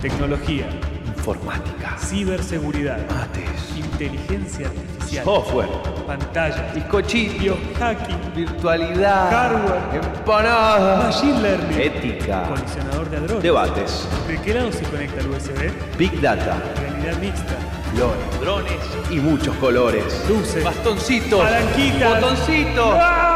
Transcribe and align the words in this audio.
Tecnología, 0.00 0.66
Informática. 1.16 1.96
ciberseguridad, 1.98 2.98
Mates. 3.10 3.76
inteligencia 3.76 4.68
artificial, 4.68 5.24
Software. 5.24 5.68
pantalla, 6.06 6.72
Bizcochito. 6.74 7.38
biohacking, 7.38 8.16
Virtualidad. 8.34 9.30
Hardware. 9.30 10.00
Empanada. 10.16 10.96
machine 11.02 11.42
learning, 11.42 11.80
Ética. 11.80 12.44
colisionador 12.48 13.10
de 13.10 13.16
hadrones. 13.18 13.42
Debates. 13.42 14.08
¿De 14.26 14.38
qué 14.40 14.54
lado 14.54 14.72
se 14.72 14.82
conecta 14.84 15.20
el 15.20 15.26
USB? 15.30 15.70
Big 15.98 16.20
Data. 16.20 16.56
Realidad 16.80 17.18
mixta, 17.20 17.56
Flores. 17.94 18.40
Drones. 18.40 19.10
Y 19.10 19.16
muchos 19.16 19.54
colores. 19.56 20.24
luces, 20.28 20.64
Bastoncitos. 20.64 21.42
palanquitas, 21.42 22.20
Botoncitos. 22.20 22.94
¡Ah! 22.98 23.29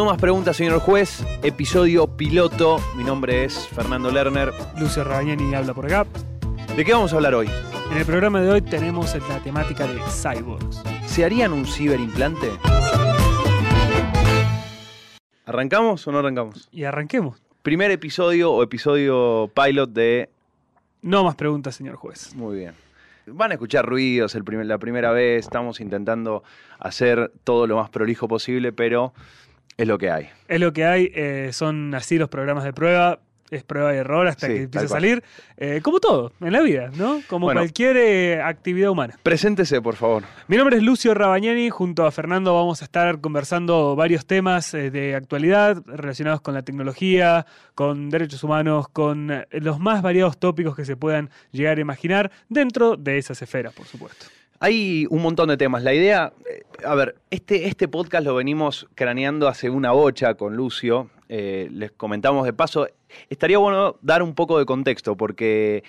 No 0.00 0.06
más 0.06 0.16
preguntas, 0.16 0.56
señor 0.56 0.80
juez. 0.80 1.22
Episodio 1.42 2.06
piloto. 2.06 2.78
Mi 2.96 3.04
nombre 3.04 3.44
es 3.44 3.68
Fernando 3.68 4.10
Lerner. 4.10 4.50
Lucio 4.78 5.04
Rabagnani 5.04 5.54
habla 5.54 5.74
por 5.74 5.84
acá. 5.84 6.06
¿De 6.74 6.86
qué 6.86 6.94
vamos 6.94 7.12
a 7.12 7.16
hablar 7.16 7.34
hoy? 7.34 7.50
En 7.90 7.98
el 7.98 8.06
programa 8.06 8.40
de 8.40 8.48
hoy 8.50 8.62
tenemos 8.62 9.14
la 9.28 9.40
temática 9.40 9.86
de 9.86 10.00
cyborgs. 10.08 10.82
¿Se 11.04 11.22
harían 11.22 11.52
un 11.52 11.66
ciberimplante? 11.66 12.50
¿Arrancamos 15.44 16.06
o 16.06 16.12
no 16.12 16.20
arrancamos? 16.20 16.70
Y 16.72 16.84
arranquemos. 16.84 17.42
Primer 17.60 17.90
episodio 17.90 18.52
o 18.54 18.62
episodio 18.62 19.50
pilot 19.54 19.90
de... 19.90 20.30
No 21.02 21.24
más 21.24 21.34
preguntas, 21.36 21.74
señor 21.76 21.96
juez. 21.96 22.34
Muy 22.34 22.56
bien. 22.56 22.72
Van 23.26 23.50
a 23.50 23.54
escuchar 23.54 23.84
ruidos 23.84 24.34
el 24.34 24.44
primer- 24.44 24.64
la 24.64 24.78
primera 24.78 25.12
vez. 25.12 25.44
Estamos 25.44 25.78
intentando 25.78 26.42
hacer 26.78 27.30
todo 27.44 27.66
lo 27.66 27.76
más 27.76 27.90
prolijo 27.90 28.28
posible, 28.28 28.72
pero 28.72 29.12
es 29.76 29.86
lo 29.88 29.98
que 29.98 30.10
hay. 30.10 30.28
Es 30.48 30.60
lo 30.60 30.72
que 30.72 30.84
hay, 30.84 31.10
eh, 31.14 31.50
son 31.52 31.94
así 31.94 32.18
los 32.18 32.28
programas 32.28 32.64
de 32.64 32.72
prueba, 32.72 33.18
es 33.50 33.64
prueba 33.64 33.92
y 33.92 33.96
error 33.98 34.28
hasta 34.28 34.46
Sí, 34.46 34.52
que 34.54 34.62
empieza 34.62 34.86
a 34.86 34.88
salir, 34.88 35.24
eh, 35.56 35.80
como 35.82 35.98
todo 35.98 36.32
en 36.40 36.52
la 36.52 36.60
vida, 36.60 36.90
¿no? 36.96 37.20
Como 37.28 37.46
Bueno. 37.46 37.60
cualquier 37.60 37.96
eh, 37.96 38.40
actividad 38.40 38.90
humana. 38.90 39.18
Preséntese, 39.24 39.82
por 39.82 39.96
favor. 39.96 40.22
Mi 40.46 40.56
nombre 40.56 40.76
es 40.76 40.84
Lucio 40.84 41.14
Rabagnani, 41.14 41.68
junto 41.68 42.06
a 42.06 42.12
Fernando 42.12 42.54
vamos 42.54 42.80
a 42.82 42.84
estar 42.84 43.20
conversando 43.20 43.96
varios 43.96 44.24
temas 44.24 44.72
eh, 44.74 44.92
de 44.92 45.16
actualidad 45.16 45.82
relacionados 45.86 46.42
con 46.42 46.54
la 46.54 46.62
tecnología, 46.62 47.44
con 47.74 48.08
derechos 48.08 48.44
humanos, 48.44 48.86
con 48.88 49.44
los 49.50 49.80
más 49.80 50.00
variados 50.02 50.38
tópicos 50.38 50.76
que 50.76 50.84
se 50.84 50.96
puedan 50.96 51.30
llegar 51.50 51.78
a 51.78 51.80
imaginar 51.80 52.30
dentro 52.48 52.96
de 52.96 53.18
esas 53.18 53.42
esferas, 53.42 53.72
por 53.74 53.86
supuesto. 53.86 54.26
Hay 54.62 55.06
un 55.08 55.22
montón 55.22 55.48
de 55.48 55.56
temas. 55.56 55.82
La 55.82 55.94
idea, 55.94 56.34
eh, 56.48 56.64
a 56.84 56.94
ver, 56.94 57.16
este, 57.30 57.66
este 57.66 57.88
podcast 57.88 58.24
lo 58.26 58.34
venimos 58.34 58.86
craneando 58.94 59.48
hace 59.48 59.70
una 59.70 59.92
bocha 59.92 60.34
con 60.34 60.54
Lucio. 60.54 61.08
Eh, 61.30 61.68
les 61.72 61.92
comentamos 61.92 62.44
de 62.44 62.52
paso. 62.52 62.86
Estaría 63.30 63.56
bueno 63.56 63.96
dar 64.02 64.22
un 64.22 64.34
poco 64.34 64.58
de 64.58 64.66
contexto 64.66 65.16
porque 65.16 65.82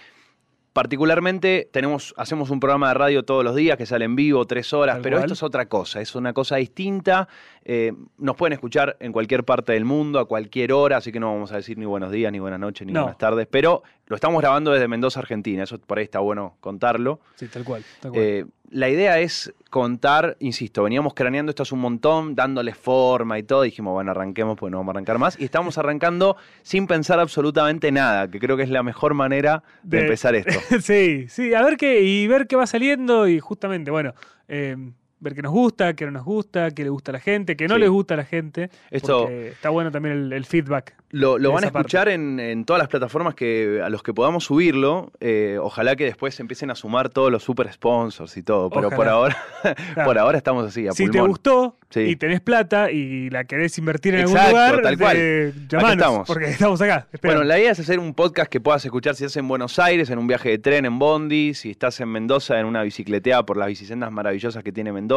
particularmente 0.72 1.68
tenemos, 1.74 2.14
hacemos 2.16 2.50
un 2.50 2.62
programa 2.62 2.88
de 2.88 2.94
radio 2.94 3.24
todos 3.24 3.44
los 3.44 3.58
días 3.58 3.76
que 3.78 3.86
sale 3.86 4.06
en 4.06 4.16
vivo, 4.16 4.46
tres 4.48 4.72
horas, 4.72 5.00
pero 5.04 5.18
cual. 5.18 5.26
esto 5.26 5.34
es 5.34 5.44
otra 5.44 5.66
cosa, 5.66 6.00
es 6.00 6.16
una 6.16 6.32
cosa 6.32 6.56
distinta. 6.56 7.28
Eh, 7.66 7.92
nos 8.18 8.38
pueden 8.38 8.54
escuchar 8.54 8.96
en 9.02 9.12
cualquier 9.12 9.44
parte 9.44 9.74
del 9.74 9.84
mundo, 9.84 10.18
a 10.18 10.26
cualquier 10.26 10.72
hora, 10.72 10.96
así 10.96 11.12
que 11.12 11.20
no 11.20 11.34
vamos 11.34 11.52
a 11.52 11.58
decir 11.58 11.78
ni 11.78 11.84
buenos 11.84 12.10
días, 12.10 12.32
ni 12.32 12.40
buenas 12.40 12.62
noches, 12.62 12.88
ni 12.88 12.94
No. 12.94 13.02
buenas 13.02 13.18
tardes, 13.18 13.48
pero 13.52 13.84
lo 14.08 14.16
estamos 14.16 14.40
grabando 14.42 14.72
desde 14.72 14.88
Mendoza, 14.88 15.20
Argentina. 15.20 15.64
Eso 15.64 15.78
por 15.78 15.98
ahí 15.98 16.06
está 16.06 16.20
bueno 16.20 16.56
contarlo. 16.62 17.20
Sí, 17.36 17.50
tal 17.50 17.66
cual. 17.66 17.84
Tal 18.00 18.12
cual. 18.12 18.24
Eh, 18.24 18.46
la 18.72 18.90
idea 18.90 19.20
es 19.20 19.54
contar, 19.70 20.36
insisto, 20.40 20.84
veníamos 20.84 21.14
craneando 21.14 21.50
esto 21.50 21.64
hace 21.64 21.76
un 21.76 21.82
montón, 21.82 22.36
dándole 22.36 22.74
forma 22.74 23.38
y 23.38 23.44
todo. 23.44 23.62
Dijimos, 23.62 23.94
bueno, 23.94 24.12
arranquemos, 24.12 24.58
pues 24.58 24.72
no 24.72 24.78
vamos 24.78 24.94
a 24.94 24.98
arrancar 24.98 25.18
más. 25.20 25.40
Y 25.40 25.44
estamos 25.46 25.78
arrancando 25.78 26.36
sin 26.62 26.88
pensar 26.88 27.20
absolutamente 27.20 27.92
nada, 27.92 28.30
que 28.30 28.40
creo 28.40 28.58
que 28.58 28.64
es 28.64 28.70
la 28.70 28.82
mejor 28.84 29.14
manera 29.14 29.64
de, 29.84 29.98
De- 29.98 30.04
empezar 30.04 30.36
esto. 30.36 30.54
sí, 30.82 31.28
sí, 31.30 31.54
a 31.54 31.62
ver 31.64 31.78
qué, 31.78 32.02
y 32.02 32.28
ver 32.28 32.48
qué 32.48 32.56
va 32.56 32.66
saliendo 32.66 33.28
y 33.28 33.40
justamente, 33.40 33.92
bueno, 33.92 34.14
eh, 34.48 34.76
ver 35.22 35.34
qué 35.36 35.42
nos 35.42 35.52
gusta, 35.54 35.94
qué 35.94 36.06
no 36.06 36.12
nos 36.12 36.26
gusta, 36.26 36.72
qué 36.72 36.84
le 36.84 36.90
gusta 36.90 37.12
a 37.12 37.14
la 37.14 37.20
gente, 37.20 37.56
qué 37.56 37.68
no 37.68 37.76
Sí. 37.76 37.82
le 37.82 37.88
gusta 37.88 38.16
a 38.16 38.18
la 38.18 38.26
gente. 38.26 38.70
Esto- 38.90 39.30
está 39.30 39.70
bueno 39.70 39.92
también 39.92 40.16
el, 40.16 40.34
el 40.34 40.46
feedback. 40.46 40.96
Lo, 41.12 41.38
van 41.52 41.64
a 41.66 41.68
escuchar 41.68 42.08
en, 42.08 42.40
en 42.40 42.64
todas 42.64 42.80
las 42.80 42.88
plataformas 42.88 43.36
que, 43.36 43.82
a 43.84 43.90
los 43.90 44.02
que 44.02 44.14
podamos 44.14 44.46
subirlo. 44.46 45.12
Eh, 45.20 45.58
ojalá 45.62 45.96
que 45.98 46.06
después 46.06 46.40
empiecen 46.40 46.72
a 46.72 46.76
sumar 46.76 47.10
todos 47.10 47.30
los 47.32 47.44
super 47.44 47.72
sponsors 47.72 48.36
y 48.38 48.44
todo. 48.44 48.70
Pero 48.70 48.90
por 48.90 49.08
ahora, 49.10 49.36
Claro. 49.94 50.06
por 50.06 50.18
ahora 50.18 50.38
estamos 50.38 50.66
así, 50.66 50.88
a 50.88 50.94
Si 50.94 51.10
te 51.10 51.20
gustó 51.22 51.78
Sí. 51.90 52.00
y 52.00 52.16
tenés 52.16 52.40
plata 52.40 52.90
y 52.90 53.30
la 53.30 53.44
querés 53.44 53.78
invertir 53.78 54.16
en 54.16 54.22
Exacto, 54.22 54.40
algún 54.58 54.60
lugar, 54.78 54.82
tal 54.82 54.98
cual. 54.98 55.18
eh, 55.20 55.54
llamanos, 55.68 55.92
estamos. 55.98 56.28
porque 56.28 56.46
estamos 56.46 56.82
acá. 56.82 57.08
Bueno, 57.22 57.44
la 57.44 57.60
idea 57.60 57.72
es 57.74 57.80
hacer 57.82 58.00
un 58.00 58.14
podcast 58.14 58.50
que 58.50 58.62
puedas 58.62 58.86
escuchar 58.86 59.14
si 59.16 59.26
estás 59.26 59.36
en 59.36 59.50
Buenos 59.50 59.78
Aires, 59.80 60.10
en 60.10 60.18
un 60.18 60.26
viaje 60.26 60.48
de 60.48 60.58
tren 60.60 60.86
en 60.86 60.98
Bondi, 60.98 61.54
si 61.54 61.72
estás 61.72 62.00
en 62.00 62.08
Mendoza, 62.08 62.58
en 62.62 62.66
una 62.66 62.82
bicicleteada 62.84 63.46
por 63.46 63.58
las 63.58 63.68
bicisendas 63.68 64.10
maravillosas 64.14 64.64
que 64.64 64.72
tiene 64.72 64.94
Mendoza, 64.94 65.11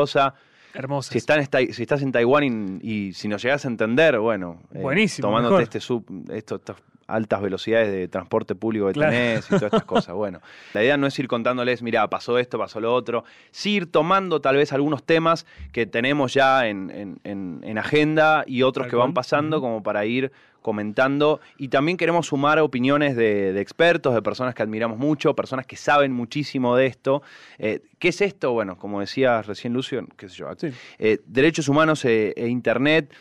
Hermosas. 0.74 1.12
si, 1.12 1.18
están 1.18 1.40
estás 1.82 2.02
en 2.02 2.10
Taiwán 2.12 2.80
y, 2.82 2.88
y 3.08 3.12
si 3.12 3.28
nos 3.28 3.40
llegas 3.42 3.64
a 3.64 3.68
entender, 3.68 4.18
bueno, 4.18 4.62
eh, 4.74 4.80
Buenísimo, 4.80 5.28
tomándote 5.28 5.52
mejor. 5.52 5.62
este 5.62 5.80
sub, 5.80 6.04
esto- 6.32 6.56
estas 6.56 6.76
altas 7.06 7.42
velocidades 7.42 7.90
de 7.92 8.08
transporte 8.08 8.54
público 8.54 8.86
que 8.88 8.92
Claro. 8.94 9.12
tenés 9.12 9.44
y 9.46 9.48
todas 9.48 9.62
estas 9.64 9.84
cosas. 9.84 10.14
Bueno, 10.24 10.40
la 10.72 10.82
idea 10.82 10.96
no 10.96 11.06
es 11.06 11.18
ir 11.18 11.28
contándoles, 11.28 11.82
mira, 11.82 12.08
pasó 12.08 12.38
esto, 12.38 12.58
pasó 12.58 12.80
lo 12.80 12.94
otro, 12.94 13.24
sí 13.50 13.72
ir 13.74 13.90
tomando 13.92 14.40
tal 14.40 14.56
vez 14.56 14.72
algunos 14.72 15.02
temas 15.02 15.44
que 15.72 15.86
tenemos 15.86 16.32
ya 16.34 16.66
en, 16.66 16.90
en- 16.90 17.20
en- 17.24 17.60
en 17.62 17.78
agenda 17.78 18.44
y 18.46 18.62
otros 18.62 18.86
que 18.86 18.96
van 18.96 19.12
pasando 19.14 19.60
como 19.60 19.82
para 19.82 20.04
ir 20.06 20.32
comentando 20.62 21.40
y 21.58 21.68
también 21.68 21.98
queremos 21.98 22.28
sumar 22.28 22.58
opiniones 22.58 23.16
de, 23.16 23.52
de 23.52 23.60
expertos, 23.60 24.14
de 24.14 24.22
personas 24.22 24.54
que 24.54 24.62
admiramos 24.62 24.96
mucho, 24.98 25.34
personas 25.36 25.66
que 25.66 25.76
saben 25.76 26.10
muchísimo 26.10 26.74
de 26.74 26.86
esto. 26.86 27.22
Eh, 27.58 27.80
¿Qué 27.98 28.08
es 28.08 28.22
esto? 28.22 28.52
Bueno, 28.52 28.78
como 28.78 29.00
decía 29.00 29.42
recién 29.42 29.74
Lucio, 29.74 30.06
qué 30.16 30.28
sé 30.30 30.36
yo, 30.36 30.48
Sí. 30.56 30.68
eh, 30.98 31.18
derechos 31.26 31.68
humanos 31.68 32.02
eh, 32.06 32.32
e 32.34 32.48
Internet, 32.48 33.12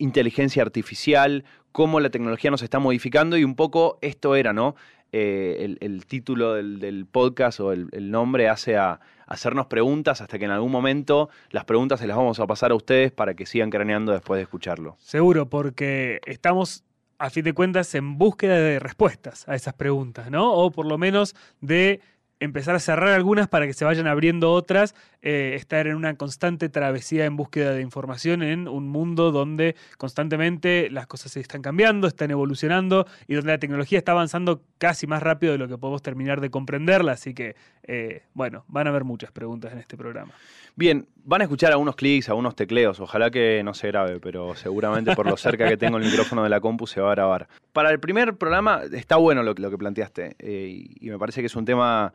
inteligencia 0.00 0.62
artificial, 0.62 1.44
cómo 1.72 2.00
la 2.00 2.10
tecnología 2.10 2.50
nos 2.50 2.62
está 2.62 2.78
modificando 2.80 3.36
y 3.36 3.44
un 3.44 3.54
poco 3.54 3.98
esto 4.00 4.34
era, 4.34 4.52
¿no? 4.52 4.74
Eh, 5.12 5.76
el, 5.80 6.06
título 6.06 6.54
del, 6.54 7.06
podcast 7.10 7.58
o 7.58 7.72
el, 7.72 7.88
el 7.92 8.12
nombre 8.12 8.48
hace 8.48 8.76
a 8.76 9.00
hacernos 9.26 9.66
preguntas 9.66 10.20
hasta 10.20 10.38
que 10.38 10.44
en 10.44 10.50
algún 10.50 10.70
momento 10.70 11.30
las 11.50 11.64
preguntas 11.64 12.00
se 12.00 12.06
las 12.06 12.16
vamos 12.16 12.38
a 12.40 12.46
pasar 12.46 12.72
a 12.72 12.74
ustedes 12.74 13.10
para 13.12 13.34
que 13.34 13.46
sigan 13.46 13.70
craneando 13.70 14.12
después 14.12 14.38
de 14.38 14.42
escucharlo. 14.42 14.96
Seguro, 14.98 15.48
porque 15.48 16.20
estamos, 16.26 16.84
a 17.18 17.30
fin 17.30 17.44
de 17.44 17.52
cuentas, 17.52 17.94
en 17.94 18.18
búsqueda 18.18 18.56
de 18.56 18.78
respuestas 18.78 19.48
a 19.48 19.54
esas 19.54 19.74
preguntas, 19.74 20.30
¿no? 20.30 20.52
O 20.52 20.70
por 20.70 20.86
lo 20.86 20.98
menos 20.98 21.34
de 21.60 22.00
empezar 22.40 22.74
a 22.74 22.80
cerrar 22.80 23.10
algunas 23.10 23.48
para 23.48 23.66
que 23.66 23.74
se 23.74 23.84
vayan 23.84 24.06
abriendo 24.06 24.52
otras, 24.52 24.94
eh, 25.22 25.52
estar 25.54 25.86
en 25.86 25.94
una 25.94 26.16
constante 26.16 26.70
travesía 26.70 27.26
en 27.26 27.36
búsqueda 27.36 27.72
de 27.72 27.82
información 27.82 28.42
en 28.42 28.66
un 28.66 28.88
mundo 28.88 29.30
donde 29.30 29.76
constantemente 29.98 30.88
las 30.90 31.06
cosas 31.06 31.32
se 31.32 31.40
están 31.40 31.60
cambiando, 31.60 32.08
están 32.08 32.30
evolucionando 32.30 33.06
y 33.28 33.34
donde 33.34 33.52
la 33.52 33.58
tecnología 33.58 33.98
está 33.98 34.12
avanzando 34.12 34.62
casi 34.78 35.06
más 35.06 35.22
rápido 35.22 35.52
de 35.52 35.58
lo 35.58 35.68
que 35.68 35.76
podemos 35.76 36.02
terminar 36.02 36.40
de 36.40 36.50
comprenderla. 36.50 37.12
Así 37.12 37.34
que, 37.34 37.54
eh, 37.82 38.22
bueno, 38.32 38.64
van 38.68 38.86
a 38.86 38.90
haber 38.90 39.04
muchas 39.04 39.30
preguntas 39.30 39.72
en 39.72 39.78
este 39.78 39.98
programa. 39.98 40.32
Bien, 40.76 41.06
van 41.24 41.42
a 41.42 41.44
escuchar 41.44 41.72
algunos 41.72 41.96
clics, 41.96 42.30
algunos 42.30 42.56
tecleos. 42.56 43.00
Ojalá 43.00 43.30
que 43.30 43.62
no 43.62 43.74
se 43.74 43.88
grabe, 43.88 44.18
pero 44.18 44.54
seguramente 44.56 45.14
por 45.14 45.26
lo 45.26 45.36
cerca 45.36 45.68
que 45.68 45.76
tengo 45.76 45.98
el 45.98 46.04
micrófono 46.04 46.42
de 46.42 46.48
la 46.48 46.60
compu 46.60 46.86
se 46.86 47.02
va 47.02 47.08
a 47.12 47.14
grabar. 47.14 47.48
Para 47.74 47.90
el 47.90 48.00
primer 48.00 48.34
programa 48.36 48.82
está 48.90 49.16
bueno 49.16 49.42
lo, 49.42 49.52
lo 49.52 49.70
que 49.70 49.76
planteaste 49.76 50.36
eh, 50.38 50.86
y 50.98 51.10
me 51.10 51.18
parece 51.18 51.40
que 51.40 51.46
es 51.46 51.56
un 51.56 51.64
tema 51.64 52.14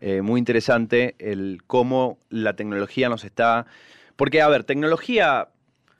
eh, 0.00 0.22
muy 0.22 0.38
interesante 0.38 1.14
el 1.18 1.62
cómo 1.66 2.18
la 2.30 2.54
tecnología 2.54 3.08
nos 3.08 3.24
está... 3.24 3.66
Porque, 4.16 4.40
a 4.40 4.48
ver, 4.48 4.64
tecnología 4.64 5.48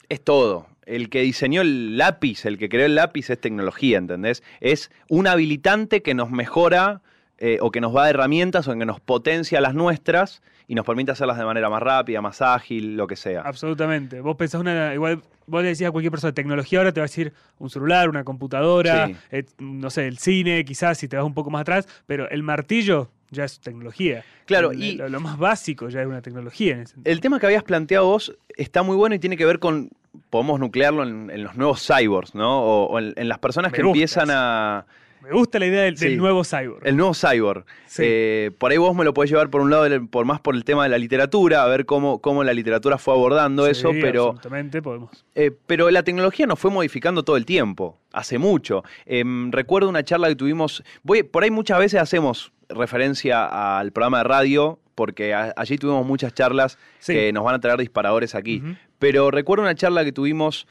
es 0.09 0.23
todo. 0.23 0.67
El 0.85 1.09
que 1.09 1.21
diseñó 1.21 1.61
el 1.61 1.97
lápiz, 1.97 2.45
el 2.45 2.57
que 2.57 2.69
creó 2.69 2.85
el 2.85 2.95
lápiz 2.95 3.29
es 3.29 3.39
tecnología, 3.39 3.97
¿entendés? 3.97 4.41
Es 4.61 4.89
un 5.09 5.27
habilitante 5.27 6.01
que 6.01 6.13
nos 6.13 6.31
mejora 6.31 7.01
eh, 7.39 7.57
o 7.61 7.71
que 7.71 7.81
nos 7.81 7.95
va 7.95 8.05
de 8.05 8.11
herramientas 8.11 8.67
o 8.67 8.73
que 8.77 8.85
nos 8.85 8.99
potencia 8.99 9.61
las 9.61 9.73
nuestras 9.75 10.41
y 10.67 10.75
nos 10.75 10.85
permite 10.85 11.11
hacerlas 11.11 11.37
de 11.37 11.45
manera 11.45 11.69
más 11.69 11.81
rápida, 11.81 12.19
más 12.21 12.41
ágil, 12.41 12.97
lo 12.97 13.07
que 13.07 13.15
sea. 13.15 13.41
Absolutamente. 13.41 14.19
Vos 14.21 14.35
pensás 14.35 14.59
una. 14.59 14.93
Igual 14.93 15.21
vos 15.45 15.61
le 15.63 15.69
decís 15.69 15.87
a 15.87 15.91
cualquier 15.91 16.11
persona 16.11 16.33
tecnología, 16.33 16.79
ahora 16.79 16.91
te 16.91 16.99
va 16.99 17.05
a 17.05 17.07
decir 17.07 17.31
un 17.59 17.69
celular, 17.69 18.09
una 18.09 18.23
computadora, 18.25 19.07
Sí. 19.07 19.15
eh, 19.31 19.45
no 19.59 19.89
sé, 19.89 20.07
el 20.07 20.17
cine, 20.17 20.65
quizás 20.65 20.97
si 20.97 21.07
te 21.07 21.15
vas 21.15 21.25
un 21.25 21.33
poco 21.33 21.49
más 21.49 21.61
atrás, 21.61 21.87
pero 22.05 22.29
el 22.29 22.43
martillo 22.43 23.09
ya 23.31 23.45
es 23.45 23.59
tecnología. 23.61 24.25
Claro, 24.45 24.71
El- 24.71 24.83
y- 24.83 24.95
lo, 24.97 25.07
lo 25.07 25.19
más 25.21 25.37
básico 25.37 25.87
ya 25.89 26.01
es 26.01 26.07
una 26.07 26.21
tecnología 26.21 26.73
en 26.73 26.79
ese 26.81 26.93
sentido. 26.95 27.13
El 27.13 27.21
tema 27.21 27.39
que 27.39 27.45
habías 27.45 27.63
planteado 27.63 28.07
vos 28.07 28.35
está 28.57 28.83
muy 28.83 28.97
bueno 28.97 29.15
y 29.15 29.19
tiene 29.19 29.37
que 29.37 29.45
ver 29.45 29.59
con, 29.59 29.89
podemos 30.29 30.59
nuclearlo 30.59 31.03
en, 31.03 31.29
en 31.29 31.43
los 31.43 31.55
nuevos 31.55 31.85
cyborgs, 31.85 32.35
¿no? 32.35 32.61
O, 32.63 32.85
o 32.87 32.99
en, 32.99 33.13
en 33.15 33.29
las 33.29 33.39
personas 33.39 33.71
Me 33.71 33.77
que 33.77 33.81
empiezan 33.83 34.29
a, 34.31 34.85
Me 35.27 35.33
gusta 35.33 35.59
la 35.59 35.65
idea 35.65 35.81
del, 35.83 36.17
nuevo 36.17 36.43
cyborg. 36.43 36.87
El 36.87 36.95
nuevo 36.95 37.13
cyborg. 37.13 37.65
Sí. 37.85 38.03
Eh, 38.05 38.51
por 38.57 38.71
ahí 38.71 38.77
vos 38.77 38.95
me 38.95 39.03
lo 39.03 39.13
podés 39.13 39.29
llevar 39.29 39.49
por 39.49 39.59
un 39.61 39.69
lado, 39.69 39.85
por 40.07 40.25
más 40.25 40.39
por 40.39 40.55
el 40.55 40.63
tema 40.63 40.83
de 40.83 40.89
la 40.89 40.97
literatura, 40.97 41.63
a 41.63 41.67
ver 41.67 41.85
cómo, 41.85 42.21
cómo 42.21 42.43
la 42.43 42.53
literatura 42.53 42.97
fue 42.97 43.13
abordando 43.13 43.65
Sí, 43.65 43.71
eso, 43.71 43.89
pero, 43.91 44.23
Absolutamente, 44.27 44.81
podemos. 44.81 45.25
eh, 45.35 45.51
pero 45.65 45.89
la 45.91 46.03
tecnología 46.03 46.45
nos 46.47 46.57
fue 46.59 46.71
modificando 46.71 47.23
todo 47.23 47.35
el 47.35 47.45
tiempo, 47.45 47.99
hace 48.13 48.37
mucho. 48.37 48.83
Em, 49.05 49.51
recuerdo 49.51 49.89
una 49.89 50.03
charla 50.03 50.29
que 50.29 50.35
tuvimos, 50.35 50.83
voy, 51.03 51.23
por 51.23 51.43
ahí 51.43 51.51
muchas 51.51 51.79
veces 51.79 51.99
hacemos 52.01 52.53
referencia 52.69 53.79
al 53.79 53.91
programa 53.91 54.19
de 54.19 54.23
radio, 54.23 54.79
porque 54.95 55.33
a- 55.33 55.53
allí 55.57 55.77
tuvimos 55.77 56.05
muchas 56.05 56.33
charlas 56.33 56.77
que 57.05 57.31
nos 57.33 57.43
van 57.43 57.55
a 57.55 57.59
traer 57.59 57.77
disparadores 57.79 58.33
aquí. 58.33 58.63
Pero 58.97 59.29
recuerdo 59.29 59.63
una 59.63 59.75
charla 59.75 60.03
que 60.03 60.11
tuvimos 60.11 60.67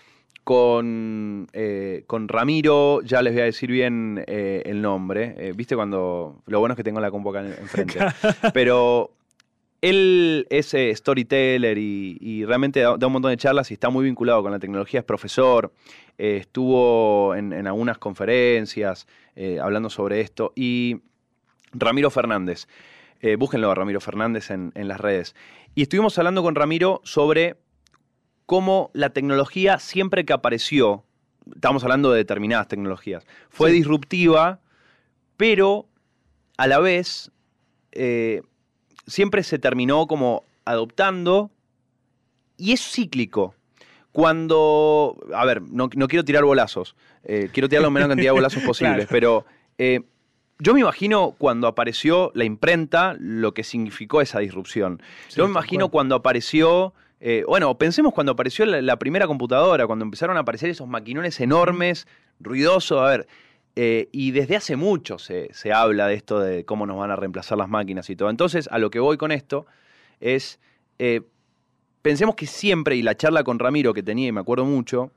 con, 0.46 1.48
eh, 1.54 2.04
con 2.06 2.28
Ramiro, 2.28 3.02
ya 3.02 3.20
les 3.20 3.32
voy 3.32 3.42
a 3.42 3.46
decir 3.46 3.68
bien 3.68 4.22
eh, 4.28 4.62
el 4.66 4.80
nombre. 4.80 5.34
eh, 5.38 5.52
¿Viste 5.56 5.74
cuando.? 5.74 6.40
Lo 6.46 6.60
bueno 6.60 6.74
es 6.74 6.76
que 6.76 6.84
tengo 6.84 7.00
la 7.00 7.10
compu 7.10 7.30
acá 7.30 7.40
en- 7.40 7.54
enfrente. 7.58 7.98
Pero 8.54 9.10
él 9.82 10.46
es 10.48 10.72
storyteller 10.98 11.76
y, 11.78 12.16
y 12.20 12.44
realmente 12.44 12.78
da, 12.78 12.96
da 12.96 13.08
un 13.08 13.14
montón 13.14 13.32
de 13.32 13.36
charlas 13.38 13.72
y 13.72 13.74
está 13.74 13.90
muy 13.90 14.04
vinculado 14.04 14.40
con 14.40 14.52
la 14.52 14.60
tecnología, 14.60 15.00
es 15.00 15.04
profesor, 15.06 15.72
estuvo 16.16 17.34
en, 17.34 17.52
en 17.52 17.66
algunas 17.66 17.98
conferencias 17.98 19.08
hablando 19.60 19.90
sobre 19.90 20.20
esto. 20.20 20.52
Y 20.54 21.00
Ramiro 21.72 22.08
Fernández, 22.08 22.68
búsquenlo 23.36 23.68
a 23.68 23.74
Ramiro 23.74 24.00
Fernández 24.00 24.52
en, 24.52 24.70
en 24.76 24.86
las 24.86 25.00
redes. 25.00 25.34
Y 25.74 25.82
estuvimos 25.82 26.16
hablando 26.18 26.44
con 26.44 26.54
Ramiro 26.54 27.00
sobre 27.02 27.56
cómo 28.46 28.90
la 28.94 29.10
tecnología 29.10 29.78
siempre 29.78 30.24
que 30.24 30.32
apareció, 30.32 31.04
estamos 31.54 31.82
hablando 31.84 32.10
de 32.12 32.18
determinadas 32.18 32.68
tecnologías, 32.68 33.26
fue 33.50 33.70
Sí. 33.70 33.76
disruptiva, 33.76 34.60
pero 35.36 35.86
a 36.56 36.66
la 36.66 36.78
vez 36.78 37.30
eh, 37.92 38.42
siempre 39.06 39.42
se 39.42 39.58
terminó 39.58 40.06
como 40.06 40.44
adoptando 40.64 41.50
y 42.56 42.72
es 42.72 42.80
cíclico. 42.80 43.54
Cuando, 44.12 45.16
a 45.34 45.44
ver, 45.44 45.60
no, 45.62 45.90
no 45.94 46.08
quiero 46.08 46.24
tirar 46.24 46.42
bolazos, 46.44 46.96
eh, 47.24 47.50
quiero 47.52 47.68
tirar 47.68 47.82
la 47.82 47.90
menor 47.90 48.08
cantidad 48.08 48.28
de 48.30 48.34
bolazos 48.34 48.62
posibles, 48.66 49.06
Claro. 49.06 49.08
pero 49.10 49.46
eh, 49.78 50.00
yo 50.58 50.72
me 50.72 50.80
imagino 50.80 51.34
cuando 51.36 51.66
apareció 51.68 52.32
la 52.34 52.44
imprenta 52.44 53.14
lo 53.18 53.52
que 53.52 53.62
significó 53.62 54.22
esa 54.22 54.38
disrupción. 54.38 55.02
Sí, 55.28 55.36
yo 55.36 55.44
me 55.44 55.50
imagino 55.50 55.90
cuando 55.90 56.14
apareció, 56.14 56.94
eh, 57.20 57.44
bueno, 57.46 57.76
pensemos 57.78 58.12
cuando 58.12 58.32
apareció 58.32 58.66
la, 58.66 58.98
primera 58.98 59.26
computadora, 59.26 59.86
cuando 59.86 60.04
empezaron 60.04 60.36
a 60.36 60.40
aparecer 60.40 60.70
esos 60.70 60.86
maquinones 60.86 61.40
enormes, 61.40 62.06
ruidosos, 62.40 63.00
a 63.00 63.06
ver, 63.06 63.26
eh, 63.74 64.08
y 64.12 64.30
desde 64.30 64.56
hace 64.56 64.76
mucho 64.76 65.18
se, 65.18 65.52
se 65.52 65.72
habla 65.72 66.08
de 66.08 66.14
esto 66.14 66.40
de 66.40 66.64
cómo 66.64 66.86
nos 66.86 66.98
van 66.98 67.10
a 67.10 67.16
reemplazar 67.16 67.58
las 67.58 67.68
máquinas 67.68 68.08
y 68.10 68.16
todo. 68.16 68.30
Entonces, 68.30 68.68
a 68.70 68.78
lo 68.78 68.90
que 68.90 69.00
voy 69.00 69.16
con 69.16 69.32
esto 69.32 69.66
es, 70.20 70.58
eh, 70.98 71.22
pensemos 72.02 72.34
que 72.34 72.46
siempre, 72.46 72.96
y 72.96 73.02
la 73.02 73.16
charla 73.16 73.44
con 73.44 73.58
Ramiro 73.58 73.94
que 73.94 74.02
tenía, 74.02 74.28
y 74.28 74.32
me 74.32 74.40
acuerdo 74.40 74.64
mucho, 74.64 75.10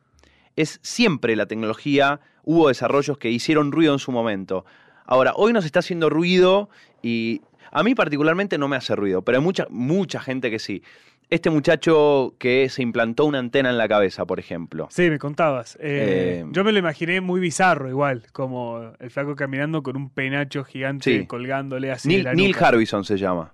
es 0.56 0.80
siempre 0.82 1.36
la 1.36 1.46
tecnología, 1.46 2.20
hubo 2.44 2.68
desarrollos 2.70 3.18
que 3.18 3.30
hicieron 3.30 3.72
ruido 3.72 3.94
en 3.94 4.00
su 4.00 4.12
momento. 4.12 4.66
Ahora, 5.06 5.34
hoy 5.36 5.54
nos 5.54 5.66
está 5.66 5.80
haciendo 5.80 6.10
ruido 6.10 6.70
y 7.02 7.42
a 7.72 7.84
mí 7.84 7.96
particularmente 7.96 8.58
no 8.58 8.68
me 8.68 8.76
hace 8.76 8.96
ruido, 8.96 9.22
pero 9.22 9.38
hay 9.38 9.44
mucha, 9.44 9.68
mucha 9.70 10.20
gente 10.20 10.50
que 10.52 10.60
sí. 10.60 10.84
Este 11.30 11.52
muchacho 11.52 12.34
que 12.40 12.70
se 12.70 12.82
implantó 12.82 13.26
una 13.26 13.38
antena 13.38 13.70
en 13.70 13.78
la 13.78 13.88
cabeza, 13.88 14.26
por 14.26 14.40
ejemplo. 14.40 14.88
Sí, 14.90 15.10
me 15.12 15.20
contabas. 15.20 15.76
Eh, 15.76 16.42
Eh, 16.42 16.46
yo 16.52 16.64
me 16.64 16.72
lo 16.72 16.80
imaginé 16.80 17.22
muy 17.22 17.40
bizarro 17.40 17.88
igual, 17.88 18.24
como 18.32 18.94
el 19.00 19.12
flaco 19.12 19.36
caminando 19.36 19.84
con 19.84 19.96
un 19.96 20.10
penacho 20.10 20.64
gigante 20.64 21.20
Sí. 21.20 21.26
colgándole 21.28 21.92
así 21.92 22.10
de 22.10 22.16
Neil, 22.16 22.24
la 22.24 22.34
Neil. 22.34 22.56
Harbison 22.60 23.06
se 23.06 23.18
llama. 23.18 23.54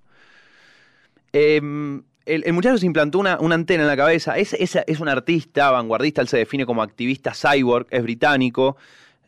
Em, 1.33 2.01
el, 2.25 2.43
el 2.45 2.53
muchacho 2.53 2.77
se 2.77 2.85
implantó 2.85 3.19
una, 3.19 3.37
una 3.39 3.55
antena 3.55 3.83
en 3.83 3.87
la 3.89 3.97
cabeza. 3.97 4.37
Es, 4.37 4.53
es, 4.53 4.77
es 4.87 4.99
un 4.99 5.09
artista 5.09 5.69
vanguardista, 5.71 6.21
él 6.21 6.27
se 6.27 6.37
define 6.37 6.65
como 6.65 6.81
activista 6.81 7.33
cyborg, 7.33 7.87
es 7.89 8.01
británico. 8.03 8.77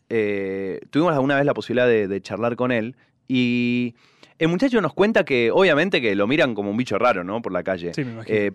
Eh, 0.09 0.79
tuvimos 0.89 1.13
alguna 1.13 1.35
vez 1.35 1.45
la 1.45 1.53
posibilidad 1.53 1.87
de, 1.87 2.07
de 2.07 2.21
charlar 2.21 2.55
con 2.55 2.71
él. 2.71 2.95
Y 3.27 3.93
el 4.39 4.47
muchacho 4.49 4.81
nos 4.81 4.93
cuenta 4.93 5.25
que, 5.25 5.51
obviamente, 5.51 6.01
que 6.01 6.15
lo 6.15 6.27
miran 6.27 6.55
como 6.55 6.71
un 6.71 6.77
bicho 6.77 6.97
raro, 6.97 7.23
¿no? 7.23 7.41
Por 7.41 7.51
la 7.51 7.63
calle. 7.63 7.93
Sí, 7.93 8.03
me 8.03 8.11
imagino. 8.13 8.37
Eh, 8.37 8.51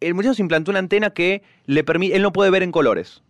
el 0.00 0.14
muchacho 0.14 0.34
se 0.34 0.42
implantó 0.42 0.70
una 0.70 0.78
antena 0.78 1.10
que 1.10 1.42
le 1.64 1.84
permite. 1.84 2.16
Él 2.16 2.22
no 2.22 2.32
puede 2.32 2.50
ver 2.50 2.62
en 2.62 2.72
colores. 2.72 3.22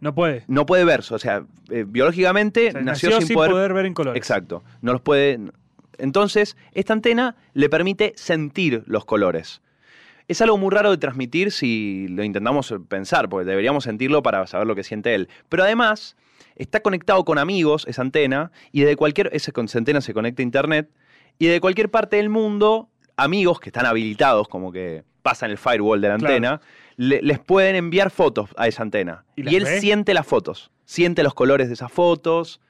no 0.00 0.14
puede. 0.14 0.44
No 0.48 0.66
puede 0.66 0.84
ver. 0.84 1.00
O 1.10 1.18
sea, 1.18 1.44
eh, 1.70 1.84
biológicamente 1.86 2.68
O 2.68 2.72
sea, 2.72 2.80
nació, 2.82 3.20
sin, 3.20 3.34
poder 3.34 3.72
ver 3.72 3.86
en 3.86 3.94
colores. 3.94 4.18
Exacto. 4.18 4.62
No 4.80 4.92
los 4.92 5.00
puede. 5.00 5.38
Entonces, 5.98 6.56
esta 6.72 6.92
antena 6.92 7.36
le 7.54 7.68
permite 7.68 8.12
sentir 8.16 8.82
los 8.86 9.04
colores. 9.04 9.62
Es 10.28 10.40
algo 10.40 10.56
muy 10.56 10.70
raro 10.70 10.90
de 10.90 10.98
transmitir 10.98 11.50
si 11.50 12.06
lo 12.08 12.24
intentamos 12.24 12.74
pensar, 12.88 13.28
porque 13.28 13.48
deberíamos 13.48 13.84
sentirlo 13.84 14.22
para 14.22 14.46
saber 14.46 14.66
lo 14.66 14.74
que 14.74 14.84
siente 14.84 15.14
él. 15.14 15.28
Pero 15.48 15.64
además, 15.64 16.16
está 16.56 16.80
conectado 16.80 17.24
con 17.24 17.38
amigos, 17.38 17.86
esa 17.88 18.02
antena, 18.02 18.52
y 18.70 18.82
de 18.82 18.96
cualquier. 18.96 19.30
Esa 19.32 19.52
antena 19.56 20.00
se 20.00 20.14
conecta 20.14 20.42
a 20.42 20.44
internet, 20.44 20.88
y 21.38 21.46
de 21.46 21.60
cualquier 21.60 21.90
parte 21.90 22.16
del 22.16 22.28
mundo, 22.28 22.88
amigos 23.16 23.60
que 23.60 23.68
están 23.68 23.86
habilitados, 23.86 24.48
como 24.48 24.72
que 24.72 25.04
pasan 25.22 25.50
el 25.50 25.58
firewall 25.58 26.00
de 26.00 26.08
la 26.08 26.16
Claro. 26.18 26.34
antena, 26.34 26.60
le- 26.96 27.22
les 27.22 27.38
pueden 27.38 27.76
enviar 27.76 28.10
fotos 28.10 28.50
a 28.56 28.68
esa 28.68 28.82
antena. 28.82 29.24
¿Y 29.36 29.54
él 29.56 29.64
ve? 29.64 29.80
siente 29.80 30.14
las 30.14 30.26
fotos, 30.26 30.70
siente 30.84 31.22
los 31.22 31.34
colores 31.34 31.68
de 31.68 31.74
esas 31.74 31.90
fotos. 31.92 32.60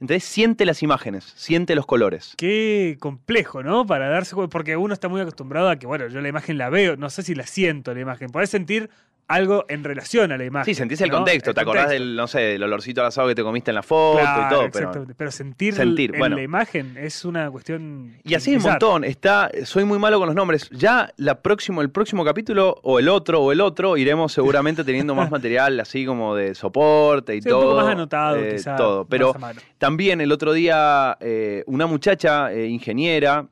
Entonces 0.00 0.24
siente 0.24 0.66
las 0.66 0.82
imágenes, 0.82 1.32
siente 1.36 1.74
los 1.74 1.86
colores. 1.86 2.34
Qué 2.36 2.96
complejo, 3.00 3.62
¿no? 3.62 3.86
Para 3.86 4.08
darse 4.08 4.34
cuenta, 4.34 4.50
porque 4.52 4.76
uno 4.76 4.92
está 4.92 5.08
muy 5.08 5.20
acostumbrado 5.20 5.70
a 5.70 5.76
que, 5.76 5.86
bueno, 5.86 6.08
yo 6.08 6.20
la 6.20 6.28
imagen 6.28 6.58
la 6.58 6.68
veo, 6.68 6.96
no 6.96 7.08
sé 7.10 7.22
si 7.22 7.34
la 7.34 7.46
siento 7.46 7.94
la 7.94 8.00
imagen. 8.00 8.28
Podés 8.30 8.50
sentir 8.50 8.90
algo 9.26 9.64
en 9.68 9.84
relación 9.84 10.32
a 10.32 10.36
la 10.38 10.44
imagen. 10.44 10.66
Sí, 10.66 10.74
sentís 10.78 11.00
el 11.00 11.10
¿no? 11.10 11.16
contexto, 11.16 11.50
El 11.50 11.54
te 11.54 11.60
acordás 11.62 11.84
contexto. 11.84 12.04
del, 12.04 12.16
no 12.16 12.26
sé, 12.26 12.38
del 12.40 12.62
olorcito 12.62 13.00
al 13.00 13.06
asado 13.08 13.28
que 13.28 13.34
te 13.34 13.42
comiste 13.42 13.70
en 13.70 13.74
la 13.76 13.82
foto 13.82 14.20
Claro, 14.20 14.42
y 14.42 14.48
todo, 14.48 14.58
pero. 14.60 14.66
exactamente. 14.68 15.14
Pero 15.16 15.30
sentir, 15.30 15.74
Sentir, 15.74 16.12
en 16.14 16.18
bueno. 16.18 16.36
la 16.36 16.42
imagen 16.42 16.96
es 16.98 17.24
una 17.24 17.50
cuestión. 17.50 18.16
Y 18.22 18.34
así 18.34 18.50
hay 18.50 18.56
un 18.56 18.62
montón. 18.62 19.04
Está, 19.04 19.50
soy 19.64 19.84
muy 19.84 19.98
malo 19.98 20.18
con 20.18 20.26
los 20.26 20.34
nombres. 20.36 20.68
Ya 20.70 21.12
la 21.16 21.40
próximo, 21.40 21.80
el 21.82 21.90
próximo 21.90 22.24
capítulo, 22.24 22.76
o 22.82 22.98
el 22.98 23.08
otro, 23.08 23.40
o 23.42 23.52
el 23.52 23.60
otro, 23.60 23.96
iremos 23.96 24.32
seguramente 24.32 24.84
teniendo 24.84 25.14
más 25.14 25.30
material 25.30 25.80
así 25.80 26.04
como 26.04 26.34
de 26.34 26.54
soporte 26.54 27.34
y 27.36 27.40
Sí, 27.42 27.48
un 27.48 27.54
todo. 27.54 27.62
poco 27.70 27.76
más 27.76 27.88
anotado, 27.92 28.36
eh, 28.36 28.52
quizás. 28.56 28.76
Todo. 28.76 29.06
Pero. 29.06 29.34
También 29.78 30.20
el 30.20 30.32
otro 30.32 30.52
día 30.52 31.16
eh, 31.20 31.62
una 31.66 31.86
muchacha 31.86 32.52
eh, 32.52 32.66
ingeniera 32.68 33.46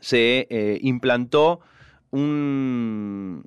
se 0.00 0.46
eh, 0.50 0.78
implantó 0.82 1.60
un... 2.10 3.44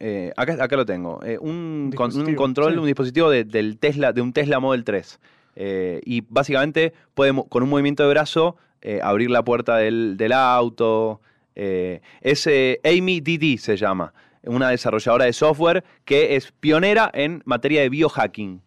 eh, 0.00 0.32
acá, 0.36 0.56
acá 0.62 0.76
lo 0.76 0.84
tengo. 0.86 1.20
eh, 1.24 1.38
un, 1.38 1.92
con- 1.94 2.06
un 2.06 2.10
Dispositivo, 2.10 2.36
control, 2.42 2.72
sí. 2.72 2.78
un 2.78 2.86
dispositivo 2.86 3.30
de, 3.30 3.44
del 3.44 3.78
Tesla, 3.78 4.12
de 4.12 4.20
un 4.22 4.32
Tesla 4.32 4.58
Model 4.58 4.82
3. 4.84 5.20
Eh, 5.56 6.00
y 6.04 6.22
básicamente 6.28 6.92
puede 7.14 7.32
con 7.48 7.62
un 7.62 7.68
movimiento 7.68 8.02
de 8.04 8.08
brazo 8.08 8.56
eh, 8.82 9.00
abrir 9.02 9.30
la 9.30 9.44
puerta 9.44 9.76
del, 9.76 10.16
del 10.16 10.32
auto. 10.32 11.20
es 11.54 12.46
Amy 12.84 13.20
Didi 13.20 13.58
se 13.58 13.76
llama, 13.76 14.14
una 14.44 14.70
desarrolladora 14.70 15.26
de 15.26 15.32
software 15.34 15.84
que 16.06 16.34
es 16.36 16.50
pionera 16.52 17.10
en 17.12 17.42
materia 17.44 17.82
de 17.82 17.90
biohacking. 17.90 18.62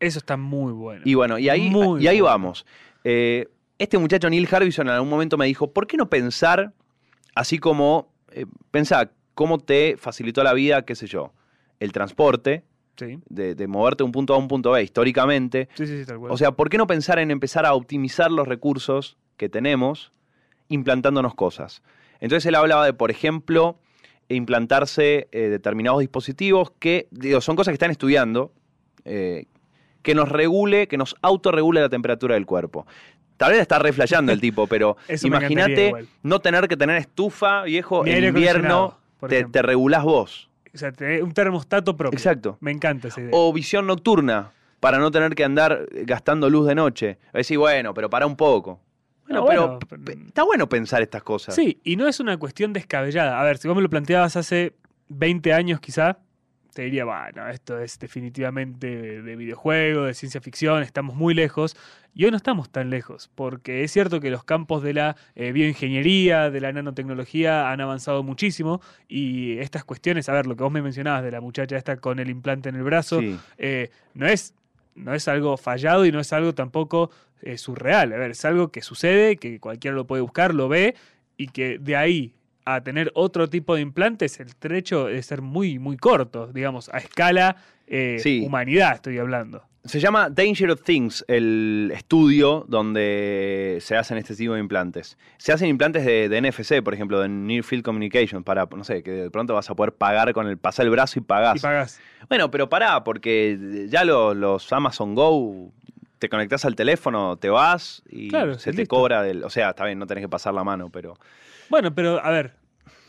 Eso 0.00 0.18
está 0.18 0.36
muy 0.36 0.72
bueno. 0.72 1.02
Y 1.04 1.14
bueno, 1.14 1.38
y 1.38 1.48
ahí, 1.48 1.70
Muy 1.70 2.02
y 2.02 2.08
ahí 2.08 2.20
bueno. 2.20 2.32
vamos. 2.32 2.66
Este 3.04 3.98
muchacho 3.98 4.28
Neil 4.28 4.48
Harbison 4.50 4.88
en 4.88 4.94
algún 4.94 5.08
momento 5.10 5.36
me 5.36 5.46
dijo, 5.46 5.72
¿por 5.72 5.86
qué 5.86 5.96
no 5.96 6.08
pensar 6.08 6.72
así 7.36 7.58
como, 7.58 8.08
pensá, 8.72 9.10
cómo 9.34 9.58
te 9.58 9.96
facilitó 9.96 10.42
la 10.42 10.52
vida, 10.52 10.82
qué 10.84 10.94
sé 10.94 11.06
yo, 11.06 11.32
el 11.80 11.92
transporte, 11.92 12.64
Sí, 12.94 13.18
de, 13.30 13.54
de 13.54 13.66
moverte 13.66 14.02
de 14.02 14.04
un 14.04 14.12
punto 14.12 14.34
A 14.34 14.36
a 14.36 14.38
un 14.38 14.48
punto 14.48 14.72
B 14.72 14.82
históricamente? 14.82 15.68
sí, 15.74 15.86
sí, 15.86 16.00
sí, 16.00 16.04
tal 16.06 16.18
cual. 16.18 16.30
O 16.30 16.36
sea, 16.36 16.52
¿por 16.52 16.68
qué 16.68 16.76
no 16.76 16.86
pensar 16.86 17.18
en 17.18 17.30
empezar 17.30 17.64
a 17.64 17.72
optimizar 17.72 18.30
los 18.30 18.46
recursos 18.46 19.16
que 19.38 19.48
tenemos 19.48 20.12
implantándonos 20.68 21.34
cosas? 21.34 21.82
Entonces 22.20 22.46
él 22.46 22.54
hablaba 22.54 22.84
de, 22.84 22.92
por 22.92 23.10
ejemplo, 23.10 23.78
implantarse 24.28 25.28
eh, 25.32 25.48
determinados 25.48 26.00
dispositivos 26.00 26.70
que, 26.78 27.08
digo, 27.10 27.40
son 27.40 27.56
cosas 27.56 27.72
que 27.72 27.76
están 27.76 27.90
estudiando, 27.90 28.52
eh, 29.04 29.46
que 30.02 30.14
nos 30.14 30.28
regule, 30.28 30.86
que 30.86 30.98
nos 30.98 31.16
autorregule 31.22 31.80
la 31.80 31.88
temperatura 31.88 32.34
del 32.34 32.46
cuerpo. 32.46 32.86
Tal 33.36 33.52
vez 33.52 33.60
está 33.60 33.78
reflejando 33.78 34.32
el 34.32 34.40
tipo, 34.40 34.66
pero 34.66 34.96
imagínate 35.24 35.92
no 36.22 36.40
tener 36.40 36.68
que 36.68 36.76
tener 36.76 36.96
estufa, 36.96 37.62
viejo, 37.62 38.04
Ni 38.04 38.12
en 38.12 38.24
invierno 38.24 38.98
por 39.22 39.30
te, 39.30 39.36
ejemplo. 39.38 39.52
te 39.52 39.62
regulás 39.62 40.02
vos. 40.04 40.50
O 40.74 40.78
sea, 40.78 40.90
te- 40.90 41.22
un 41.22 41.32
termostato 41.32 41.96
propio. 41.96 42.16
Exacto. 42.18 42.58
Me 42.60 42.72
encanta 42.72 43.06
esa 43.08 43.20
idea. 43.20 43.30
O 43.32 43.52
visión 43.52 43.86
nocturna, 43.86 44.50
para 44.80 44.98
no 44.98 45.10
tener 45.12 45.34
que 45.36 45.44
andar 45.44 45.86
gastando 46.04 46.50
luz 46.50 46.66
de 46.66 46.74
noche. 46.74 47.18
A 47.32 47.38
decir, 47.38 47.56
bueno, 47.56 47.94
pero 47.94 48.10
para 48.10 48.26
un 48.26 48.34
poco. 48.36 48.80
Bueno, 49.28 49.46
pero 49.46 49.62
bueno, 49.68 49.78
p- 49.78 49.98
pero- 50.04 50.26
está 50.26 50.42
bueno 50.42 50.68
pensar 50.68 51.00
estas 51.02 51.22
cosas. 51.22 51.54
Sí, 51.54 51.80
y 51.84 51.94
no 51.96 52.08
es 52.08 52.18
una 52.18 52.36
cuestión 52.36 52.72
descabellada. 52.72 53.40
A 53.40 53.44
ver, 53.44 53.58
si 53.58 53.68
vos 53.68 53.76
me 53.76 53.82
lo 53.82 53.88
planteabas 53.88 54.34
hace 54.36 54.74
20 55.08 55.52
años 55.52 55.78
quizá, 55.78 56.18
te 56.72 56.82
diría, 56.82 57.04
bueno, 57.04 57.48
esto 57.48 57.78
es 57.78 57.98
definitivamente 57.98 58.86
de, 58.86 59.22
de 59.22 59.36
videojuego, 59.36 60.04
de 60.04 60.14
ciencia 60.14 60.40
ficción, 60.40 60.82
estamos 60.82 61.14
muy 61.16 61.34
lejos. 61.34 61.76
Y 62.14 62.24
hoy 62.26 62.30
no 62.30 62.36
estamos 62.36 62.70
tan 62.70 62.90
lejos, 62.90 63.30
porque 63.34 63.84
es 63.84 63.90
cierto 63.92 64.20
que 64.20 64.30
los 64.30 64.44
campos 64.44 64.82
de 64.82 64.92
la 64.92 65.16
eh, 65.34 65.52
bioingeniería, 65.52 66.50
de 66.50 66.60
la 66.60 66.70
nanotecnología 66.72 67.70
han 67.70 67.80
avanzado 67.80 68.22
muchísimo 68.22 68.80
y 69.08 69.58
estas 69.58 69.84
cuestiones, 69.84 70.28
a 70.28 70.34
ver, 70.34 70.46
lo 70.46 70.54
que 70.56 70.62
vos 70.62 70.72
me 70.72 70.82
mencionabas 70.82 71.22
de 71.24 71.30
la 71.30 71.40
muchacha 71.40 71.76
esta 71.76 71.96
con 71.96 72.18
el 72.18 72.28
implante 72.28 72.68
en 72.68 72.76
el 72.76 72.82
brazo, 72.82 73.20
Sí. 73.20 73.38
eh, 73.58 73.90
no, 74.14 74.26
es, 74.26 74.54
no 74.94 75.14
es 75.14 75.26
algo 75.28 75.56
fallado 75.56 76.04
y 76.04 76.12
no 76.12 76.20
es 76.20 76.32
algo 76.34 76.54
tampoco 76.54 77.10
eh, 77.40 77.56
surreal. 77.56 78.12
A 78.12 78.16
ver, 78.18 78.32
es 78.32 78.44
algo 78.44 78.68
que 78.70 78.82
sucede, 78.82 79.36
que 79.36 79.58
cualquiera 79.58 79.96
lo 79.96 80.06
puede 80.06 80.20
buscar, 80.22 80.54
lo 80.54 80.68
ve 80.68 80.94
y 81.38 81.46
que 81.48 81.78
de 81.78 81.96
ahí 81.96 82.34
a 82.64 82.82
tener 82.82 83.10
otro 83.14 83.48
tipo 83.48 83.74
de 83.74 83.80
implantes, 83.80 84.38
el 84.40 84.54
trecho 84.56 85.06
debe 85.06 85.22
ser 85.22 85.42
muy, 85.42 85.78
muy 85.78 85.96
corto, 85.96 86.46
digamos, 86.48 86.88
a 86.90 86.98
escala 86.98 87.56
eh, 87.86 88.18
Sí. 88.20 88.42
humanidad 88.46 88.94
estoy 88.94 89.18
hablando. 89.18 89.62
Se 89.84 89.98
llama 89.98 90.30
Danger 90.30 90.70
of 90.70 90.82
Things, 90.84 91.24
el 91.26 91.90
estudio 91.92 92.64
donde 92.68 93.78
se 93.80 93.96
hacen 93.96 94.16
este 94.16 94.36
tipo 94.36 94.54
de 94.54 94.60
implantes. 94.60 95.18
Se 95.38 95.52
hacen 95.52 95.68
implantes 95.68 96.04
de, 96.06 96.28
de 96.28 96.40
NFC, 96.40 96.80
por 96.84 96.94
ejemplo, 96.94 97.20
de 97.20 97.28
Near 97.28 97.64
Field 97.64 97.82
Communication, 97.84 98.44
para, 98.44 98.66
no 98.76 98.84
sé, 98.84 99.02
que 99.02 99.10
de 99.10 99.30
pronto 99.30 99.54
vas 99.54 99.68
a 99.70 99.74
poder 99.74 99.92
pagar 99.92 100.32
con 100.32 100.46
el, 100.46 100.56
pasar 100.56 100.84
el 100.86 100.90
brazo 100.92 101.18
y 101.18 101.22
pagás. 101.22 101.56
Y 101.56 101.60
pagás. 101.60 102.00
Bueno, 102.28 102.48
pero 102.52 102.68
pará, 102.68 103.02
porque 103.02 103.86
ya 103.90 104.04
lo- 104.04 104.34
los 104.34 104.72
Amazon 104.72 105.16
Go, 105.16 105.72
te 106.20 106.28
conectás 106.28 106.64
al 106.64 106.76
teléfono, 106.76 107.36
te 107.36 107.50
vas 107.50 108.04
y 108.08 108.28
Claro, 108.28 108.54
se 108.60 108.70
te 108.70 108.78
listo. 108.78 108.94
cobra 108.94 109.24
del... 109.24 109.42
O 109.42 109.50
sea, 109.50 109.70
está 109.70 109.84
bien, 109.84 109.98
no 109.98 110.06
tenés 110.06 110.22
que 110.22 110.28
pasar 110.28 110.54
la 110.54 110.62
mano, 110.62 110.90
pero... 110.90 111.14
Bueno, 111.72 111.94
pero 111.94 112.22
a 112.22 112.30
ver, 112.30 112.52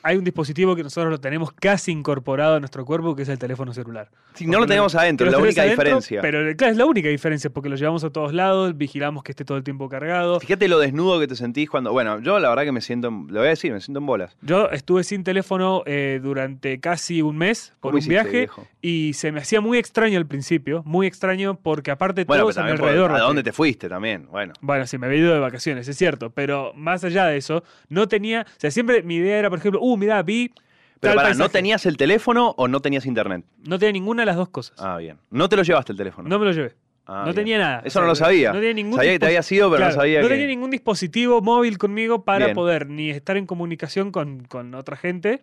hay 0.03 0.17
un 0.17 0.23
dispositivo 0.23 0.75
que 0.75 0.83
nosotros 0.83 1.09
lo 1.11 1.19
tenemos 1.19 1.51
casi 1.53 1.91
incorporado 1.91 2.55
a 2.55 2.59
nuestro 2.59 2.85
cuerpo, 2.85 3.15
que 3.15 3.23
es 3.23 3.29
el 3.29 3.39
teléfono 3.39 3.73
celular. 3.73 4.09
Si 4.35 4.45
no 4.45 4.59
lo 4.59 4.65
tenemos 4.67 4.93
adentro, 4.95 5.25
es 5.27 5.31
la 5.33 5.39
única 5.39 5.61
adentro, 5.61 5.83
diferencia. 5.83 6.21
Pero 6.21 6.55
claro, 6.57 6.71
es 6.71 6.77
la 6.77 6.85
única 6.85 7.07
diferencia, 7.09 7.49
porque 7.49 7.69
lo 7.69 7.75
llevamos 7.75 8.03
a 8.03 8.09
todos 8.09 8.33
lados, 8.33 8.75
vigilamos 8.77 9.23
que 9.23 9.31
esté 9.31 9.45
todo 9.45 9.57
el 9.57 9.63
tiempo 9.63 9.89
cargado. 9.89 10.39
Fíjate 10.39 10.67
lo 10.67 10.79
desnudo 10.79 11.19
que 11.19 11.27
te 11.27 11.35
sentís 11.35 11.69
cuando... 11.69 11.91
Bueno, 11.91 12.19
yo 12.19 12.39
la 12.39 12.49
verdad 12.49 12.63
que 12.63 12.71
me 12.71 12.81
siento... 12.81 13.07
en- 13.07 13.27
Lo 13.29 13.39
voy 13.39 13.47
a 13.47 13.51
decir, 13.51 13.71
me 13.71 13.79
siento 13.79 13.99
en 13.99 14.05
bolas. 14.05 14.35
Yo 14.41 14.69
estuve 14.69 15.03
sin 15.03 15.23
teléfono 15.23 15.83
eh, 15.85 16.19
durante 16.21 16.79
casi 16.79 17.21
un 17.21 17.37
mes 17.37 17.73
por 17.79 17.91
¿Cómo 17.91 17.93
un 17.93 17.97
hiciste, 17.99 18.13
viaje 18.13 18.37
viejo? 18.39 18.67
y 18.81 19.13
se 19.13 19.31
me 19.31 19.39
hacía 19.39 19.61
muy 19.61 19.77
extraño 19.77 20.17
al 20.17 20.25
principio, 20.25 20.81
muy 20.85 21.07
extraño 21.07 21.59
porque 21.61 21.91
aparte 21.91 22.25
Bueno, 22.25 22.43
todos 22.43 22.57
a 22.57 22.63
mi 22.63 22.71
por- 22.71 22.81
alrededor. 22.81 23.11
¿a 23.11 23.19
dónde 23.19 23.43
te 23.43 23.51
fuiste 23.53 23.87
también? 23.87 24.27
Bueno. 24.31 24.53
Bueno, 24.61 24.85
sí, 24.87 24.97
me 24.97 25.05
había 25.07 25.19
ido 25.19 25.33
de 25.33 25.39
vacaciones, 25.39 25.87
es 25.87 25.97
cierto, 25.97 26.31
pero 26.31 26.73
más 26.75 27.03
allá 27.03 27.25
de 27.27 27.37
eso, 27.37 27.63
no 27.89 28.07
tenía, 28.07 28.41
o 28.47 28.59
sea, 28.59 28.71
siempre 28.71 29.03
mi 29.03 29.15
idea 29.17 29.37
era, 29.39 29.49
por 29.49 29.59
ejemplo, 29.59 29.79
uh, 29.81 29.92
mira, 29.97 30.21
vi 30.23 30.51
Pero 30.99 31.15
tal 31.15 31.23
pará, 31.23 31.35
¿no 31.35 31.49
tenías 31.49 31.85
el 31.85 31.97
teléfono 31.97 32.53
o 32.57 32.67
no 32.67 32.79
tenías 32.81 33.05
internet? 33.05 33.43
No 33.67 33.77
tenía 33.79 33.93
ninguna 33.93 34.21
de 34.23 34.25
las 34.27 34.35
dos 34.37 34.49
cosas. 34.49 34.75
Ah, 34.79 34.97
bien. 34.97 35.17
No 35.29 35.49
te 35.49 35.55
lo 35.55 35.63
llevaste 35.63 35.91
el 35.91 35.97
teléfono. 35.97 36.27
No 36.29 36.39
me 36.39 36.45
lo 36.45 36.51
llevé. 36.51 36.75
Ah, 37.05 37.17
no 37.17 37.33
bien. 37.33 37.35
tenía 37.35 37.57
nada. 37.57 37.81
Eso 37.83 37.99
no 37.99 38.07
lo 38.07 38.15
sabía. 38.15 38.53
No 38.53 38.59
tenía 38.59 38.73
ningún 38.73 38.95
Sabía 38.95 39.11
que 39.11 39.19
te 39.19 39.25
había 39.25 39.43
sido, 39.43 39.67
pero 39.69 39.79
Claro, 39.79 39.93
no 39.95 40.01
sabía 40.01 40.21
que... 40.21 40.27
tenía 40.29 40.47
ningún 40.47 40.71
dispositivo 40.71 41.41
móvil 41.41 41.77
conmigo 41.77 42.23
para 42.23 42.45
Bien. 42.45 42.55
poder 42.55 42.87
ni 42.87 43.09
estar 43.09 43.35
en 43.35 43.45
comunicación 43.45 44.09
con, 44.13 44.45
con 44.45 44.73
otra 44.73 44.95
gente, 44.95 45.41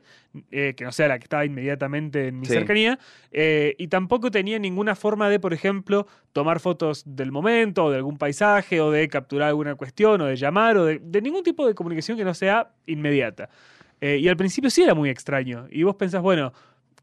eh, 0.51 0.73
que 0.75 0.85
no 0.85 0.93
sea 0.93 1.09
la 1.09 1.19
que 1.19 1.25
estaba 1.25 1.45
inmediatamente 1.45 2.29
en 2.29 2.41
mi 2.41 2.47
Sí. 2.47 2.55
cercanía, 2.55 2.99
eh, 3.31 3.75
y 3.77 3.89
tampoco 3.89 4.31
tenía 4.31 4.59
ninguna 4.59 4.95
forma 4.97 5.29
de, 5.29 5.39
por 5.39 5.53
ejemplo, 5.53 6.07
tomar 6.33 6.61
fotos 6.61 7.03
del 7.05 7.31
momento, 7.31 7.85
o 7.85 7.91
de 7.91 7.97
algún 7.99 8.17
paisaje, 8.17 8.81
o 8.81 8.91
de 8.91 9.07
capturar 9.11 9.49
alguna 9.49 9.75
cuestión, 9.75 10.19
o 10.23 10.25
de 10.25 10.37
llamar, 10.37 10.79
o 10.79 10.87
de, 10.87 10.99
de 10.99 11.21
ningún 11.21 11.43
tipo 11.43 11.67
de 11.67 11.75
comunicación 11.75 12.17
que 12.17 12.25
no 12.25 12.33
sea 12.33 12.71
inmediata. 12.87 13.51
Eh, 14.01 14.17
y 14.19 14.29
al 14.29 14.37
principio 14.37 14.71
sí 14.71 14.83
era 14.83 14.95
muy 14.95 15.11
extraño. 15.11 15.67
Y 15.71 15.83
vos 15.83 15.97
pensás, 15.97 16.23
bueno, 16.23 16.53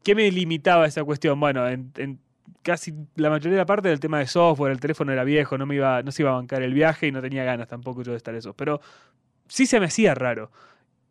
¿qué 0.02 0.14
me 0.14 0.30
limitaba 0.30 0.86
esa 0.86 1.04
cuestión? 1.04 1.38
Bueno, 1.38 1.68
en, 1.68 1.92
en 1.96 2.18
casi 2.62 2.92
la 3.14 3.30
mayoría 3.30 3.52
de 3.52 3.58
la 3.58 3.66
parte 3.66 3.88
del 3.88 4.00
tema 4.00 4.18
de 4.18 4.26
software, 4.26 4.72
el 4.72 4.80
teléfono 4.80 5.12
era 5.12 5.24
viejo, 5.24 5.56
no 5.58 5.64
me 5.66 5.76
iba, 5.76 6.02
no 6.02 6.10
se 6.12 6.22
iba 6.22 6.30
a 6.30 6.34
bancar 6.34 6.62
el 6.62 6.74
viaje 6.74 7.06
y 7.06 7.12
no 7.12 7.20
tenía 7.22 7.44
ganas 7.44 7.68
tampoco 7.68 8.02
yo 8.02 8.10
de 8.12 8.16
estar 8.16 8.34
eso. 8.34 8.52
Pero 8.54 8.80
sí 9.46 9.66
se 9.66 9.78
me 9.80 9.86
hacía 9.86 10.14
raro. 10.14 10.50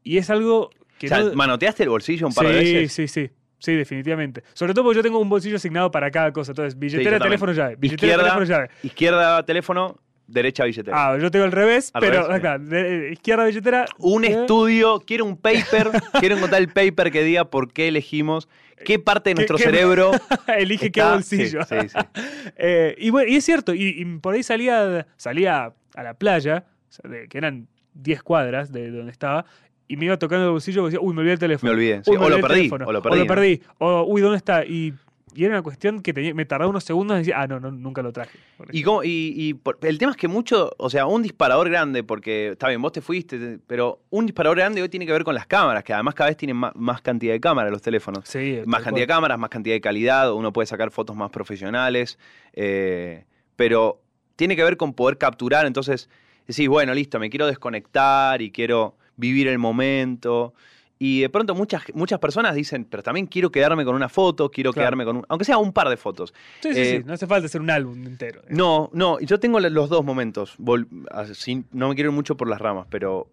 Y 0.04 0.18
es 0.18 0.30
algo 0.30 0.70
que 1.00 1.08
O 1.08 1.10
sea, 1.10 1.20
no- 1.24 1.34
¿manoteaste 1.34 1.84
el 1.84 1.90
bolsillo 1.90 2.28
un 2.28 2.34
par 2.34 2.48
sí, 2.48 2.52
de 2.54 2.60
veces? 2.60 2.94
Sí, 2.94 3.08
sí, 3.08 3.30
sí, 3.60 3.74
definitivamente. 3.76 4.44
Sobre 4.54 4.74
todo 4.74 4.84
porque 4.86 4.98
yo 4.98 5.04
tengo 5.04 5.20
un 5.20 5.30
bolsillo 5.30 5.56
asignado 5.58 5.90
para 5.92 6.12
cada 6.12 6.32
cosa. 6.34 6.52
Entonces, 6.52 6.78
billetera, 6.78 7.20
teléfono, 7.20 7.54
llave. 7.54 7.76
Billetera, 7.76 8.08
Izquierda, 8.14 8.24
teléfono, 8.24 8.46
llave. 8.46 8.70
Izquierda, 8.84 9.46
teléfono, 9.46 10.00
derecha, 10.28 10.66
billetera. 10.66 10.96
Ah, 11.14 11.18
yo 11.18 11.32
tengo 11.32 11.46
el 11.46 11.52
revés, 11.52 11.90
Al 11.94 12.02
pero 12.02 12.22
revés, 12.24 12.36
acá, 12.38 12.58
de- 12.60 13.12
izquierda, 13.14 13.46
billetera. 13.46 13.86
un 13.98 14.26
eh, 14.26 14.30
estudio, 14.42 15.00
quiero 15.06 15.26
un 15.26 15.38
paper, 15.38 15.90
quiero 16.20 16.36
encontrar 16.36 16.62
el 16.62 16.68
paper 16.70 17.12
que 17.12 17.24
diga 17.24 17.46
por 17.46 17.72
qué 17.72 17.88
elegimos, 17.88 18.48
qué 18.86 19.00
parte 19.00 19.30
de 19.30 19.34
¿Qué- 19.34 19.40
nuestro 19.40 19.58
cerebro 19.58 20.12
Elige 20.48 20.92
qué 20.92 21.02
bolsillo. 21.02 21.64
Sí, 21.64 21.76
sí, 21.82 21.90
sí. 21.90 22.22
Eh, 22.58 22.96
y 22.98 23.10
bueno, 23.10 23.30
y 23.32 23.36
es 23.36 23.44
cierto, 23.46 23.74
y, 23.74 23.84
y 23.88 24.06
por 24.20 24.34
ahí 24.34 24.44
salía, 24.44 25.06
salía 25.18 25.74
a 25.96 26.04
la 26.04 26.14
playa, 26.16 26.66
o 27.04 27.10
que 27.30 27.38
eran 27.38 27.68
10 27.94 28.22
cuadras 28.24 28.72
de 28.72 28.92
donde 28.92 29.12
estaba, 29.12 29.46
y 29.88 29.96
me 29.98 30.06
iba 30.06 30.18
tocando 30.18 30.46
el 30.46 30.52
bolsillo 30.52 30.82
y 30.84 30.86
decía, 30.86 31.00
uy, 31.02 31.14
me 31.14 31.22
olvidé 31.22 31.34
el 31.34 31.40
teléfono. 31.40 31.72
Me 31.72 31.76
olvidé. 31.78 32.04
sí. 32.04 32.12
Uy, 32.12 32.18
me 32.18 32.26
O 32.26 32.30
lo 32.30 32.36
el 32.36 32.42
perdí, 32.42 32.56
teléfono. 32.56 32.86
o 32.88 32.92
lo 32.92 33.02
perdí. 33.02 33.20
¿no? 33.20 33.26
perdí. 33.28 33.62
O, 33.78 34.04
uy, 34.04 34.22
¿dónde 34.22 34.38
está? 34.38 34.66
Y, 34.66 34.94
y 35.38 35.46
era 35.46 35.54
una 35.54 35.62
cuestión 35.62 36.02
que 36.02 36.14
tenía- 36.14 36.34
me 36.34 36.46
tardaba 36.46 36.70
unos 36.70 36.84
segundos 36.84 37.16
y 37.16 37.20
decía, 37.20 37.40
ah, 37.42 37.48
no, 37.48 37.60
no 37.60 37.72
nunca 37.72 38.02
lo 38.02 38.12
traje. 38.12 38.38
Y, 38.72 38.82
cómo- 38.84 39.04
y- 39.04 39.34
y 39.36 39.54
por- 39.54 39.78
el 39.84 39.98
tema 39.98 40.12
es 40.12 40.18
que 40.18 40.28
mucho, 40.28 40.72
o 40.78 40.90
sea, 40.90 41.06
un 41.06 41.22
disparador 41.24 41.70
grande, 41.70 42.04
porque 42.04 42.50
está 42.50 42.68
bien, 42.70 42.82
vos 42.82 42.92
te 42.92 43.02
fuiste, 43.02 43.38
te- 43.38 43.60
pero 43.68 44.02
un 44.10 44.26
disparador 44.26 44.58
grande 44.58 44.82
hoy 44.82 44.90
tiene 44.90 45.06
que 45.06 45.12
ver 45.12 45.24
con 45.24 45.36
las 45.36 45.46
cámaras, 45.46 45.84
que 45.84 45.94
además 45.94 46.16
cada 46.16 46.30
vez 46.32 46.38
tienen 46.38 46.58
más, 46.58 46.76
más 46.76 47.02
cantidad 47.02 47.34
de 47.34 47.40
cámaras 47.40 47.72
los 47.72 47.82
teléfonos. 47.82 48.28
Sí, 48.28 48.60
Más 48.66 48.82
cantidad 48.84 49.04
de 49.04 49.08
cámaras, 49.14 49.38
más 49.40 49.50
cantidad 49.50 49.76
de 49.76 49.82
calidad, 49.82 50.34
uno 50.34 50.52
puede 50.52 50.66
sacar 50.66 50.90
fotos 50.92 51.16
más 51.16 51.30
profesionales, 51.30 52.18
eh, 52.54 53.26
pero 53.56 54.02
tiene 54.36 54.56
que 54.56 54.64
ver 54.64 54.78
con 54.78 54.94
poder 54.94 55.18
capturar, 55.18 55.66
entonces 55.66 56.10
decís, 56.48 56.68
bueno, 56.68 56.94
listo, 56.94 57.20
me 57.20 57.30
quiero 57.30 57.46
desconectar 57.48 58.42
y 58.42 58.52
quiero 58.52 58.96
vivir 59.16 59.48
el 59.48 59.58
momento. 59.58 60.54
Y 61.00 61.22
de 61.22 61.30
pronto 61.30 61.54
muchas, 61.54 61.84
muchas 61.94 62.18
personas 62.20 62.56
dicen, 62.56 62.86
pero 62.86 63.04
también 63.04 63.28
quiero 63.28 63.52
quedarme 63.52 63.86
con 63.86 63.94
una 63.96 64.10
foto, 64.10 64.50
quiero 64.50 64.74
Claro. 64.74 64.84
quedarme 64.86 65.06
con 65.06 65.18
un, 65.18 65.26
aunque 65.30 65.46
sea 65.46 65.58
un 65.60 65.72
par 65.72 65.90
de 65.90 65.98
fotos. 65.98 66.34
Sí, 66.62 66.74
sí, 66.74 66.80
eh, 66.80 66.98
sí, 67.00 67.04
no 67.06 67.14
hace 67.14 67.28
falta 67.28 67.46
hacer 67.46 67.62
un 67.62 67.70
álbum 67.70 68.04
entero. 68.08 68.42
eh. 68.42 68.48
No, 68.50 68.90
no, 68.94 69.20
yo 69.20 69.40
tengo 69.40 69.60
los 69.60 69.90
dos 69.90 70.04
momentos. 70.04 70.58
Vol- 70.58 70.88
así, 71.12 71.66
no 71.72 71.90
me 71.90 71.96
quiero 71.96 72.10
ir 72.10 72.16
mucho 72.16 72.36
por 72.36 72.50
las 72.50 72.60
ramas, 72.60 72.88
pero 72.90 73.30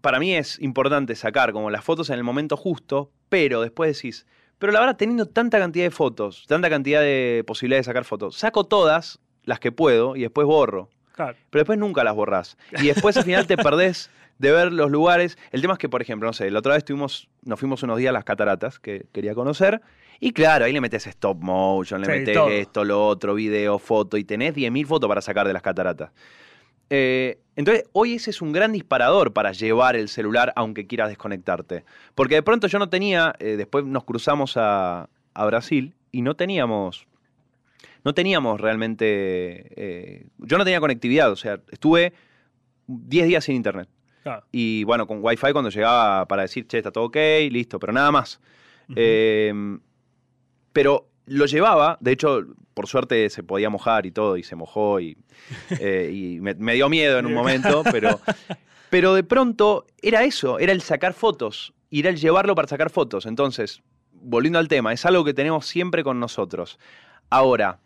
para 0.00 0.18
mí 0.18 0.34
es 0.34 0.58
importante 0.60 1.14
sacar 1.14 1.52
como 1.52 1.70
las 1.70 1.84
fotos 1.84 2.10
en 2.10 2.16
el 2.16 2.24
momento 2.24 2.56
justo, 2.56 3.12
pero 3.28 3.60
después 3.60 3.94
decís, 3.96 4.26
pero 4.58 4.72
la 4.72 4.80
verdad, 4.80 4.96
teniendo 4.96 5.26
tanta 5.26 5.58
cantidad 5.60 5.84
de 5.84 5.90
fotos, 5.92 6.44
tanta 6.48 6.68
cantidad 6.68 7.00
de 7.00 7.44
posibilidades 7.46 7.86
de 7.86 7.90
sacar 7.90 8.04
fotos, 8.04 8.36
saco 8.36 8.64
todas 8.64 9.20
las 9.44 9.60
que 9.60 9.70
puedo 9.72 10.16
y 10.16 10.22
después 10.22 10.46
borro. 10.46 10.88
Claro. 11.14 11.36
Pero 11.50 11.60
después 11.60 11.78
nunca 11.78 12.02
las 12.04 12.14
borrás. 12.14 12.56
Y 12.80 12.86
después 12.86 13.16
al 13.18 13.24
final 13.24 13.46
te 13.46 13.56
perdés 13.58 14.10
de 14.42 14.50
ver 14.52 14.72
los 14.72 14.90
lugares. 14.90 15.38
El 15.52 15.60
tema 15.62 15.74
es 15.74 15.78
que, 15.78 15.88
por 15.88 16.02
ejemplo, 16.02 16.28
no 16.28 16.32
sé, 16.32 16.50
la 16.50 16.58
otra 16.58 16.74
vez 16.74 16.84
tuvimos, 16.84 17.28
nos 17.44 17.58
fuimos 17.60 17.82
unos 17.84 17.96
días 17.96 18.10
a 18.10 18.12
las 18.12 18.24
cataratas 18.24 18.80
que 18.80 19.06
quería 19.12 19.34
conocer. 19.34 19.80
Y 20.18 20.32
claro, 20.32 20.64
ahí 20.64 20.72
le 20.72 20.80
metes 20.80 21.06
stop 21.06 21.40
motion, 21.40 22.00
le 22.00 22.06
Sí, 22.06 22.12
metes 22.12 22.34
todo. 22.34 22.48
esto, 22.50 22.84
lo 22.84 23.06
otro, 23.06 23.34
video, 23.34 23.78
foto, 23.78 24.16
y 24.16 24.24
tenés 24.24 24.54
10.000 24.54 24.84
fotos 24.84 25.08
para 25.08 25.20
sacar 25.20 25.46
de 25.46 25.52
las 25.52 25.62
cataratas. 25.62 26.10
Eh, 26.90 27.38
entonces, 27.54 27.84
hoy 27.92 28.14
ese 28.14 28.30
es 28.30 28.42
un 28.42 28.52
gran 28.52 28.72
disparador 28.72 29.32
para 29.32 29.52
llevar 29.52 29.94
el 29.94 30.08
celular 30.08 30.52
aunque 30.56 30.86
quieras 30.88 31.08
desconectarte. 31.08 31.84
Porque 32.16 32.34
de 32.34 32.42
pronto 32.42 32.66
yo 32.66 32.78
no 32.80 32.88
tenía, 32.88 33.34
eh, 33.38 33.56
después 33.56 33.84
nos 33.84 34.02
cruzamos 34.04 34.56
a, 34.56 35.08
a 35.34 35.46
Brasil 35.46 35.94
y 36.10 36.22
no 36.22 36.34
teníamos, 36.34 37.06
no 38.04 38.12
teníamos 38.12 38.60
realmente, 38.60 39.68
eh, 39.76 40.26
yo 40.38 40.58
no 40.58 40.64
tenía 40.64 40.80
conectividad, 40.80 41.30
o 41.30 41.36
sea, 41.36 41.60
estuve 41.70 42.12
10 42.88 43.26
días 43.28 43.44
sin 43.44 43.54
internet. 43.54 43.88
Claro. 44.22 44.44
Y 44.52 44.84
bueno, 44.84 45.06
con 45.06 45.18
Wi-Fi 45.22 45.52
cuando 45.52 45.70
llegaba 45.70 46.26
para 46.26 46.42
decir, 46.42 46.66
che, 46.66 46.78
está 46.78 46.90
todo 46.90 47.04
ok, 47.04 47.16
listo, 47.50 47.78
pero 47.78 47.92
nada 47.92 48.10
más. 48.10 48.40
Eh, 48.94 49.52
pero 50.72 51.08
lo 51.26 51.46
llevaba, 51.46 51.98
de 52.00 52.12
hecho, 52.12 52.44
por 52.74 52.86
suerte 52.86 53.30
se 53.30 53.42
podía 53.42 53.70
mojar 53.70 54.06
y 54.06 54.10
todo, 54.10 54.36
y 54.36 54.42
se 54.42 54.56
mojó, 54.56 55.00
y, 55.00 55.16
eh, 55.80 56.10
y 56.12 56.40
me, 56.40 56.54
me 56.54 56.74
dio 56.74 56.88
miedo 56.88 57.18
en 57.18 57.26
un 57.26 57.34
momento, 57.34 57.82
pero, 57.90 58.20
pero 58.90 59.14
de 59.14 59.24
pronto 59.24 59.86
era 60.00 60.24
eso, 60.24 60.58
era 60.58 60.72
el 60.72 60.82
sacar 60.82 61.14
fotos, 61.14 61.74
y 61.90 62.00
era 62.00 62.10
el 62.10 62.16
llevarlo 62.16 62.54
para 62.54 62.68
sacar 62.68 62.90
fotos. 62.90 63.26
Entonces, 63.26 63.82
volviendo 64.12 64.58
al 64.58 64.68
tema, 64.68 64.92
es 64.92 65.04
algo 65.04 65.24
que 65.24 65.34
tenemos 65.34 65.66
siempre 65.66 66.02
con 66.02 66.20
nosotros. 66.20 66.78
Ahora, 67.28 67.80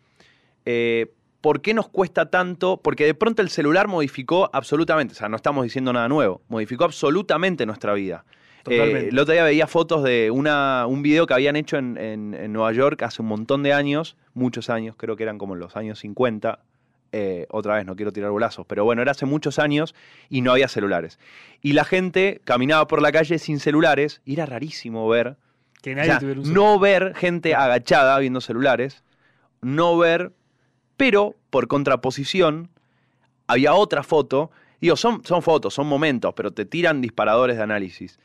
eh, 0.65 1.13
¿por 1.41 1.61
qué 1.61 1.73
nos 1.73 1.87
cuesta 1.89 2.29
tanto? 2.29 2.77
Porque 2.83 3.05
de 3.05 3.13
pronto 3.13 3.41
el 3.41 3.49
celular 3.49 3.87
modificó 3.87 4.49
absolutamente, 4.53 5.13
o 5.13 5.15
sea, 5.15 5.29
no 5.29 5.35
estamos 5.35 5.63
diciendo 5.63 5.93
nada 5.93 6.07
nuevo, 6.09 6.41
modificó 6.49 6.85
absolutamente 6.85 7.65
nuestra 7.65 7.93
vida. 7.93 8.25
Totalmente. 8.63 9.05
Eh, 9.05 9.09
el 9.09 9.19
otro 9.19 9.33
día 9.33 9.43
veía 9.45 9.65
fotos 9.67 10.03
de 10.03 10.29
una, 10.29 10.85
un 10.87 11.01
video 11.01 11.25
que 11.25 11.33
habían 11.33 11.55
hecho 11.55 11.77
en, 11.77 11.97
en- 11.97 12.33
en 12.33 12.51
Nueva 12.51 12.73
York 12.73 13.01
hace 13.03 13.21
un 13.21 13.29
montón 13.29 13.63
de 13.63 13.71
años, 13.73 14.17
muchos 14.33 14.69
años, 14.69 14.95
creo 14.97 15.15
que 15.15 15.23
eran 15.23 15.37
como 15.37 15.53
en 15.53 15.59
los 15.61 15.75
años 15.77 15.99
50. 15.99 16.59
eh, 17.13 17.47
otra 17.49 17.75
vez, 17.75 17.85
no 17.85 17.95
quiero 17.95 18.11
tirar 18.11 18.29
bolazos, 18.31 18.65
pero 18.67 18.83
bueno, 18.83 19.01
era 19.01 19.11
hace 19.11 19.25
muchos 19.25 19.59
años 19.59 19.95
y 20.29 20.41
no 20.41 20.51
había 20.51 20.67
celulares. 20.67 21.17
Y 21.61 21.71
la 21.71 21.85
gente 21.85 22.41
caminaba 22.43 22.85
por 22.87 23.01
la 23.01 23.13
calle 23.13 23.39
sin 23.39 23.61
celulares 23.61 24.21
y 24.25 24.33
era 24.33 24.45
rarísimo 24.45 25.07
ver 25.07 25.37
Que 25.81 25.93
O 25.93 25.95
nadie 25.95 26.09
sea, 26.09 26.19
tuviera 26.19 26.41
un 26.41 26.53
no 26.53 26.77
ver 26.79 27.15
gente 27.15 27.55
agachada 27.55 28.19
viendo 28.19 28.41
celulares, 28.41 29.05
no 29.61 29.97
ver, 29.97 30.33
pero 30.97 31.35
por 31.49 31.67
contraposición 31.67 32.69
había 33.47 33.73
otra 33.73 34.03
foto. 34.03 34.51
Digo, 34.81 34.95
son, 34.95 35.23
son 35.23 35.41
fotos, 35.41 35.73
son 35.73 35.87
momentos, 35.87 36.33
pero 36.35 36.51
te 36.51 36.65
tiran 36.65 37.01
disparadores 37.01 37.57
de 37.57 37.63
análisis. 37.63 38.19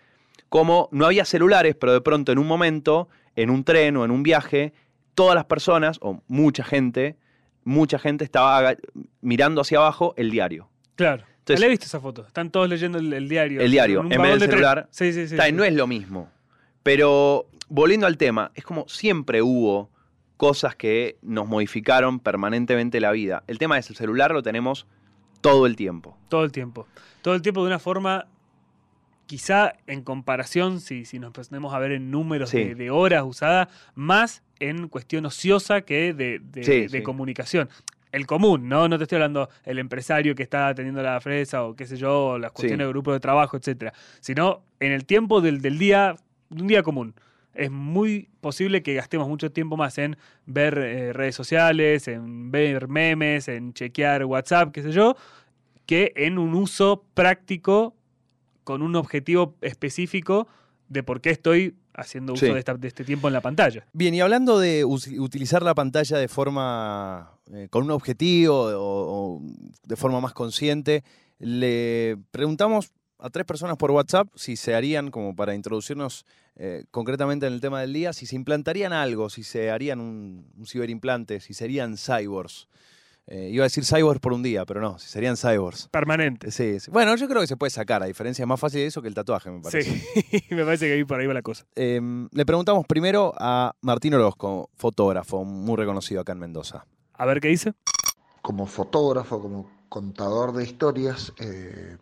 Como 0.49 0.89
no 0.93 1.07
había 1.07 1.25
celulares, 1.25 1.77
pero 1.77 1.93
de 1.93 2.01
pronto 2.01 2.33
en 2.33 2.39
un 2.39 2.47
momento, 2.47 3.09
en 3.37 3.51
un 3.51 3.65
tren 3.65 3.97
o 3.97 4.05
en 4.05 4.11
un 4.11 4.23
viaje, 4.23 4.73
todas 5.15 5.35
las 5.35 5.45
personas, 5.45 5.99
o 6.03 6.23
mucha 6.29 6.65
gente, 6.65 7.17
mucha 7.65 7.99
gente 7.99 8.25
estaba 8.25 8.75
mirando 9.21 9.61
hacia 9.61 9.79
abajo 9.79 10.15
el 10.17 10.31
diario. 10.31 10.69
Claro. 10.97 11.25
Entonces- 11.39 11.61
le 11.61 11.67
he 11.67 11.71
visto 11.71 11.87
esa 11.87 12.01
foto. 12.01 12.27
Están 12.27 12.51
todos 12.51 12.69
leyendo 12.69 12.99
el, 12.99 13.13
el 13.13 13.29
diario. 13.29 13.61
El 13.61 13.71
diario, 13.71 14.03
en 14.03 14.09
vez 14.23 14.31
del 14.33 14.41
de 14.41 14.47
celular. 14.47 14.89
Sí, 14.91 15.13
sí, 15.13 15.27
sí. 15.27 15.35
Está 15.35 15.45
bien, 15.45 15.55
sí. 15.55 15.59
no 15.59 15.65
es 15.65 15.73
lo 15.75 15.87
mismo. 15.87 16.31
Pero 16.83 17.47
volviendo 17.69 18.07
al 18.07 18.17
tema, 18.17 18.51
es 18.55 18.65
como 18.65 18.87
siempre 18.89 19.43
hubo 19.43 19.91
cosas 20.43 20.75
que 20.75 21.19
nos 21.23 21.47
modificaron 21.47 22.19
permanentemente 22.19 23.01
la 23.01 23.13
vida. 23.13 23.45
El 23.47 23.59
tema 23.59 23.79
es 23.79 23.89
el 23.91 23.95
celular 23.95 24.33
lo 24.33 24.43
tenemos 24.43 24.89
todo 25.41 25.67
el 25.67 25.77
tiempo. 25.77 26.19
Todo 26.29 26.43
el 26.43 26.51
tiempo. 26.51 26.89
Todo 27.23 27.35
el 27.37 27.43
tiempo 27.43 27.61
de 27.63 27.69
una 27.69 27.79
forma, 27.79 28.27
quizá 29.27 29.75
en 29.87 30.03
comparación, 30.03 30.81
si, 30.81 31.05
si 31.05 31.21
nos 31.21 31.31
ponemos 31.33 31.73
a 31.75 31.79
ver 31.79 31.93
en 31.93 32.11
números 32.11 32.51
Sí. 32.51 32.59
de, 32.59 32.75
de 32.75 32.91
horas 32.91 33.23
usadas, 33.25 33.69
más 33.95 34.43
en 34.59 34.89
cuestión 34.89 35.25
ociosa 35.27 35.83
que 35.83 36.13
de, 36.13 36.41
de- 36.41 36.65
Sí, 36.65 36.81
de 36.83 36.89
sí. 36.89 37.03
comunicación. 37.05 37.69
El 38.11 38.27
común, 38.27 38.69
¿no? 38.69 38.89
No 38.89 38.99
te 38.99 39.05
estoy 39.05 39.17
hablando 39.19 39.49
el 39.65 39.79
empresario 39.79 40.35
que 40.35 40.43
está 40.43 40.67
atendiendo 40.67 41.05
la 41.05 41.21
fresa 41.21 41.63
o 41.63 41.77
qué 41.77 41.87
sé 41.87 41.97
yo, 41.97 42.37
las 42.41 42.51
cuestiones 42.51 42.83
Sí. 42.83 42.87
de 42.87 42.93
grupo 42.93 43.13
de 43.13 43.21
trabajo, 43.21 43.57
etcétera. 43.57 43.93
Sino 44.19 44.65
en 44.81 44.91
el 44.91 45.05
tiempo 45.07 45.41
del, 45.41 45.63
del 45.63 45.79
día, 45.79 46.17
un 46.51 46.67
día 46.67 46.83
común. 46.83 47.15
Es 47.55 47.71
muy 47.71 48.31
posible 48.41 48.83
que 48.83 48.95
gastemos 48.95 49.29
mucho 49.29 49.53
tiempo 49.53 49.77
más 49.77 49.99
en 49.99 50.17
ver 50.47 50.79
eh, 50.79 51.13
redes 51.13 51.35
sociales, 51.35 52.09
en 52.09 52.51
ver 52.51 52.89
memes, 52.89 53.49
en 53.49 53.73
chequear 53.75 54.25
WhatsApp, 54.25 54.73
qué 54.73 54.83
sé 54.83 54.93
yo, 54.93 55.17
que 55.87 56.13
en 56.17 56.39
un 56.39 56.55
uso 56.55 57.05
práctico 57.15 57.95
con 58.65 58.81
un 58.83 58.97
objetivo 58.97 59.57
específico 59.61 60.47
de 60.89 61.03
por 61.03 61.21
qué 61.21 61.31
estoy 61.31 61.75
haciendo 61.95 62.33
uso 62.35 62.47
Sí. 62.47 62.53
de, 62.53 62.59
esta- 62.59 62.75
de 62.75 62.89
este 62.89 63.05
tiempo 63.05 63.27
en 63.29 63.35
la 63.35 63.41
pantalla. 63.43 63.85
Bien, 63.93 64.15
y 64.15 64.21
hablando 64.21 64.59
de 64.59 64.85
utilizar 64.85 65.63
la 65.63 65.75
pantalla 65.75 66.17
de 66.17 66.29
forma 66.29 67.33
eh, 67.53 67.67
con 67.71 67.85
un 67.85 67.91
objetivo 67.91 68.55
o, 68.57 69.37
o 69.37 69.43
de 69.85 69.97
forma 69.97 70.21
más 70.21 70.33
consciente, 70.33 71.03
le 71.39 72.17
preguntamos 72.31 72.93
a 73.23 73.31
tres 73.31 73.47
personas 73.47 73.77
por 73.77 73.91
WhatsApp 73.93 74.29
si 74.35 74.57
se 74.57 74.75
harían, 74.75 75.11
como 75.11 75.35
para 75.35 75.55
introducirnos 75.55 76.27
eh, 76.57 76.85
concretamente 76.91 77.47
en 77.47 77.53
el 77.53 77.61
tema 77.61 77.81
del 77.81 77.93
día, 77.93 78.13
si 78.13 78.27
se 78.27 78.37
implantarían 78.37 78.93
algo, 78.93 79.31
si 79.31 79.45
se 79.45 79.71
harían 79.71 80.01
un, 80.01 80.47
un 80.59 80.67
ciberimplante, 80.67 81.41
si 81.41 81.55
serían 81.55 81.97
cyborgs. 81.97 82.69
Eh, 83.29 83.51
iba 83.53 83.63
a 83.63 83.67
decir 83.67 83.85
cyborgs 83.85 84.21
por 84.21 84.33
un 84.33 84.43
día, 84.43 84.67
pero 84.67 84.81
no, 84.81 84.99
si 84.99 85.09
serían 85.09 85.37
cyborgs. 85.37 85.89
Permanente. 85.89 86.51
Sí, 86.51 86.81
sí. 86.81 86.91
Bueno, 86.91 87.15
yo 87.15 87.29
creo 87.29 87.41
que 87.41 87.47
se 87.47 87.57
puede 87.57 87.71
sacar, 87.71 88.03
a 88.03 88.07
diferencia 88.07 88.43
es 88.43 88.49
más 88.49 88.59
fácil 88.59 88.81
de 88.81 88.87
eso 88.87 89.01
que 89.01 89.07
el 89.07 89.15
tatuaje, 89.15 89.51
me 89.51 89.61
parece. 89.61 89.85
Sí, 89.85 90.45
me 90.51 90.65
parece 90.65 90.87
que 90.89 90.95
ahí 90.95 91.05
por 91.05 91.21
ahí 91.21 91.27
va 91.29 91.35
la 91.35 91.43
cosa. 91.43 91.65
Eh, 91.77 92.01
le 92.31 92.45
preguntamos 92.45 92.85
primero 92.87 93.33
a 93.39 93.75
Martín 93.81 94.15
Orozco, 94.15 94.69
fotógrafo 94.75 95.45
muy 95.45 95.77
reconocido 95.77 96.21
acá 96.21 96.33
en 96.33 96.41
Mendoza. 96.41 96.85
A 97.15 97.25
ver 97.25 97.41
qué 97.41 97.49
dice. 97.49 97.75
como 98.43 98.67
fotógrafo, 98.67 99.41
como 99.41 99.71
contador 99.89 100.53
de 100.53 100.65
historias, 100.65 101.33
eh, 101.39 101.97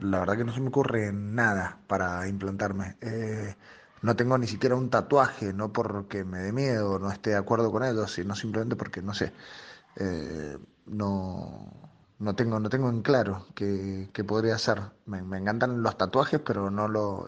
la 0.00 0.20
verdad 0.20 0.36
que 0.36 0.44
no 0.44 0.52
se 0.52 0.60
me 0.60 0.68
ocurre 0.68 1.12
nada 1.12 1.78
para 1.86 2.26
implantarme. 2.28 2.96
Eh, 3.00 3.54
no 4.02 4.16
tengo 4.16 4.38
ni 4.38 4.46
siquiera 4.46 4.76
un 4.76 4.90
tatuaje, 4.90 5.52
no 5.52 5.72
porque 5.72 6.24
me 6.24 6.38
dé 6.40 6.52
miedo, 6.52 6.98
no 6.98 7.10
esté 7.10 7.30
de 7.30 7.36
acuerdo 7.36 7.70
con 7.70 7.84
ellos, 7.84 8.12
sino 8.12 8.34
simplemente 8.34 8.76
porque, 8.76 9.02
no 9.02 9.12
sé, 9.14 9.32
eh, 9.96 10.58
no, 10.86 11.72
no, 12.18 12.34
tengo, 12.36 12.60
no 12.60 12.68
tengo 12.70 12.88
en 12.90 13.02
claro 13.02 13.46
qué, 13.54 14.10
qué 14.12 14.24
podría 14.24 14.54
hacer. 14.56 14.80
Me, 15.06 15.22
me 15.22 15.38
encantan 15.38 15.82
los 15.82 15.96
tatuajes, 15.98 16.40
pero 16.40 16.70
no 16.70 16.88
lo... 16.88 17.26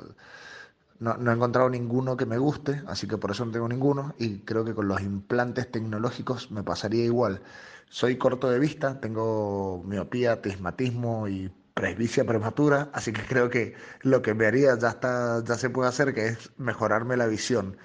No, 1.00 1.16
no 1.16 1.32
he 1.32 1.34
encontrado 1.34 1.68
ninguno 1.68 2.16
que 2.16 2.26
me 2.26 2.38
guste, 2.38 2.82
así 2.86 3.08
que 3.08 3.18
por 3.18 3.32
eso 3.32 3.44
no 3.44 3.50
tengo 3.52 3.68
ninguno. 3.68 4.14
Y 4.18 4.40
creo 4.40 4.64
que 4.64 4.74
con 4.74 4.86
los 4.88 5.00
implantes 5.00 5.70
tecnológicos 5.70 6.50
me 6.52 6.62
pasaría 6.62 7.04
igual. 7.04 7.42
Soy 7.88 8.16
corto 8.18 8.48
de 8.48 8.58
vista, 8.60 9.00
tengo 9.00 9.82
miopía, 9.84 10.40
tismatismo 10.42 11.28
y 11.28 11.52
presbicia 11.74 12.24
prematura, 12.24 12.90
así 12.92 13.12
que 13.12 13.22
creo 13.22 13.50
que 13.50 13.74
lo 14.02 14.22
que 14.22 14.34
me 14.34 14.46
haría 14.46 14.78
ya 14.78 14.90
está, 14.90 15.42
ya 15.44 15.56
se 15.56 15.70
puede 15.70 15.88
hacer, 15.88 16.14
que 16.14 16.26
es 16.28 16.50
mejorarme 16.58 17.16
la 17.16 17.26
visión. 17.26 17.76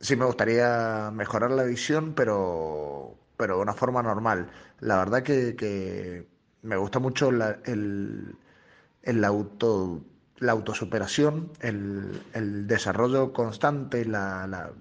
Sí 0.00 0.16
me 0.16 0.24
gustaría 0.26 1.10
mejorar 1.12 1.50
la 1.52 1.64
visión, 1.64 2.14
pero, 2.14 3.16
pero 3.36 3.56
de 3.56 3.62
una 3.62 3.74
forma 3.74 4.02
normal. 4.02 4.50
La 4.80 4.98
verdad 4.98 5.22
que, 5.22 5.56
que 5.56 6.28
me 6.62 6.76
gusta 6.76 6.98
mucho 7.00 7.32
la- 7.32 7.58
el, 7.64 8.36
el 9.02 9.24
auto, 9.24 10.04
la 10.38 10.52
autosuperación, 10.52 11.52
el, 11.60 12.22
el 12.34 12.66
desarrollo 12.66 13.32
constante, 13.32 14.04
la, 14.04 14.46
la- 14.46 14.72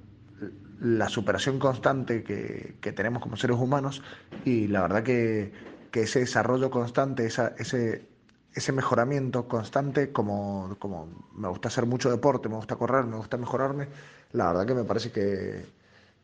la 0.80 1.10
superación 1.10 1.60
constante 1.60 2.24
que, 2.24 2.78
que 2.82 2.92
tenemos 2.92 3.22
como 3.22 3.38
seres 3.38 3.58
humanos 3.58 4.02
y 4.46 4.68
la 4.68 4.82
verdad 4.82 5.04
que, 5.04 5.54
que 5.92 6.02
ese 6.04 6.20
desarrollo 6.20 6.72
constante, 6.72 7.26
esa, 7.26 7.54
ese, 7.58 8.08
ese 8.54 8.72
mejoramiento 8.72 9.48
constante, 9.48 10.12
como, 10.12 10.76
como 10.80 11.08
me 11.36 11.48
gusta 11.48 11.70
hacer 11.70 11.86
mucho 11.86 12.10
deporte, 12.12 12.50
me 12.50 12.56
gusta 12.56 12.76
correr, 12.76 13.06
me 13.06 13.18
gusta 13.18 13.38
mejorarme, 13.38 13.88
la 14.34 14.48
verdad 14.48 14.66
que 14.68 14.74
me 14.76 14.84
parece 14.84 15.12
que, 15.12 15.66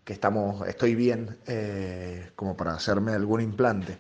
que 0.03 0.13
estamos, 0.13 0.67
estoy 0.67 0.95
bien 0.95 1.37
eh, 1.47 2.31
como 2.35 2.55
para 2.57 2.73
hacerme 2.73 3.11
algún 3.13 3.41
implante. 3.41 3.97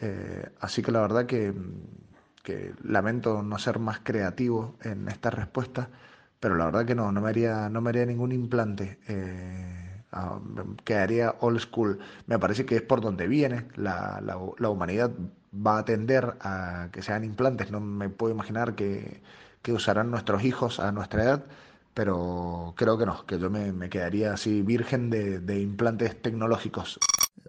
Eh, 0.00 0.50
así 0.60 0.82
que 0.82 0.92
la 0.92 1.00
verdad 1.02 1.26
que, 1.26 1.52
que 2.42 2.72
lamento 2.84 3.42
no 3.42 3.58
ser 3.58 3.78
más 3.78 4.00
creativo 4.00 4.76
en 4.82 5.08
esta 5.08 5.30
respuesta, 5.30 5.90
pero 6.38 6.56
la 6.56 6.66
verdad 6.66 6.86
que 6.86 6.94
no, 6.94 7.12
no 7.12 7.20
me 7.20 7.28
haría, 7.28 7.68
no 7.68 7.80
me 7.80 7.90
haría 7.90 8.06
ningún 8.06 8.32
implante. 8.32 8.98
eh, 9.08 10.02
ah, 10.12 10.40
quedaría 10.84 11.34
old 11.40 11.60
school. 11.60 11.98
Me 12.26 12.38
parece 12.38 12.64
que 12.64 12.76
es 12.76 12.82
por 12.82 13.00
donde 13.00 13.26
viene. 13.28 13.68
La, 13.76 14.20
la, 14.24 14.38
la 14.58 14.68
humanidad 14.70 15.10
va 15.54 15.78
a 15.78 15.84
tender 15.84 16.36
a 16.40 16.88
que 16.92 17.02
sean 17.02 17.24
implantes. 17.24 17.70
No 17.70 17.80
me 17.80 18.08
puedo 18.08 18.32
imaginar 18.32 18.74
que, 18.74 19.22
que 19.62 19.72
usarán 19.72 20.10
nuestros 20.10 20.44
hijos 20.44 20.80
a 20.80 20.92
nuestra 20.92 21.22
edad, 21.24 21.44
pero 21.94 22.74
creo 22.76 22.98
que 22.98 23.06
no, 23.06 23.26
que 23.26 23.38
yo 23.38 23.50
me, 23.50 23.72
me 23.72 23.90
quedaría 23.90 24.32
así 24.32 24.62
virgen 24.62 25.10
de, 25.10 25.40
de 25.40 25.60
implantes 25.60 26.20
tecnológicos. 26.22 26.98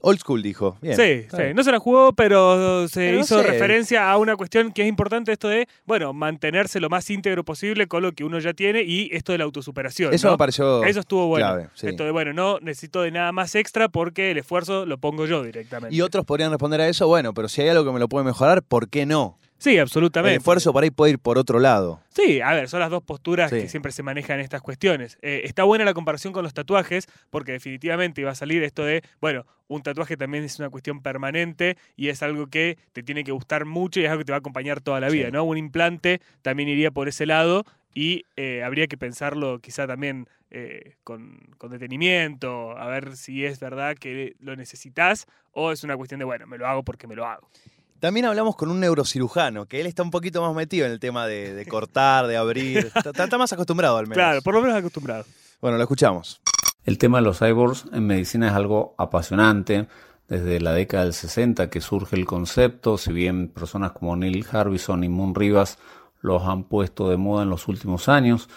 Old 0.01 0.19
school 0.19 0.41
dijo. 0.41 0.77
Bien. 0.82 0.95
sí. 0.95 1.27
No 1.54 1.63
se 1.63 1.71
la 1.71 1.80
jugó, 1.80 2.13
pero 2.13 2.88
se 2.88 2.99
Pero 3.01 3.17
no 3.17 3.23
hizo 3.23 3.41
sé. 3.41 3.47
referencia 3.47 4.10
a 4.12 4.17
una 4.17 4.36
cuestión 4.36 4.71
que 4.71 4.82
es 4.82 4.88
importante, 4.88 5.32
esto 5.32 5.47
de, 5.47 5.67
bueno, 5.86 6.12
mantenerse 6.13 6.80
lo 6.80 6.89
más 6.89 7.08
íntegro 7.10 7.43
posible 7.43 7.88
con 7.88 8.01
lo 8.01 8.12
que 8.12 8.23
uno 8.23 8.39
ya 8.39 8.54
tiene 8.54 8.82
y 8.82 9.10
esto 9.13 9.32
de 9.32 9.38
la 9.38 9.43
autosuperación. 9.43 10.13
Eso 10.13 10.27
¿no? 10.27 10.34
me 10.34 10.38
pareció 10.38 10.84
Eso 10.84 11.01
estuvo 11.01 11.27
bueno. 11.27 11.45
clave. 11.45 11.67
sí. 11.75 11.88
Esto 11.88 12.04
de, 12.04 12.12
bueno, 12.12 12.34
no 12.34 12.60
necesito 12.62 13.01
de 13.04 13.12
nada 13.12 13.32
más 13.32 13.54
extra 13.56 13.89
porque 13.89 14.32
el 14.32 14.38
esfuerzo 14.39 14.86
lo 14.88 14.97
pongo 14.97 15.27
yo 15.27 15.43
directamente. 15.43 15.95
Y 15.95 16.01
otros 16.01 16.25
podrían 16.25 16.49
responder 16.49 16.82
a 16.82 16.88
eso, 16.88 17.08
bueno, 17.08 17.34
pero 17.34 17.47
si 17.47 17.62
hay 17.62 17.69
algo 17.69 17.86
que 17.86 17.91
me 17.91 17.99
lo 17.99 18.08
puede 18.10 18.25
mejorar, 18.25 18.63
¿por 18.63 18.89
qué 18.89 19.06
no? 19.06 19.38
Sí, 19.62 19.76
El 19.76 19.82
absolutamente. 19.82 20.38
esfuerzo 20.38 20.74
por 20.74 20.82
ahí 20.84 20.89
puede 20.89 21.12
ir 21.12 21.19
por 21.19 21.38
otro 21.38 21.60
lado. 21.60 22.02
Sí, 22.10 22.41
a 22.41 22.52
ver, 22.54 22.67
son 22.67 22.80
las 22.80 22.89
dos 22.89 23.04
posturas 23.04 23.52
Sí. 23.52 23.58
que 23.58 23.69
siempre 23.69 23.91
se 23.91 24.02
manejan 24.02 24.39
en 24.39 24.43
estas 24.43 24.60
cuestiones. 24.63 25.19
Eh, 25.21 25.41
está 25.43 25.63
buena 25.65 25.86
la 25.86 25.93
comparación 25.93 26.34
con 26.34 26.43
los 26.43 26.56
tatuajes, 26.56 27.08
porque 27.30 27.52
definitivamente 27.52 28.21
iba 28.21 28.32
a 28.32 28.36
salir 28.36 28.63
esto 28.63 28.84
de, 28.84 29.04
bueno, 29.21 29.45
un 29.67 29.84
tatuaje 29.84 30.17
también 30.17 30.43
es 30.43 30.58
una 30.58 30.71
cuestión 30.71 31.02
permanente 31.04 31.78
y 31.95 32.08
es 32.10 32.24
algo 32.24 32.47
que 32.47 32.80
te 32.91 33.04
tiene 33.04 33.24
que 33.24 33.32
gustar 33.32 33.65
mucho 33.65 34.00
y 34.00 34.06
es 34.06 34.10
algo 34.10 34.21
que 34.21 34.26
te 34.26 34.32
va 34.32 34.38
a 34.38 34.39
acompañar 34.39 34.82
toda 34.82 35.00
la 35.00 35.10
vida, 35.10 35.28
Sí. 35.28 35.32
¿no? 35.32 35.43
Un 35.43 35.60
implante 35.60 36.21
también 36.41 36.67
iría 36.67 36.89
por 36.89 37.08
ese 37.08 37.28
lado 37.28 37.63
y 37.93 38.26
eh, 38.38 38.63
habría 38.63 38.88
que 38.88 38.97
pensarlo 38.97 39.60
quizá 39.60 39.86
también 39.86 40.28
eh, 40.50 40.95
con, 41.04 41.38
con 41.60 41.69
detenimiento, 41.71 42.76
a 42.78 42.88
ver 42.88 43.15
si 43.15 43.45
es 43.45 43.60
verdad 43.60 43.95
que 43.95 44.34
lo 44.39 44.56
necesitas 44.56 45.28
o 45.52 45.71
es 45.71 45.84
una 45.84 45.95
cuestión 45.95 46.17
de, 46.19 46.26
bueno, 46.26 46.47
me 46.47 46.58
lo 46.58 46.67
hago 46.67 46.82
porque 46.84 47.06
me 47.08 47.15
lo 47.15 47.26
hago. 47.28 47.47
También 48.02 48.26
hablamos 48.26 48.56
con 48.56 48.72
un 48.72 48.80
neurocirujano, 48.80 49.68
que 49.68 49.80
él 49.80 49.86
está 49.86 50.02
un 50.02 50.10
poquito 50.10 50.42
más 50.42 50.56
metido 50.56 50.88
en 50.88 50.92
el 50.92 51.00
tema 51.00 51.28
de, 51.28 51.54
de 51.54 51.66
cortar, 51.68 52.26
de 52.26 52.36
abrir. 52.36 52.92
Está, 52.96 53.12
está 53.12 53.38
más 53.38 53.54
acostumbrado 53.54 53.96
al 53.98 54.06
menos. 54.08 54.16
Claro, 54.16 54.42
por 54.42 54.56
lo 54.56 54.62
menos 54.62 54.76
acostumbrado. 54.76 55.24
Bueno, 55.62 55.78
lo 55.78 55.84
escuchamos. 55.84 56.42
El 56.84 56.98
tema 56.98 57.20
de 57.20 57.26
los 57.26 57.38
cyborgs 57.38 57.86
en 57.94 58.08
medicina 58.08 58.48
es 58.48 58.54
algo 58.54 58.96
apasionante. 58.98 59.88
Desde 60.28 60.60
la 60.60 60.74
década 60.74 61.04
del 61.04 61.14
60 61.14 61.70
que 61.70 61.80
surge 61.80 62.16
el 62.16 62.26
concepto, 62.26 62.98
si 62.98 63.14
bien 63.14 63.50
personas 63.50 63.92
como 63.92 64.16
Neil 64.16 64.48
Harbison 64.52 65.04
y 65.04 65.10
Moon 65.10 65.36
Rivas 65.36 65.78
los 66.22 66.42
han 66.44 66.64
puesto 66.64 67.08
de 67.08 67.18
moda 67.18 67.44
en 67.44 67.52
los 67.52 67.68
últimos 67.68 68.10
años, 68.10 68.50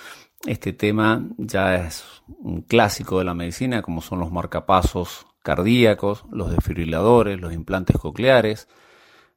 este 0.46 0.72
tema 0.72 1.22
ya 1.36 1.74
es 1.74 2.02
un 2.38 2.62
clásico 2.62 3.18
de 3.18 3.24
la 3.24 3.34
medicina, 3.34 3.82
como 3.82 4.00
son 4.00 4.20
los 4.20 4.32
marcapasos 4.32 5.26
cardíacos, 5.42 6.24
los 6.32 6.50
desfibriladores, 6.50 7.38
los 7.38 7.52
implantes 7.52 7.98
cocleares, 7.98 8.68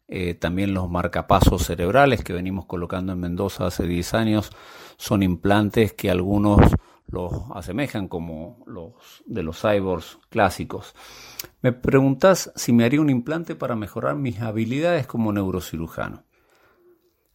eh, 0.08 0.34
también 0.36 0.74
los 0.74 0.89
marcapasos 0.89 1.63
cerebrales 1.63 2.24
que 2.24 2.34
venimos 2.34 2.65
colocando 2.65 3.12
en 3.12 3.20
Mendoza 3.20 3.67
hace 3.67 3.86
10 3.86 4.13
años 4.13 4.52
son 4.98 5.22
implantes 5.22 5.93
que 5.93 6.10
algunos 6.10 6.62
los 7.08 7.32
asemejan 7.54 8.08
como 8.08 8.63
los 8.65 9.24
de 9.26 9.43
los 9.43 9.62
cyborgs 9.62 10.20
clásicos. 10.30 10.93
Me 11.62 11.72
preguntas 11.72 12.52
si 12.56 12.74
me 12.74 12.86
haría 12.86 13.02
un 13.02 13.10
implante 13.10 13.56
para 13.56 13.76
mejorar 13.76 14.15
mis 14.15 14.41
habilidades 14.41 15.08
como 15.08 15.32
neurocirujano. 15.32 16.24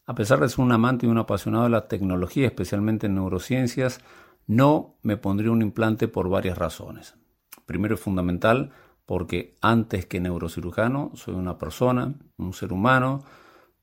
A 0.07 0.15
pesar 0.15 0.41
de 0.41 0.49
ser 0.49 0.61
un 0.61 0.73
amante 0.73 1.07
y 1.07 1.09
un 1.09 1.19
apasionado 1.19 1.65
de 1.65 1.71
la 1.71 1.89
tecnología, 1.89 2.47
especialmente 2.47 3.07
en 3.07 3.15
neurociencias, 3.15 4.01
no 4.47 4.97
me 5.03 5.17
pondría 5.17 5.53
un 5.53 5.63
implante 5.63 6.09
por 6.09 6.29
varias 6.29 6.59
razones. 6.59 7.15
Primero 7.67 7.95
es 7.95 8.01
fundamental 8.01 8.73
porque 9.07 9.57
antes 9.61 10.07
que 10.07 10.21
neurocirujano 10.21 11.13
soy 11.15 11.35
una 11.35 11.59
persona, 11.59 12.15
un 12.37 12.53
ser 12.53 12.73
humano, 12.73 13.25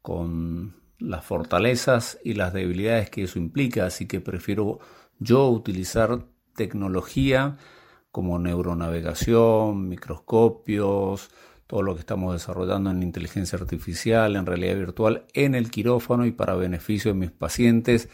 con 0.02 0.76
las 0.98 1.26
fortalezas 1.26 2.20
y 2.24 2.34
las 2.34 2.54
debilidades 2.54 3.10
que 3.10 3.24
eso 3.24 3.40
implica, 3.40 3.86
así 3.86 4.08
que 4.08 4.22
prefiero 4.22 4.80
yo 5.20 5.48
utilizar 5.50 6.26
tecnología 6.56 7.58
como 8.12 8.40
neuronavegación, 8.40 9.88
microscopios, 9.88 11.30
todo 11.68 11.84
lo 11.84 11.94
que 11.94 12.00
estamos 12.00 12.34
desarrollando 12.34 12.90
en 12.90 13.04
inteligencia 13.04 13.60
artificial, 13.60 14.36
en 14.36 14.46
realidad 14.46 14.76
virtual, 14.76 15.26
en 15.34 15.54
el 15.54 15.70
quirófano 15.70 16.26
y 16.26 16.32
para 16.32 16.56
beneficio 16.56 17.14
de 17.14 17.20
mis 17.20 17.32
pacientes, 17.32 18.10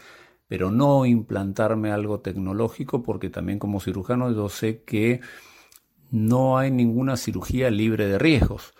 pero 0.46 0.70
no 0.70 1.06
implantarme 1.06 1.90
algo 1.90 2.20
tecnológico 2.20 3.02
porque 3.02 3.30
también 3.30 3.58
como 3.58 3.80
cirujano 3.80 4.30
yo 4.32 4.48
sé 4.48 4.82
que 4.84 5.20
no 6.10 6.58
hay 6.58 6.70
ninguna 6.70 7.16
cirugía 7.16 7.70
libre 7.70 8.06
de 8.06 8.18
riesgos, 8.18 8.74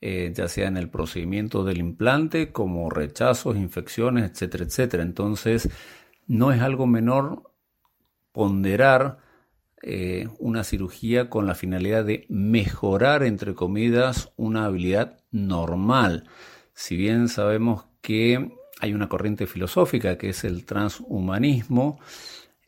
eh, 0.00 0.32
ya 0.34 0.48
sea 0.48 0.68
en 0.68 0.76
el 0.76 0.90
procedimiento 0.90 1.64
del 1.64 1.78
implante 1.78 2.52
como 2.52 2.90
rechazos, 2.90 3.56
infecciones, 3.56 4.30
etcétera, 4.30 4.64
etcétera. 4.64 5.02
Entonces, 5.02 5.68
no 6.26 6.52
es 6.52 6.60
algo 6.60 6.86
menor 6.86 7.52
ponderar 8.32 9.18
eh, 9.82 10.28
una 10.38 10.64
cirugía 10.64 11.28
con 11.28 11.46
la 11.46 11.54
finalidad 11.54 12.04
de 12.04 12.26
mejorar, 12.28 13.22
entre 13.24 13.54
comillas, 13.54 14.32
una 14.36 14.66
habilidad 14.66 15.18
normal. 15.30 16.28
Si 16.72 16.96
bien 16.96 17.28
sabemos 17.28 17.86
que 18.00 18.52
hay 18.80 18.94
una 18.94 19.08
corriente 19.08 19.46
filosófica 19.46 20.18
que 20.18 20.30
es 20.30 20.44
el 20.44 20.64
transhumanismo, 20.64 21.98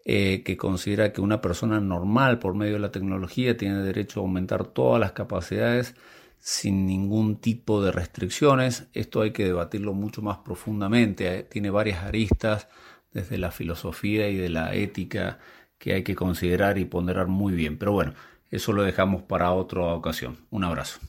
eh, 0.05 0.43
que 0.45 0.57
considera 0.57 1.13
que 1.13 1.21
una 1.21 1.41
persona 1.41 1.81
normal 1.81 2.39
por 2.39 2.55
medio 2.55 2.75
de 2.75 2.81
la 2.81 2.93
tecnología 2.93 3.57
tiene 3.57 3.83
derecho 3.83 4.21
a 4.21 4.23
aumentar 4.23 4.67
todas 4.67 5.01
las 5.01 5.13
capacidades 5.13 5.95
sin 6.39 6.85
ningún 6.85 7.37
tipo 7.37 7.83
de 7.83 7.91
restricciones. 7.91 8.87
Esto 8.93 9.23
hay 9.23 9.31
que 9.31 9.47
debatirlo 9.47 9.95
mucho 9.95 10.21
más 10.21 10.39
profundamente. 10.39 11.39
Eh, 11.39 11.43
tiene 11.45 11.71
varias 11.71 12.05
aristas 12.05 12.69
desde 13.13 13.39
la 13.39 13.51
filosofía 13.51 14.29
y 14.29 14.37
de 14.37 14.51
la 14.51 14.75
ética 14.75 15.39
que 15.79 15.95
hay 15.95 16.03
que 16.03 16.15
considerar 16.15 16.77
y 16.77 16.85
ponderar 16.85 17.29
muy 17.29 17.55
bien. 17.55 17.79
Pero 17.79 17.93
bueno, 17.93 18.13
eso 18.51 18.75
lo 18.75 18.83
dejamos 18.83 19.23
para 19.23 19.53
otra 19.53 19.81
ocasión. 19.95 20.37
Un 20.51 20.65
abrazo. 20.65 21.01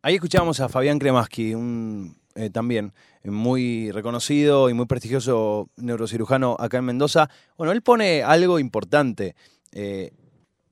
Ahí 0.00 0.14
escuchamos 0.14 0.60
a 0.60 0.68
Fabián 0.68 1.00
Kremaski, 1.00 1.54
un 1.54 2.16
eh, 2.34 2.50
también 2.50 2.92
muy 3.22 3.90
reconocido 3.90 4.68
y 4.70 4.74
muy 4.74 4.86
prestigioso 4.86 5.68
neurocirujano 5.76 6.56
acá 6.58 6.78
en 6.78 6.84
Mendoza. 6.84 7.30
Bueno, 7.56 7.72
él 7.72 7.82
pone 7.82 8.22
algo 8.22 8.58
importante, 8.58 9.34
eh, 9.72 10.12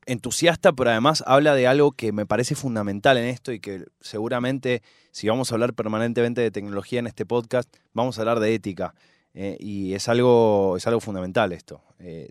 entusiasta, 0.06 0.72
pero 0.72 0.90
además 0.90 1.22
habla 1.26 1.54
de 1.54 1.66
algo 1.66 1.92
que 1.92 2.12
me 2.12 2.26
parece 2.26 2.54
fundamental 2.54 3.16
en 3.16 3.24
esto 3.24 3.52
y 3.52 3.60
que 3.60 3.84
seguramente 4.00 4.82
si 5.10 5.28
vamos 5.28 5.50
a 5.50 5.54
hablar 5.54 5.74
permanentemente 5.74 6.40
de 6.40 6.50
tecnología 6.50 6.98
en 6.98 7.06
este 7.06 7.26
podcast, 7.26 7.72
vamos 7.92 8.18
a 8.18 8.22
hablar 8.22 8.40
de 8.40 8.54
ética. 8.54 8.94
Eh, 9.34 9.56
y 9.60 9.94
es 9.94 10.08
algo, 10.08 10.76
es 10.76 10.86
algo 10.86 11.00
fundamental 11.00 11.52
esto, 11.52 11.82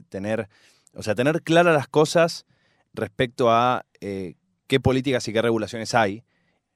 tener 0.10 0.48
o 0.94 1.04
sea, 1.04 1.16
tener 1.16 1.42
claras 1.42 1.74
las 1.74 1.88
cosas 1.88 2.46
respecto 2.94 3.52
a 3.52 3.86
eh, 4.02 4.36
qué 4.68 4.80
políticas 4.80 5.28
y 5.28 5.34
qué 5.34 5.42
regulaciones 5.42 5.96
hay 5.96 6.24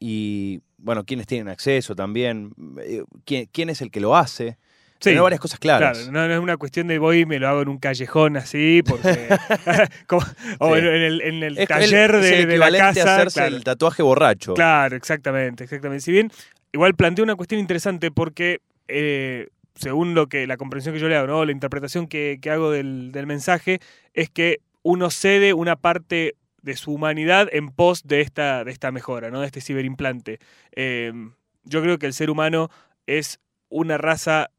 y, 0.07 0.61
bueno, 0.77 1.03
quiénes 1.03 1.25
tienen 1.25 1.47
acceso 1.47 1.95
también, 1.95 2.53
eh, 2.79 3.03
quién, 3.25 3.69
es 3.71 3.81
el 3.81 3.89
que 3.89 3.99
lo 3.99 4.15
hace. 4.15 4.59
Sí, 4.99 5.15
varias 5.15 5.41
cosas 5.41 5.57
claras. 5.59 5.97
Claro, 5.97 6.11
no, 6.27 6.33
es 6.33 6.39
una 6.39 6.57
cuestión 6.57 6.87
de 6.87 6.99
voy 6.99 7.21
y 7.21 7.25
me 7.25 7.39
lo 7.39 7.47
hago 7.47 7.63
en 7.63 7.69
un 7.69 7.79
callejón 7.79 8.37
así, 8.37 8.83
porque. 8.85 9.09
o 10.59 10.75
en 10.75 11.43
el, 11.43 11.67
taller 11.67 12.11
de, 12.17 12.57
la 12.57 12.71
casa. 12.71 13.15
hacerse 13.15 13.47
el 13.47 13.63
tatuaje 13.63 14.03
borracho. 14.03 14.53
Claro, 14.53 14.95
exactamente, 14.95 15.63
exactamente. 15.63 16.01
Si 16.01 16.11
bien, 16.11 16.31
igual 16.71 16.93
planteo 16.93 17.23
una 17.23 17.35
cuestión 17.35 17.59
interesante 17.59 18.11
porque 18.11 18.61
eh, 18.87 19.47
según 19.73 20.13
lo 20.13 20.27
que 20.27 20.45
la 20.45 20.57
comprensión 20.57 20.93
que 20.93 21.01
yo 21.01 21.09
le 21.09 21.15
hago, 21.15 21.27
¿no? 21.27 21.45
la 21.45 21.51
interpretación 21.51 22.07
que, 22.07 22.39
hago 22.51 22.69
del, 22.69 23.11
mensaje, 23.25 23.79
es 24.13 24.29
que 24.29 24.59
uno 24.83 25.09
cede 25.09 25.53
una 25.53 25.75
parte 25.75 26.35
de 26.65 26.75
su 26.75 26.91
humanidad 26.91 27.47
en 27.51 27.69
pos 27.69 28.07
de 28.07 28.21
esta, 28.21 28.63
de 28.63 28.71
esta 28.71 28.91
mejora, 28.91 29.29
¿no? 29.29 29.39
de 29.41 29.45
este 29.45 29.61
ciberimplante. 29.61 30.39
Em, 30.71 31.33
yo 31.63 31.81
creo 31.83 31.99
que 31.99 32.07
el 32.07 32.13
ser 32.13 32.31
humano 32.31 32.71
es 33.05 33.39
una 33.69 33.99
raza 33.99 34.49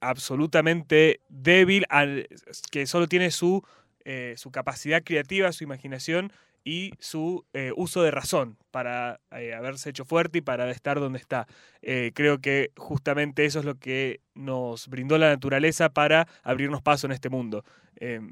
absolutamente 0.00 1.20
débil, 1.28 1.84
que 2.70 2.86
solo 2.86 3.08
tiene 3.08 3.32
su, 3.32 3.64
eh, 4.04 4.34
su 4.36 4.52
capacidad 4.52 5.02
creativa, 5.02 5.50
su 5.50 5.64
imaginación 5.64 6.32
y 6.64 6.92
su 7.00 7.44
eh, 7.54 7.72
uso 7.74 8.04
de 8.04 8.12
razón 8.12 8.56
para 8.70 9.18
eh, 9.32 9.52
haberse 9.52 9.90
hecho 9.90 10.04
fuerte 10.04 10.38
y 10.38 10.42
para 10.42 10.70
estar 10.70 11.00
donde 11.00 11.18
está. 11.18 11.48
Creo 12.14 12.38
que 12.38 12.70
justamente 12.76 13.44
eso 13.44 13.58
es 13.58 13.64
lo 13.64 13.80
que 13.80 14.20
nos 14.34 14.86
brindó 14.86 15.18
la 15.18 15.30
naturaleza 15.30 15.88
para 15.88 16.28
abrirnos 16.44 16.82
paso 16.82 17.08
en 17.08 17.12
este 17.12 17.30
mundo. 17.30 17.64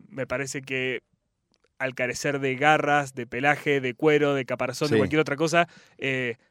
me 0.09 0.29
parece 0.29 0.63
que 0.63 1.03
al 1.81 1.97
carecer 1.97 2.39
de 2.39 2.55
garras, 2.55 3.15
de 3.15 3.27
pelaje, 3.27 3.81
de 3.81 3.95
cuero, 3.95 4.35
de 4.35 4.45
caparazón, 4.45 4.91
de 4.91 4.99
cualquier 4.99 5.21
otra 5.21 5.35
cosa, 5.35 5.67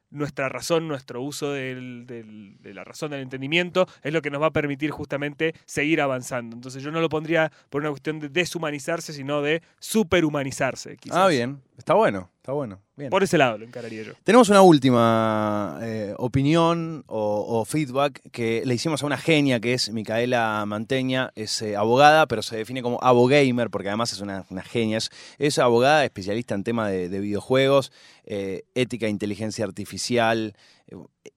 nuestra 0.09 0.49
razón, 0.49 0.87
nuestro 0.87 1.21
uso 1.21 1.53
de 1.53 2.57
la 2.63 2.83
razón 2.83 3.11
del 3.11 3.21
entendimiento, 3.21 3.87
es 4.01 4.11
lo 4.11 4.21
que 4.21 4.31
nos 4.31 4.41
va 4.41 4.47
a 4.47 4.51
permitir 4.51 4.89
justamente 4.89 5.53
seguir 5.65 6.01
avanzando. 6.01 6.55
Entonces 6.55 6.81
yo 6.81 6.91
no 6.91 6.99
lo 6.99 7.09
pondría 7.09 7.51
por 7.69 7.81
una 7.81 7.91
cuestión 7.91 8.19
de 8.19 8.29
deshumanizarse, 8.29 9.13
sino 9.13 9.41
de 9.43 9.61
superhumanizarse. 9.79 10.97
Ah, 11.11 11.27
bien, 11.27 11.61
está 11.77 11.93
bueno, 11.93 12.31
está 12.49 12.53
bueno. 12.53 12.81
Por 13.09 13.23
ese 13.23 13.37
lado 13.37 13.57
lo 13.57 13.65
encararía 13.65 14.03
yo. 14.03 14.13
Tenemos 14.23 14.49
una 14.49 14.61
última 14.61 15.79
eh, 15.81 16.13
opinión 16.17 17.03
o, 17.07 17.63
feedback 17.65 18.21
que 18.31 18.63
le 18.65 18.73
hicimos 18.73 19.03
a 19.03 19.05
una 19.05 19.17
genia 19.17 19.59
que 19.59 19.73
es 19.73 19.91
Micaela 19.91 20.65
Manteña, 20.65 21.31
es 21.35 21.61
eh, 21.61 21.77
abogada, 21.77 22.27
pero 22.27 22.41
se 22.41 22.57
define 22.57 22.81
como 22.81 22.99
abogamer 23.01 23.69
porque 23.69 23.89
además 23.89 24.11
es 24.11 24.19
una, 24.19 24.43
genia. 24.63 24.99
Es, 25.37 25.59
abogada 25.59 26.03
especialista 26.03 26.55
en 26.55 26.63
tema 26.63 26.89
de, 26.89 27.19
videojuegos, 27.19 27.91
eh, 28.25 28.63
ética 28.75 29.05
e 29.05 29.09
inteligencia 29.09 29.63
artificial, 29.65 30.55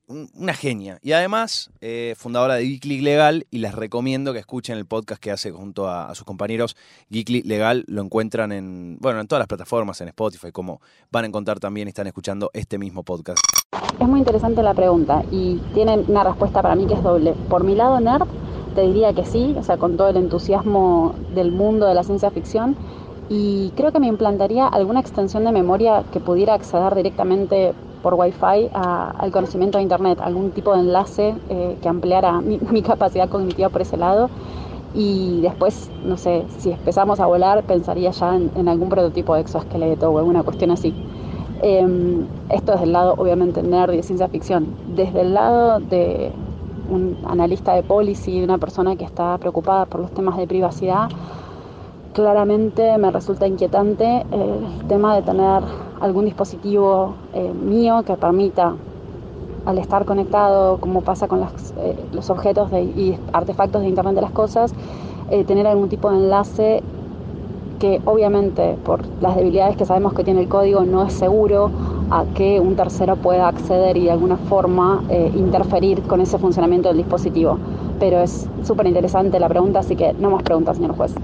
una 0.08 0.54
genia. 0.54 0.98
Y 1.02 1.12
además, 1.12 1.70
eh, 1.80 2.14
fundadora 2.16 2.54
de 2.54 2.66
Geekly 2.66 3.00
Legal, 3.00 3.46
y 3.50 3.58
les 3.58 3.74
recomiendo 3.74 4.32
que 4.32 4.38
escuchen 4.38 4.76
el 4.78 4.86
podcast 4.86 5.20
que 5.20 5.30
hace 5.30 5.50
junto 5.50 5.88
a, 5.88 6.14
sus 6.14 6.24
compañeros. 6.24 6.76
Geekly 7.10 7.42
Legal 7.42 7.84
lo 7.86 8.02
encuentran 8.02 8.52
en, 8.52 8.98
bueno, 9.00 9.20
en 9.20 9.26
todas 9.26 9.40
las 9.40 9.48
plataformas, 9.48 10.00
en 10.00 10.08
Spotify, 10.08 10.52
como 10.52 10.80
van 11.10 11.24
a 11.24 11.28
encontrar 11.28 11.60
también, 11.60 11.88
están 11.88 12.06
escuchando 12.06 12.50
este 12.52 12.78
mismo 12.78 13.02
podcast. 13.02 13.38
Es 14.00 14.08
muy 14.08 14.18
interesante 14.18 14.62
la 14.62 14.74
pregunta 14.74 15.22
y 15.30 15.56
tiene 15.74 15.98
una 15.98 16.24
respuesta 16.24 16.62
para 16.62 16.74
mí 16.74 16.86
que 16.86 16.94
es 16.94 17.02
doble. 17.02 17.34
Por 17.48 17.64
mi 17.64 17.74
lado 17.74 18.00
nerd, 18.00 18.26
te 18.74 18.82
diría 18.82 19.12
que 19.12 19.24
sí, 19.24 19.54
o 19.56 19.62
sea, 19.62 19.76
con 19.76 19.96
todo 19.96 20.08
el 20.08 20.16
entusiasmo 20.16 21.14
del 21.34 21.52
mundo 21.52 21.86
de 21.86 21.94
la 21.94 22.02
ciencia 22.02 22.30
ficción. 22.30 22.76
Y 23.28 23.72
creo 23.76 23.92
que 23.92 24.00
me 24.00 24.08
implantaría 24.08 24.66
alguna 24.66 25.00
extensión 25.00 25.44
de 25.44 25.52
memoria 25.52 26.04
que 26.12 26.20
pudiera 26.20 26.54
acceder 26.54 26.94
directamente 26.94 27.72
por 28.02 28.14
Wi-Fi 28.14 28.70
al 28.72 29.30
conocimiento 29.30 29.78
de 29.78 29.82
Internet, 29.82 30.18
algún 30.20 30.50
tipo 30.50 30.74
de 30.74 30.80
enlace 30.80 31.34
eh, 31.48 31.78
que 31.80 31.88
ampliara 31.88 32.40
mi, 32.40 32.82
capacidad 32.82 33.28
cognitiva 33.28 33.68
por 33.68 33.82
ese 33.82 33.96
lado. 33.96 34.28
Y 34.94 35.40
después, 35.40 35.90
no 36.04 36.18
sé, 36.18 36.44
si 36.58 36.72
empezamos 36.72 37.18
a 37.18 37.26
volar, 37.26 37.62
pensaría 37.62 38.10
ya 38.10 38.36
en, 38.36 38.68
algún 38.68 38.90
prototipo 38.90 39.34
de 39.34 39.40
exoesqueleto 39.40 40.10
o 40.10 40.18
alguna 40.18 40.42
cuestión 40.42 40.70
así. 40.70 40.94
Em, 41.62 42.26
esto 42.50 42.72
desde 42.72 42.84
el 42.84 42.92
lado, 42.92 43.14
obviamente, 43.16 43.62
nerd 43.62 43.92
y 43.92 43.98
de 43.98 44.02
ciencia 44.02 44.28
ficción. 44.28 44.66
Desde 44.94 45.22
el 45.22 45.32
lado 45.32 45.80
de 45.80 46.32
un 46.90 47.16
analista 47.24 47.72
de 47.72 47.82
policy, 47.82 48.38
de 48.38 48.44
una 48.44 48.58
persona 48.58 48.96
que 48.96 49.04
está 49.04 49.38
preocupada 49.38 49.86
por 49.86 50.00
los 50.00 50.10
temas 50.10 50.36
de 50.36 50.46
privacidad, 50.46 51.08
claramente 52.12 52.98
me 52.98 53.10
resulta 53.10 53.46
inquietante 53.46 54.26
el 54.30 54.86
tema 54.88 55.16
de 55.16 55.22
tener 55.22 55.62
algún 56.02 56.24
dispositivo 56.24 57.14
eh, 57.32 57.52
mío 57.52 58.02
que 58.04 58.16
permita, 58.16 58.74
al 59.64 59.78
estar 59.78 60.04
conectado, 60.04 60.78
como 60.78 61.02
pasa 61.02 61.28
con 61.28 61.40
eh, 61.40 61.96
los 62.12 62.28
objetos 62.28 62.72
y 62.72 63.16
artefactos 63.32 63.82
de 63.82 63.88
Internet 63.88 64.16
de 64.16 64.20
las 64.20 64.32
Cosas, 64.32 64.74
eh, 65.30 65.44
tener 65.44 65.66
algún 65.68 65.88
tipo 65.88 66.10
de 66.10 66.16
enlace 66.16 66.82
que 67.78 68.00
obviamente 68.04 68.76
por 68.84 69.06
las 69.20 69.36
debilidades 69.36 69.76
que 69.76 69.86
sabemos 69.86 70.12
que 70.14 70.24
tiene 70.24 70.40
el 70.40 70.48
código 70.48 70.84
no 70.84 71.04
es 71.04 71.12
seguro 71.12 71.70
a 72.10 72.24
que 72.34 72.58
un 72.58 72.74
tercero 72.74 73.16
pueda 73.16 73.48
acceder 73.48 73.96
y 73.96 74.04
de 74.04 74.10
alguna 74.10 74.36
forma 74.36 75.02
interferir 75.34 76.02
con 76.02 76.20
ese 76.20 76.38
funcionamiento 76.38 76.88
del 76.88 76.98
dispositivo. 76.98 77.58
Pero 77.98 78.20
es 78.20 78.48
súper 78.62 78.86
interesante 78.86 79.40
la 79.40 79.48
pregunta, 79.48 79.80
así 79.80 79.96
que 79.96 80.12
no 80.12 80.30
más 80.30 80.42
preguntas, 80.42 80.76
señor 80.76 80.96
juez. 80.96 81.14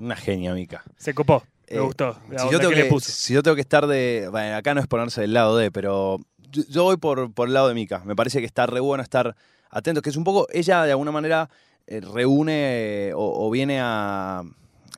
una 0.00 0.16
genia, 0.16 0.52
Mica. 0.52 0.82
Se 0.96 1.14
copó. 1.14 1.42
Me 1.70 1.76
Eh, 1.76 1.80
gustó. 1.80 2.14
Si 2.30 2.50
yo, 2.50 2.58
tengo 2.58 2.70
que 2.70 2.76
le 2.76 2.82
que, 2.84 2.88
puso. 2.88 3.10
si 3.10 3.34
yo 3.34 3.42
tengo 3.42 3.54
que 3.54 3.60
estar 3.62 3.86
de. 3.86 4.28
Bueno, 4.30 4.56
acá 4.56 4.74
no 4.74 4.80
es 4.80 4.86
ponerse 4.86 5.20
del 5.20 5.32
lado 5.32 5.56
de, 5.56 5.70
pero 5.70 6.18
yo, 6.50 6.62
yo 6.68 6.82
voy 6.84 6.96
por, 6.96 7.32
por 7.32 7.48
el 7.48 7.54
lado 7.54 7.68
de 7.68 7.74
Mica. 7.74 8.02
Me 8.04 8.14
parece 8.16 8.40
que 8.40 8.46
está 8.46 8.66
re 8.66 8.80
bueno 8.80 9.02
estar 9.02 9.34
atentos, 9.70 10.02
que 10.02 10.10
es 10.10 10.16
un 10.16 10.24
poco. 10.24 10.46
Ella, 10.52 10.82
de 10.84 10.90
alguna 10.90 11.12
manera, 11.12 11.48
eh, 11.86 12.00
reúne 12.00 13.08
eh, 13.08 13.12
o, 13.14 13.46
o 13.46 13.50
viene 13.50 13.78
a, 13.80 14.42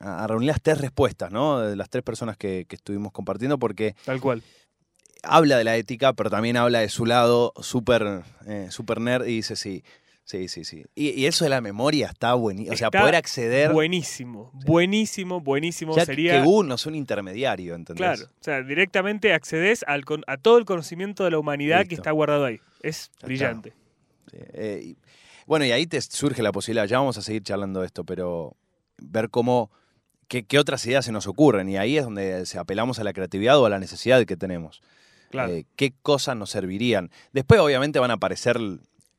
a 0.00 0.26
reunir 0.26 0.48
las 0.48 0.60
tres 0.60 0.78
respuestas, 0.80 1.30
¿no? 1.30 1.60
De 1.60 1.76
las 1.76 1.88
tres 1.90 2.02
personas 2.02 2.36
que, 2.36 2.66
que 2.68 2.76
estuvimos 2.76 3.12
compartiendo, 3.12 3.58
porque 3.58 3.94
Tal 4.04 4.20
cual. 4.20 4.42
habla 5.22 5.56
de 5.58 5.64
la 5.64 5.76
ética, 5.76 6.12
pero 6.12 6.28
también 6.30 6.56
habla 6.56 6.80
de 6.80 6.88
su 6.88 7.06
lado 7.06 7.52
súper 7.60 8.22
eh, 8.46 8.68
super 8.70 9.00
nerd 9.00 9.26
y 9.26 9.36
dice 9.36 9.56
sí. 9.56 9.84
Sí, 10.24 10.48
sí, 10.48 10.64
sí. 10.64 10.84
Y, 10.94 11.10
y 11.10 11.26
eso 11.26 11.44
de 11.44 11.50
la 11.50 11.60
memoria 11.60 12.06
está 12.08 12.32
buenísimo. 12.34 12.72
O 12.72 12.76
sea, 12.78 12.90
poder 12.90 13.14
acceder. 13.14 13.72
Buenísimo, 13.72 14.50
buenísimo, 14.54 15.40
buenísimo. 15.40 15.94
ya 15.94 16.06
Sería. 16.06 16.32
que 16.32 16.40
Google 16.40 16.68
no 16.70 16.74
es 16.76 16.86
un 16.86 16.94
intermediario, 16.94 17.74
¿entendés? 17.74 17.98
Claro, 18.00 18.24
o 18.40 18.42
sea, 18.44 18.62
directamente 18.62 19.34
accedes 19.34 19.84
al 19.86 20.04
con- 20.06 20.24
a 20.26 20.38
todo 20.38 20.56
el 20.58 20.64
conocimiento 20.64 21.24
de 21.24 21.30
la 21.32 21.38
humanidad 21.38 21.86
que 21.86 21.94
está 21.94 22.10
guardado 22.10 22.46
ahí. 22.46 22.58
Es 22.82 23.10
brillante. 23.22 23.74
Sí, 24.30 24.38
eh, 24.54 24.80
y- 24.82 24.96
bueno, 25.46 25.66
y 25.66 25.72
ahí 25.72 25.86
te 25.86 26.00
surge 26.00 26.42
la 26.42 26.52
posibilidad, 26.52 26.86
ya 26.86 26.98
vamos 26.98 27.18
a 27.18 27.22
seguir 27.22 27.42
charlando 27.42 27.80
de 27.80 27.86
esto, 27.86 28.04
pero 28.04 28.56
ver 28.96 29.28
cómo, 29.28 29.70
qué, 30.26 30.42
qué 30.44 30.58
otras 30.58 30.86
ideas 30.86 31.04
se 31.04 31.12
nos 31.12 31.26
ocurren. 31.26 31.68
Y 31.68 31.76
ahí 31.76 31.98
es 31.98 32.04
donde 32.04 32.46
se 32.46 32.58
apelamos 32.58 32.98
a 32.98 33.04
la 33.04 33.12
creatividad 33.12 33.58
o 33.60 33.66
a 33.66 33.68
la 33.68 33.78
necesidad 33.78 34.24
que 34.24 34.38
tenemos. 34.38 34.80
Claro. 35.30 35.52
Eh, 35.52 35.66
¿Qué 35.76 35.92
cosas 36.00 36.34
nos 36.38 36.48
servirían? 36.48 37.10
Después, 37.34 37.60
obviamente, 37.60 37.98
van 37.98 38.10
a 38.10 38.14
aparecer 38.14 38.58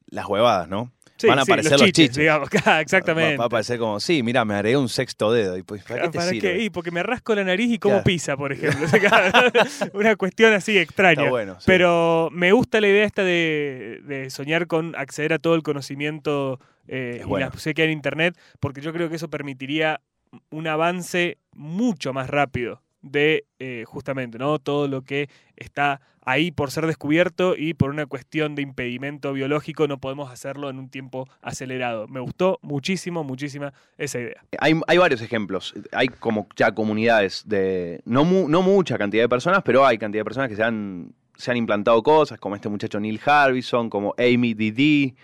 las 0.08 0.26
huevadas, 0.28 0.68
¿no? 0.68 0.92
Sí, 1.18 1.28
van 1.28 1.40
a 1.40 1.46
sí, 1.46 1.52
aparecer 1.52 1.80
los 1.80 1.92
chiches. 1.92 2.16
digamos. 2.18 2.50
Claro, 2.56 2.82
Exactamente. 2.82 3.38
Va, 3.38 3.46
a 3.46 3.48
aparecer 3.48 3.80
como, 3.80 4.00
sí, 4.00 4.22
mira, 4.24 4.44
me 4.46 4.56
agregué 4.56 4.78
un 4.78 4.90
sexto 4.90 5.32
dedo. 5.32 5.58
Y 5.58 5.64
pues, 5.64 5.84
¿para 5.84 6.02
qué 6.04 6.10
te 6.10 6.18
¿Para 6.18 6.30
sirve? 6.30 6.54
qué? 6.58 6.64
Y 6.64 6.70
porque 6.70 6.92
me 6.92 7.04
rasco 7.04 7.34
la 7.36 7.44
nariz 7.44 7.72
y 7.72 7.80
como 7.80 7.94
Claro. 7.96 8.04
pizza, 8.04 8.36
por 8.38 8.52
ejemplo. 8.54 8.88
Una 9.94 10.16
cuestión 10.16 10.54
así 10.54 10.78
extraña. 10.78 11.22
Está 11.22 11.30
bueno. 11.30 11.56
sí. 11.60 11.64
Pero 11.68 12.30
me 12.32 12.52
gusta 12.52 12.82
la 12.82 12.88
idea 12.88 13.06
esta 13.06 13.24
de, 13.24 14.02
de 14.04 14.30
soñar 14.30 14.68
con 14.68 14.96
acceder 14.96 15.34
a 15.34 15.40
todo 15.40 15.56
el 15.56 15.64
conocimiento 15.64 16.60
eh, 16.88 17.20
Es 17.22 17.28
y 17.28 17.40
la 17.40 17.50
posibilidad 17.50 17.76
que 17.76 17.82
hay 17.84 17.88
en 17.88 17.94
Internet, 17.94 18.38
porque 18.60 18.82
yo 18.82 18.92
creo 18.94 19.10
que 19.10 19.16
eso 19.16 19.30
permitiría 19.30 20.02
un 20.50 20.68
avance 20.68 21.38
mucho 21.54 22.12
más 22.14 22.30
rápido 22.30 22.82
de 23.06 23.46
eh, 23.60 23.84
justamente 23.86 24.38
no 24.40 24.58
todo 24.60 24.88
lo 24.88 25.04
que 25.04 25.30
está 25.56 26.02
ahí 26.28 26.50
por 26.52 26.72
ser 26.72 26.88
descubierto 26.88 27.56
y 27.56 27.76
por 27.76 27.92
una 27.92 28.08
cuestión 28.08 28.56
de 28.56 28.64
impedimento 28.64 29.32
biológico 29.32 29.88
no 29.88 30.00
podemos 30.00 30.32
hacerlo 30.32 30.72
en 30.72 30.80
un 30.80 30.90
tiempo 30.90 31.30
acelerado. 31.44 32.08
Me 32.08 32.20
gustó 32.20 32.58
muchísimo, 32.64 33.24
muchísima 33.24 33.74
esa 34.00 34.20
idea. 34.20 34.42
Hay, 34.58 34.74
hay 34.88 34.98
varios 34.98 35.22
ejemplos. 35.22 35.76
Hay 35.92 36.08
como 36.08 36.48
ya 36.56 36.74
comunidades 36.74 37.44
de. 37.46 38.02
No, 38.06 38.26
mu- 38.26 38.50
no 38.50 38.64
mucha 38.64 38.98
cantidad 38.98 39.24
de 39.24 39.30
personas, 39.30 39.62
pero 39.64 39.86
hay 39.86 40.00
cantidad 40.00 40.22
de 40.22 40.26
personas 40.26 40.50
que 40.50 40.56
se 40.56 40.64
han, 40.64 41.14
se 41.38 41.52
han 41.52 41.58
implantado 41.58 42.02
cosas, 42.02 42.40
como 42.40 42.56
este 42.56 42.70
muchacho 42.70 43.00
Neil 43.00 43.22
Harbison, 43.24 43.92
como 43.92 44.16
Amy 44.18 44.56
Didi, 44.56 45.16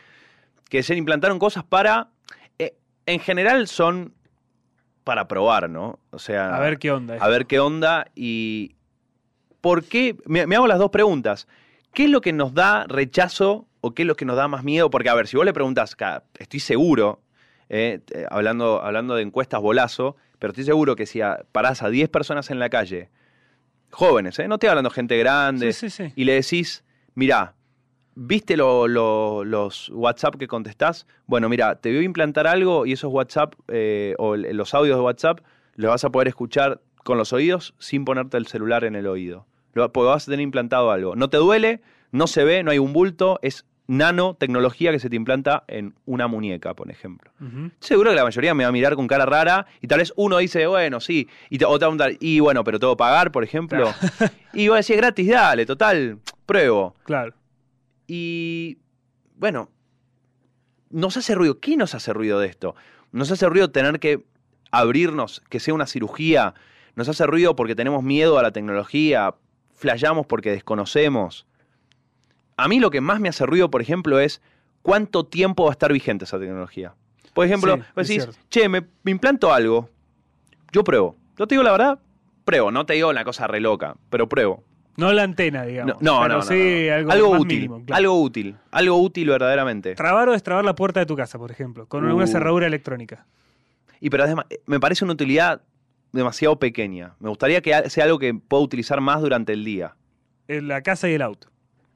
que 0.70 0.84
se 0.84 0.96
implantaron 0.96 1.40
cosas 1.40 1.64
para. 1.64 2.10
eh, 2.60 2.76
en 3.08 3.20
general 3.20 3.68
son 3.68 4.14
para 5.04 5.28
probar, 5.28 5.70
¿no? 5.70 6.00
O 6.12 6.20
sea. 6.20 6.56
A 6.56 6.60
ver 6.60 6.78
qué 6.80 6.92
onda. 6.92 7.16
a 7.20 7.28
ver 7.28 7.46
qué 7.48 7.60
onda 7.60 8.08
y. 8.16 8.76
¿Por 9.62 9.84
qué? 9.84 10.16
Me, 10.26 10.48
me 10.48 10.56
hago 10.56 10.68
las 10.68 10.80
dos 10.80 10.90
preguntas. 10.90 11.48
¿Qué 11.94 12.06
es 12.06 12.10
lo 12.10 12.22
que 12.22 12.34
nos 12.34 12.54
da 12.54 12.86
rechazo 12.88 13.68
o 13.82 13.94
qué 13.94 14.04
es 14.04 14.08
lo 14.08 14.16
que 14.16 14.26
nos 14.26 14.36
da 14.38 14.48
más 14.48 14.64
miedo? 14.64 14.90
Porque, 14.90 15.10
a 15.10 15.14
ver, 15.14 15.28
si 15.28 15.36
vos 15.38 15.46
le 15.46 15.54
preguntas, 15.54 15.96
estoy 16.40 16.60
seguro, 16.60 17.22
eh, 17.70 18.00
eh, 18.14 18.26
hablando, 18.32 18.82
hablando 18.82 19.16
de 19.16 19.24
encuestas 19.24 19.60
bolazo, 19.62 20.16
pero 20.40 20.52
estoy 20.52 20.64
seguro 20.64 20.96
que 20.96 21.06
si 21.06 21.22
a- 21.22 21.44
parás 21.52 21.84
a 21.84 21.90
10 21.90 22.10
personas 22.10 22.50
en 22.50 22.60
la 22.60 22.70
calle, 22.70 23.10
jóvenes, 23.92 24.40
¿eh? 24.40 24.48
no 24.48 24.56
estoy 24.56 24.70
hablando 24.70 24.90
gente 24.90 25.18
grande, 25.18 25.74
Sí, 25.74 25.90
sí, 25.90 26.06
sí. 26.08 26.14
y 26.16 26.24
le 26.24 26.34
decís, 26.34 26.84
mirá, 27.14 27.54
¿viste 28.16 28.58
lo- 28.58 28.88
lo- 28.88 29.44
los 29.44 29.90
WhatsApp 29.94 30.36
que 30.36 30.48
contestás? 30.48 31.08
Bueno, 31.28 31.50
mira, 31.50 31.76
te 31.76 31.90
voy 31.94 32.00
a 32.00 32.04
implantar 32.04 32.48
algo 32.48 32.86
y 32.86 32.94
esos 32.94 33.12
WhatsApp 33.12 33.54
eh, 33.68 34.16
o 34.18 34.36
los 34.36 34.74
audios 34.74 34.98
de 34.98 35.02
WhatsApp 35.04 35.40
los 35.76 35.90
vas 35.90 36.04
a 36.04 36.10
poder 36.10 36.28
escuchar 36.28 36.82
con 37.04 37.18
los 37.18 37.34
oídos 37.34 37.74
sin 37.80 38.06
ponerte 38.06 38.38
el 38.38 38.48
celular 38.48 38.84
en 38.84 38.96
el 38.96 39.08
oído. 39.08 39.46
Lo- 39.74 39.92
Porque 39.92 40.08
vas 40.10 40.24
a 40.28 40.32
tener 40.32 40.42
implantado 40.44 40.92
algo. 40.92 41.16
No 41.16 41.30
te 41.30 41.38
duele, 41.38 41.82
no 42.12 42.28
se 42.28 42.44
ve, 42.44 42.62
no 42.64 42.72
hay 42.72 42.80
un 42.80 42.94
bulto, 42.94 43.40
es 43.42 43.66
nanotecnología 43.88 44.92
que 44.92 45.00
se 45.00 45.10
te 45.10 45.16
implanta 45.16 45.64
en 45.68 45.96
una 46.06 46.28
muñeca, 46.28 46.74
por 46.74 46.90
ejemplo. 46.92 47.32
Seguro 47.80 48.12
que 48.12 48.16
la 48.16 48.24
mayoría 48.24 48.54
me 48.54 48.64
va 48.64 48.70
a 48.70 48.72
mirar 48.72 48.96
con 48.96 49.08
cara 49.08 49.26
rara 49.26 49.66
y 49.82 49.88
tal 49.88 50.00
vez 50.00 50.14
uno 50.16 50.38
dice, 50.38 50.68
bueno, 50.68 51.00
sí, 51.00 51.28
y 51.50 51.58
te, 51.58 51.66
o 51.66 51.78
te 51.80 51.86
va 51.86 51.92
a 51.92 51.96
preguntar, 51.98 52.12
y 52.20 52.40
bueno, 52.40 52.64
pero 52.64 52.80
que 52.80 52.96
pagar, 52.98 53.32
por 53.32 53.44
ejemplo. 53.44 53.86
y 54.54 54.68
voy 54.68 54.76
a 54.76 54.78
decir, 54.78 54.98
gratis, 54.98 55.30
dale, 55.30 55.66
total, 55.66 56.20
pruebo. 56.46 56.96
Claro. 57.04 57.34
Y 58.08 58.78
bueno, 59.36 59.70
nos 60.90 61.18
hace 61.18 61.36
ruido. 61.36 61.60
¿Qué 61.60 61.78
nos 61.78 61.96
hace 61.96 62.14
ruido 62.14 62.40
de 62.40 62.48
esto? 62.48 62.76
Nos 63.12 63.32
hace 63.32 63.48
ruido 63.48 63.72
tener 63.72 64.00
que 64.00 64.26
abrirnos, 64.72 65.42
que 65.50 65.60
sea 65.60 65.74
una 65.74 65.88
cirugía. 65.88 66.54
Nos 66.96 67.10
hace 67.10 67.26
ruido 67.26 67.56
porque 67.56 67.76
tenemos 67.76 68.04
miedo 68.04 68.38
a 68.38 68.44
la 68.44 68.52
tecnología. 68.52 69.36
Flayamos 69.74 70.26
porque 70.26 70.52
desconocemos. 70.52 71.48
A 72.58 72.68
mí 72.68 72.80
lo 72.80 72.92
que 72.92 73.02
más 73.02 73.20
me 73.20 73.30
hace 73.30 73.46
ruido, 73.46 73.72
por 73.72 73.82
ejemplo, 73.82 74.20
es 74.20 74.42
cuánto 74.82 75.26
tiempo 75.26 75.64
va 75.64 75.72
a 75.72 75.74
estar 75.74 75.92
vigente 75.92 76.26
esa 76.26 76.40
tecnología. 76.40 76.94
Por 77.34 77.46
ejemplo, 77.46 77.78
Sí, 77.78 77.84
vos 77.96 78.08
decís, 78.08 78.30
che, 78.50 78.68
me, 78.70 78.86
me 79.04 79.12
implanto 79.12 79.54
algo. 79.54 79.90
Yo 80.72 80.84
pruebo. 80.84 81.16
Yo 81.38 81.48
te 81.48 81.56
digo 81.56 81.64
la 81.64 81.72
verdad, 81.72 82.00
pruebo. 82.46 82.72
No 82.72 82.86
te 82.86 82.94
digo 82.94 83.10
una 83.10 83.24
cosa 83.24 83.48
re 83.48 83.60
loca, 83.60 83.96
pero 84.10 84.28
pruebo. 84.28 84.64
No 84.98 85.12
la 85.14 85.24
antena, 85.24 85.64
digamos. 85.64 86.02
No, 86.02 86.18
no, 86.18 86.22
pero 86.24 86.36
no, 86.36 86.42
sí 86.42 86.88
no. 86.90 87.12
algo, 87.12 87.32
más 87.32 87.42
útil. 87.42 87.58
mínimo, 87.60 87.86
claro. 87.86 87.98
Algo 87.98 88.22
útil. 88.22 88.56
Algo 88.72 88.98
útil 89.02 89.30
verdaderamente. 89.30 89.96
Trabar 89.96 90.30
o 90.30 90.34
destrabar 90.34 90.66
la 90.66 90.76
puerta 90.76 91.00
de 91.00 91.06
tu 91.06 91.16
casa, 91.16 91.38
por 91.40 91.50
ejemplo, 91.52 91.88
con 91.88 92.06
Uh. 92.10 92.16
una 92.16 92.28
cerradura 92.28 92.68
electrónica. 92.68 93.26
Y 94.00 94.10
pero 94.10 94.24
además, 94.24 94.46
eh, 94.50 94.60
me 94.66 94.80
parece 94.80 95.04
una 95.06 95.14
utilidad 95.14 95.62
demasiado 96.12 96.58
pequeña. 96.60 97.14
Me 97.20 97.30
gustaría 97.30 97.62
que 97.62 97.90
sea 97.90 98.04
algo 98.04 98.20
que 98.20 98.34
pueda 98.34 98.64
utilizar 98.64 99.00
más 99.00 99.22
durante 99.22 99.54
el 99.54 99.64
día. 99.64 99.96
En 100.48 100.68
la 100.68 100.82
casa 100.82 101.08
y 101.10 101.14
el 101.14 101.22
auto. 101.22 101.48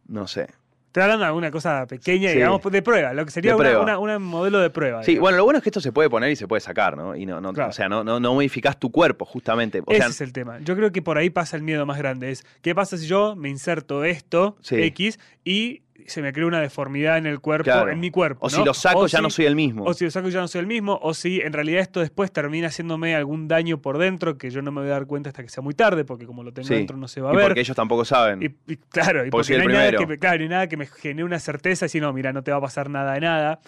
No 0.07 0.27
sé. 0.27 0.47
Estoy 0.95 1.03
hablando 1.03 1.23
de 1.23 1.27
alguna 1.27 1.51
cosa 1.51 1.85
pequeña, 1.87 2.29
Sí. 2.29 2.35
digamos, 2.35 2.61
de 2.63 2.81
prueba, 2.81 3.11
lo 3.13 3.25
que 3.25 3.31
sería 3.31 3.53
una, 3.57 3.79
una- 3.81 3.99
una 3.99 4.17
modelo 4.17 4.59
de 4.61 4.69
prueba. 4.69 5.03
Sí, 5.03 5.11
digamos. 5.11 5.23
bueno, 5.25 5.37
lo 5.39 5.43
bueno 5.43 5.57
es 5.57 5.63
que 5.63 5.67
esto 5.67 5.81
se 5.81 5.91
puede 5.91 6.09
poner 6.09 6.31
y 6.31 6.37
se 6.37 6.47
puede 6.47 6.61
sacar, 6.61 6.95
¿no? 6.95 7.17
Y 7.17 7.25
no, 7.25 7.41
no- 7.41 7.51
Claro. 7.51 7.71
o 7.71 7.73
sea, 7.73 7.89
no, 7.89 8.05
no, 8.05 8.21
no 8.21 8.33
modificás 8.33 8.79
tu 8.79 8.93
cuerpo, 8.93 9.25
justamente. 9.25 9.81
O 9.85 9.91
Ese 9.91 9.99
sea, 9.99 10.07
es 10.07 10.21
el 10.21 10.31
tema. 10.31 10.59
Yo 10.59 10.73
creo 10.77 10.93
que 10.93 11.01
por 11.01 11.17
ahí 11.17 11.29
pasa 11.29 11.57
el 11.57 11.63
miedo 11.63 11.85
más 11.85 11.97
grande. 11.97 12.31
Es, 12.31 12.45
¿qué 12.61 12.73
pasa 12.73 12.97
si 12.97 13.07
yo 13.07 13.35
me 13.35 13.49
inserto 13.49 14.05
esto, 14.05 14.55
Sí. 14.61 14.81
X, 14.83 15.19
y 15.43 15.81
se 16.07 16.21
me 16.21 16.33
crea 16.33 16.45
una 16.45 16.59
deformidad 16.59 17.17
en 17.17 17.25
el 17.25 17.39
cuerpo, 17.39 17.63
Claro. 17.63 17.89
en 17.89 17.99
mi 17.99 18.11
cuerpo? 18.11 18.45
o 18.45 18.49
si 18.49 18.63
lo 18.63 18.73
saco 18.73 18.99
O 18.99 19.07
ya 19.07 19.17
si- 19.19 19.23
no 19.23 19.29
soy 19.29 19.45
el 19.45 19.55
mismo. 19.55 19.85
O 19.85 19.93
si 19.93 20.03
lo 20.05 20.11
saco 20.11 20.29
ya 20.29 20.39
no 20.41 20.47
soy 20.47 20.59
el 20.59 20.67
mismo, 20.67 20.99
o 21.01 21.13
si 21.13 21.39
en 21.41 21.53
realidad 21.53 21.81
esto 21.81 21.99
después 22.01 22.31
termina 22.31 22.67
haciéndome 22.67 23.15
algún 23.15 23.47
daño 23.47 23.81
por 23.81 23.97
dentro 23.97 24.37
que 24.37 24.49
yo 24.51 24.61
no 24.61 24.71
me 24.71 24.81
voy 24.81 24.89
a 24.89 24.93
dar 24.93 25.05
cuenta 25.07 25.29
hasta 25.29 25.41
que 25.41 25.49
sea 25.49 25.63
muy 25.63 25.73
tarde, 25.73 26.03
porque 26.05 26.25
como 26.25 26.43
lo 26.43 26.51
tengo 26.53 26.67
Sí. 26.67 26.75
dentro 26.75 26.97
no 26.97 27.07
se 27.07 27.21
va 27.21 27.29
a 27.29 27.33
y 27.33 27.37
ver. 27.37 27.45
porque 27.47 27.61
ellos 27.61 27.75
tampoco 27.75 28.05
saben. 28.05 28.43
Y, 28.43 28.71
y 28.71 28.75
claro, 28.77 29.25
y 29.25 29.29
Porque 29.29 29.55
no 29.57 29.61
hay 29.61 29.67
nada 29.69 29.91
que 29.93 30.05
me, 30.05 30.19
claro, 30.19 30.43
y 30.43 30.49
nada 30.49 30.67
que 30.67 30.77
me 30.77 30.85
genere 30.85 31.23
una 31.23 31.39
certeza, 31.39 31.87
si 31.87 31.99
no, 31.99 32.11
mira, 32.13 32.33
no 32.33 32.43
te 32.43 32.51
va 32.51 32.57
a 32.57 32.61
pasar 32.61 32.89
nada 32.89 33.13
de 33.13 33.21
nada. 33.21 33.59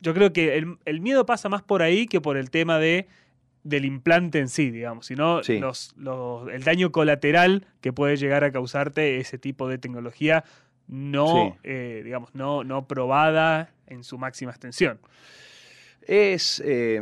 Yo 0.00 0.12
creo 0.12 0.32
que 0.32 0.58
el, 0.58 0.76
el 0.84 1.00
miedo 1.00 1.24
pasa 1.24 1.48
más 1.48 1.62
por 1.62 1.82
ahí 1.82 2.06
que 2.06 2.20
por 2.20 2.36
el 2.36 2.50
tema 2.50 2.78
de 2.78 3.08
del 3.62 3.86
implante 3.86 4.40
en 4.40 4.48
sí, 4.48 4.70
digamos, 4.70 5.06
sino 5.06 5.42
Sí. 5.42 5.58
los, 5.58 5.94
los- 5.96 6.46
el 6.52 6.62
daño 6.64 6.92
colateral 6.92 7.66
que 7.80 7.94
puede 7.94 8.18
llegar 8.18 8.44
a 8.44 8.52
causarte 8.52 9.16
ese 9.20 9.38
tipo 9.38 9.70
de 9.70 9.78
tecnología 9.78 10.44
no, 10.88 11.26
Sí. 11.54 11.58
eh, 11.64 12.02
digamos, 12.04 12.34
no, 12.34 12.64
no 12.64 12.86
probada 12.86 13.70
en 13.86 14.04
su 14.04 14.18
máxima 14.18 14.50
extensión. 14.52 14.98
Es. 16.06 16.62
eh, 16.64 17.00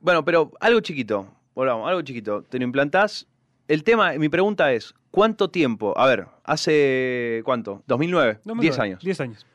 bueno, 0.00 0.24
pero 0.24 0.52
algo 0.60 0.80
chiquito. 0.80 1.32
Volvamos, 1.54 1.88
algo 1.88 2.02
chiquito. 2.02 2.42
Te 2.42 2.58
lo 2.58 2.64
implantás. 2.64 3.26
El 3.68 3.82
tema, 3.82 4.12
mi 4.14 4.28
pregunta 4.28 4.72
es: 4.72 4.94
¿cuánto 5.10 5.48
tiempo? 5.50 5.98
A 5.98 6.06
ver, 6.06 6.26
hace. 6.44 7.40
¿Cuánto? 7.44 7.82
¿2009? 7.88 8.40
No 8.44 8.54
me 8.54 8.62
10 8.62 8.76
lo- 8.76 8.82
años. 8.82 9.02
10 9.02 9.20
años. 9.20 9.46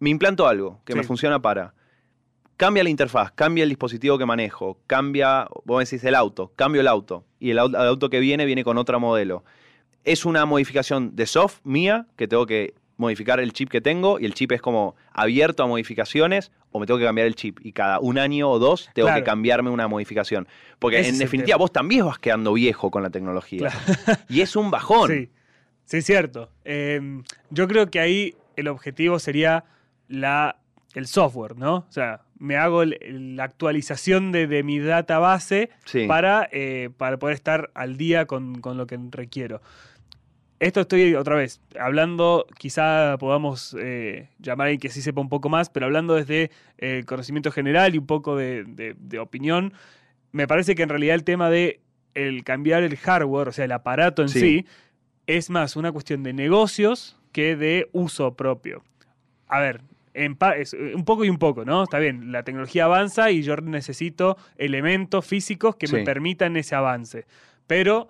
Me 0.00 0.10
implanto 0.10 0.46
algo 0.48 0.80
que 0.84 0.94
me 0.94 1.04
funciona 1.04 1.40
para. 1.40 1.74
Cambia 2.56 2.84
la 2.84 2.90
interfaz, 2.90 3.32
cambia 3.32 3.64
el 3.64 3.70
dispositivo 3.70 4.18
que 4.18 4.26
manejo, 4.26 4.78
cambia, 4.86 5.48
vos 5.64 5.82
decís 5.88 6.04
el 6.04 6.14
auto, 6.14 6.52
cambio 6.54 6.80
el 6.80 6.86
auto. 6.86 7.24
Y 7.40 7.50
el 7.50 7.58
auto 7.58 8.08
que 8.10 8.20
viene 8.20 8.44
viene 8.44 8.62
con 8.62 8.78
otro 8.78 9.00
modelo. 9.00 9.42
Es 10.04 10.24
una 10.24 10.44
modificación 10.46 11.14
de 11.16 11.26
soft 11.26 11.60
mía, 11.64 12.06
que 12.16 12.26
tengo 12.28 12.46
que 12.46 12.74
modificar 12.96 13.40
el 13.40 13.52
chip 13.52 13.68
que 13.68 13.80
tengo, 13.80 14.18
y 14.20 14.24
el 14.26 14.34
chip 14.34 14.52
es 14.52 14.60
como 14.60 14.94
abierto 15.12 15.62
a 15.62 15.66
modificaciones, 15.66 16.52
o 16.70 16.78
me 16.80 16.86
tengo 16.86 16.98
que 16.98 17.04
cambiar 17.04 17.26
el 17.26 17.34
chip. 17.34 17.58
Y 17.64 17.72
cada 17.72 17.98
un 18.00 18.18
año 18.18 18.48
o 18.50 18.58
dos 18.58 18.88
tengo 18.94 19.08
Claro. 19.08 19.20
que 19.20 19.24
cambiarme 19.24 19.70
una 19.70 19.88
modificación. 19.88 20.46
Porque 20.78 21.00
Ese 21.00 21.10
en 21.10 21.18
definitiva 21.18 21.56
vos 21.56 21.72
también 21.72 22.06
vas 22.06 22.18
quedando 22.18 22.52
viejo 22.52 22.90
con 22.90 23.02
la 23.02 23.10
tecnología. 23.10 23.70
Y 24.28 24.40
es 24.40 24.56
un 24.56 24.70
bajón. 24.70 25.10
Sí, 25.10 25.30
sí, 25.84 26.02
cierto. 26.02 26.50
Eh, 26.64 27.22
yo 27.50 27.68
creo 27.68 27.90
que 27.90 28.00
ahí 28.00 28.34
el 28.56 28.68
objetivo 28.68 29.18
sería 29.18 29.64
la, 30.08 30.56
el 30.94 31.06
software, 31.06 31.56
¿no? 31.56 31.74
O 31.76 31.92
sea, 31.92 32.22
me 32.42 32.56
hago 32.56 32.84
la 32.84 33.44
actualización 33.44 34.32
de, 34.32 34.46
de 34.48 34.62
mi 34.64 34.80
database 34.80 35.70
Sí. 35.84 36.06
para, 36.08 36.48
eh, 36.50 36.90
para 36.96 37.16
poder 37.18 37.34
estar 37.34 37.70
al 37.74 37.96
día 37.96 38.26
con, 38.26 38.60
con 38.60 38.76
lo 38.76 38.86
que 38.88 38.98
requiero. 39.12 39.62
Esto 40.58 40.80
estoy 40.82 41.14
otra 41.14 41.34
vez 41.34 41.60
hablando, 41.78 42.46
quizá 42.58 43.16
podamos 43.18 43.76
eh, 43.80 44.28
llamar 44.38 44.66
a 44.66 44.68
alguien 44.68 44.80
que 44.80 44.88
sí 44.90 45.02
sepa 45.02 45.20
un 45.20 45.28
poco 45.28 45.48
más, 45.48 45.70
pero 45.70 45.86
hablando 45.86 46.14
desde 46.14 46.50
eh, 46.78 47.02
conocimiento 47.04 47.50
general 47.50 47.94
y 47.94 47.98
un 47.98 48.06
poco 48.06 48.36
de, 48.36 48.64
de- 48.64 48.94
de 48.98 49.18
opinión, 49.18 49.72
me 50.30 50.46
parece 50.46 50.74
que 50.74 50.82
en 50.84 50.88
realidad 50.88 51.14
el 51.16 51.24
tema 51.24 51.50
de 51.50 51.80
el 52.14 52.44
cambiar 52.44 52.82
el 52.82 52.96
hardware, 52.96 53.48
o 53.48 53.52
sea, 53.52 53.64
el 53.64 53.72
aparato 53.72 54.22
en 54.22 54.28
Sí. 54.28 54.40
sí, 54.40 54.66
es 55.26 55.48
más 55.50 55.76
una 55.76 55.90
cuestión 55.92 56.22
de 56.22 56.32
negocios 56.32 57.18
que 57.32 57.56
de 57.56 57.88
uso 57.92 58.34
propio. 58.34 58.82
A 59.48 59.60
ver, 59.60 59.80
en 60.14 60.36
es 60.56 60.74
eh, 60.74 60.92
un 60.94 61.04
poco 61.04 61.24
y 61.24 61.30
un 61.30 61.38
poco, 61.38 61.64
¿no? 61.64 61.82
Está 61.84 61.98
bien, 61.98 62.32
la 62.32 62.42
tecnología 62.42 62.84
avanza 62.84 63.30
y 63.30 63.42
yo 63.42 63.56
necesito 63.56 64.36
elementos 64.56 65.24
físicos 65.26 65.76
que 65.76 65.88
me 65.88 66.02
permitan 66.04 66.56
ese 66.56 66.74
avance. 66.74 67.26
Pero 67.66 68.08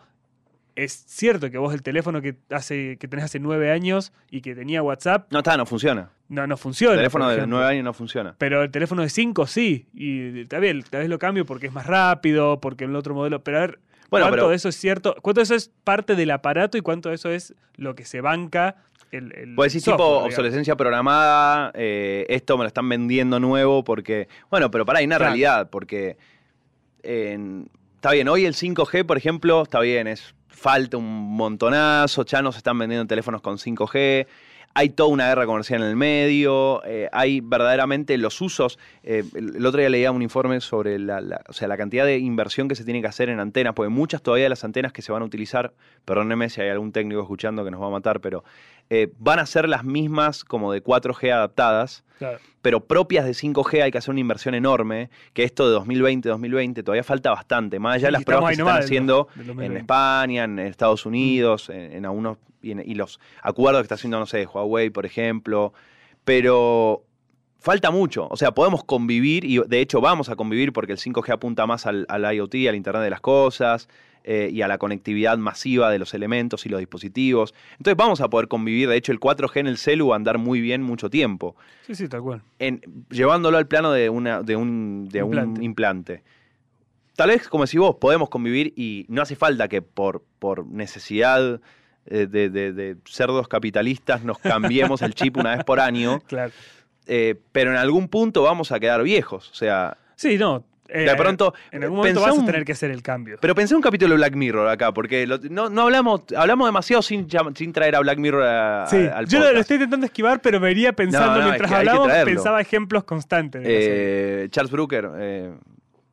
es 0.74 0.92
cierto 1.06 1.50
que 1.50 1.58
vos 1.58 1.74
el 1.74 1.82
teléfono 1.82 2.22
que, 2.22 2.36
hace, 2.50 2.96
que 2.98 3.06
tenés 3.06 3.26
hace 3.26 3.38
nueve 3.38 3.70
años 3.70 4.12
y 4.30 4.40
que 4.40 4.54
tenía 4.54 4.82
WhatsApp 4.82 5.30
No 5.30 5.38
está, 5.40 5.56
no 5.56 5.66
funciona. 5.66 6.10
no, 6.28 6.46
no 6.46 6.56
funciona. 6.56 6.94
El 6.94 7.00
teléfono 7.00 7.28
de. 7.28 7.46
9 7.46 7.66
años 7.66 7.84
no 7.84 7.92
funciona. 7.92 8.34
Pero 8.38 8.62
el 8.62 8.70
teléfono 8.70 9.02
de 9.02 9.10
5 9.10 9.46
sí. 9.46 9.86
Y 9.92 10.40
está 10.40 10.58
bien, 10.60 10.82
tal 10.82 11.00
vez 11.02 11.10
lo 11.10 11.18
cambio 11.18 11.44
porque 11.44 11.66
es 11.66 11.72
más 11.72 11.86
rápido, 11.86 12.60
porque 12.60 12.84
el 12.84 12.96
otro 12.96 13.14
modelo. 13.14 13.44
Pero 13.44 13.58
a 13.58 13.60
ver, 13.60 13.80
Bueno, 14.10 14.24
¿cuánto 14.26 14.36
pero- 14.36 14.48
de 14.48 14.56
eso 14.56 14.70
es 14.70 14.76
cierto? 14.76 15.14
¿Cuánto 15.20 15.40
de 15.40 15.44
eso 15.44 15.54
es 15.54 15.70
parte 15.84 16.16
del 16.16 16.30
aparato 16.30 16.78
y 16.78 16.80
cuánto 16.80 17.10
de 17.10 17.16
eso 17.16 17.28
es 17.30 17.54
lo 17.76 17.94
que 17.94 18.04
se 18.06 18.22
banca 18.22 18.76
el. 19.12 19.32
el 19.36 19.54
Puedes 19.54 19.72
decir 19.74 19.92
tipo 19.92 20.04
digamos? 20.04 20.24
obsolescencia 20.26 20.74
programada, 20.76 21.70
eh, 21.74 22.26
esto 22.28 22.56
me 22.58 22.64
lo 22.64 22.68
están 22.68 22.88
vendiendo 22.88 23.38
nuevo 23.38 23.84
porque... 23.84 24.28
Bueno, 24.50 24.70
pero 24.70 24.84
para 24.84 24.98
hay 24.98 25.04
una 25.06 25.16
Claro. 25.18 25.30
realidad, 25.30 25.70
porque... 25.70 26.16
en- 27.02 27.68
está 27.96 28.12
bien, 28.12 28.28
hoy 28.28 28.44
el 28.46 28.54
5G, 28.54 29.04
por 29.06 29.16
ejemplo, 29.16 29.62
está 29.62 29.80
bien, 29.80 30.06
es 30.06 30.34
falta 30.48 30.96
un 30.96 31.36
montonazo, 31.36 32.24
ya 32.24 32.42
nos 32.42 32.56
están 32.56 32.78
vendiendo 32.78 33.06
teléfonos 33.06 33.40
con 33.42 33.58
5G, 33.58 34.26
hay 34.74 34.88
toda 34.90 35.08
una 35.10 35.28
guerra 35.28 35.44
comercial 35.44 35.82
en 35.82 35.88
el 35.88 35.96
medio, 35.96 36.82
eh, 36.84 37.08
hay 37.12 37.40
verdaderamente 37.42 38.16
los 38.16 38.40
usos. 38.40 38.78
eh, 39.02 39.22
el, 39.34 39.56
el 39.56 39.66
otro 39.66 39.80
día 39.80 39.90
leía 39.90 40.10
un 40.12 40.22
informe 40.22 40.60
sobre 40.60 40.98
la, 40.98 41.20
la- 41.20 41.42
o 41.48 41.52
sea, 41.52 41.68
la 41.68 41.76
cantidad 41.76 42.06
de 42.06 42.18
inversión 42.18 42.68
que 42.68 42.74
se 42.74 42.84
tiene 42.84 43.00
que 43.02 43.06
hacer 43.08 43.28
en 43.28 43.38
antenas, 43.40 43.74
porque 43.74 43.90
muchas 43.90 44.22
todavía 44.22 44.44
de 44.44 44.50
las 44.50 44.64
antenas 44.64 44.92
que 44.92 45.02
se 45.02 45.12
van 45.12 45.22
a 45.22 45.24
utilizar, 45.26 45.72
perdónenme 46.04 46.48
si 46.48 46.60
hay 46.62 46.70
algún 46.70 46.90
técnico 46.92 47.20
escuchando 47.20 47.64
que 47.64 47.70
nos 47.70 47.82
va 47.82 47.88
a 47.88 47.90
matar, 47.90 48.20
pero 48.20 48.44
eh, 48.94 49.10
van 49.18 49.38
a 49.38 49.46
ser 49.46 49.68
las 49.68 49.84
mismas 49.84 50.44
como 50.44 50.72
de 50.72 50.82
4G 50.82 51.32
adaptadas, 51.32 52.04
Claro. 52.18 52.38
pero 52.60 52.84
propias 52.84 53.24
de 53.24 53.32
5G 53.32 53.82
hay 53.82 53.90
que 53.90 53.98
hacer 53.98 54.10
una 54.10 54.20
inversión 54.20 54.54
enorme, 54.54 55.08
que 55.32 55.44
esto 55.44 55.68
de 55.70 55.76
2020-2020 55.78 56.84
todavía 56.84 57.02
falta 57.02 57.30
bastante, 57.30 57.78
más 57.78 57.96
allá 57.96 58.08
de 58.08 58.12
las 58.12 58.24
pruebas 58.24 58.50
que 58.50 58.56
se 58.56 58.62
están 58.62 58.78
haciendo 58.78 59.28
en 59.36 59.46
2020. 59.46 59.78
España, 59.80 60.44
en 60.44 60.58
Estados 60.58 61.06
Unidos, 61.06 61.68
en, 61.70 61.92
en 61.92 62.04
algunos, 62.04 62.36
y, 62.60 62.72
en- 62.72 62.82
y 62.88 62.94
los 62.94 63.18
acuerdos 63.42 63.80
que 63.80 63.84
está 63.86 63.94
haciendo, 63.96 64.18
no 64.18 64.26
sé, 64.26 64.46
Huawei, 64.46 64.90
por 64.90 65.06
ejemplo, 65.06 65.72
pero 66.24 67.02
falta 67.58 67.90
mucho, 67.90 68.26
o 68.30 68.36
sea, 68.36 68.52
podemos 68.52 68.84
convivir, 68.84 69.44
y 69.44 69.58
de 69.58 69.80
hecho 69.80 70.00
vamos 70.00 70.28
a 70.28 70.36
convivir 70.36 70.72
porque 70.72 70.92
el 70.92 70.98
5G 70.98 71.32
apunta 71.32 71.66
más 71.66 71.86
al, 71.86 72.06
al 72.08 72.32
IoT, 72.34 72.54
al 72.68 72.74
Internet 72.76 73.02
de 73.02 73.10
las 73.10 73.20
Cosas, 73.20 73.88
eh, 74.24 74.48
y 74.52 74.62
a 74.62 74.68
la 74.68 74.78
conectividad 74.78 75.36
masiva 75.38 75.90
de 75.90 75.98
los 75.98 76.14
elementos 76.14 76.64
y 76.66 76.68
los 76.68 76.78
dispositivos. 76.80 77.54
Entonces 77.72 77.96
vamos 77.96 78.20
a 78.20 78.28
poder 78.30 78.48
convivir, 78.48 78.88
de 78.88 78.96
hecho 78.96 79.12
el 79.12 79.18
4G 79.20 79.56
en 79.60 79.66
el 79.66 79.78
celu 79.78 80.08
va 80.08 80.14
a 80.14 80.16
andar 80.16 80.38
muy 80.38 80.60
bien 80.60 80.82
mucho 80.82 81.10
tiempo 81.10 81.56
Sí, 81.86 81.94
sí, 81.94 82.08
tal 82.08 82.22
cual. 82.22 82.42
en- 82.58 82.80
llevándolo 83.10 83.58
al 83.58 83.66
plano 83.66 83.90
de, 83.92 84.08
una, 84.10 84.42
de, 84.42 84.56
un, 84.56 85.08
de 85.10 85.18
Implante. 85.20 85.58
un 85.60 85.64
implante. 85.64 86.22
Tal 87.16 87.28
vez, 87.28 87.46
como 87.48 87.64
decís 87.64 87.78
vos, 87.78 87.96
podemos 87.96 88.30
convivir 88.30 88.72
y 88.76 89.04
no 89.08 89.20
hace 89.22 89.36
falta 89.36 89.68
que 89.68 89.82
por, 89.82 90.24
por 90.38 90.66
necesidad 90.66 91.60
eh, 92.06 92.26
de, 92.26 92.48
de- 92.48 92.72
de 92.72 92.96
cerdos 93.04 93.48
capitalistas 93.48 94.24
nos 94.24 94.38
cambiemos 94.38 95.02
el 95.02 95.14
chip 95.14 95.36
una 95.36 95.54
vez 95.56 95.64
por 95.64 95.78
año, 95.78 96.20
Claro. 96.26 96.52
eh, 97.06 97.34
pero 97.52 97.70
en 97.70 97.76
algún 97.76 98.08
punto 98.08 98.42
vamos 98.42 98.72
a 98.72 98.80
quedar 98.80 99.02
viejos. 99.02 99.50
O 99.50 99.54
sea, 99.54 99.98
Sí, 100.16 100.38
no. 100.38 100.64
Eh, 100.92 101.00
de 101.10 101.16
pronto... 101.16 101.54
En 101.70 101.82
algún 101.84 101.98
momento 101.98 102.20
vas 102.20 102.38
a 102.38 102.44
tener 102.46 102.64
que 102.64 102.72
hacer 102.72 102.90
el 102.90 103.02
cambio. 103.02 103.38
Pero 103.40 103.54
pensé 103.54 103.74
un 103.74 103.80
capítulo 103.82 104.10
de 104.10 104.16
Black 104.18 104.34
Mirror 104.34 104.68
acá, 104.68 104.92
porque 104.92 105.26
lo- 105.26 105.38
no, 105.38 105.68
no 105.70 105.82
hablamos, 105.82 106.22
hablamos 106.36 106.68
demasiado 106.68 107.02
sin, 107.02 107.26
sin 107.54 107.72
traer 107.72 107.96
a 107.96 108.00
Black 108.00 108.18
Mirror 108.18 108.42
a- 108.44 108.82
a- 108.84 108.86
Sí, 108.86 108.96
al 109.12 109.26
yo 109.26 109.38
lo, 109.40 109.46
estoy 109.58 109.76
intentando 109.76 110.06
esquivar, 110.06 110.40
pero 110.40 110.60
me 110.60 110.70
iría 110.70 110.92
pensando 110.92 111.26
No, 111.32 111.38
no, 111.38 111.44
mientras 111.46 111.70
es 111.70 111.78
que 111.78 111.84
traerlo. 111.84 112.24
pensaba 112.24 112.60
ejemplos 112.60 113.04
constantes. 113.04 113.62
Eh, 113.64 114.48
Charles 114.50 114.70
Brooker, 114.70 115.10
eh, 115.16 115.52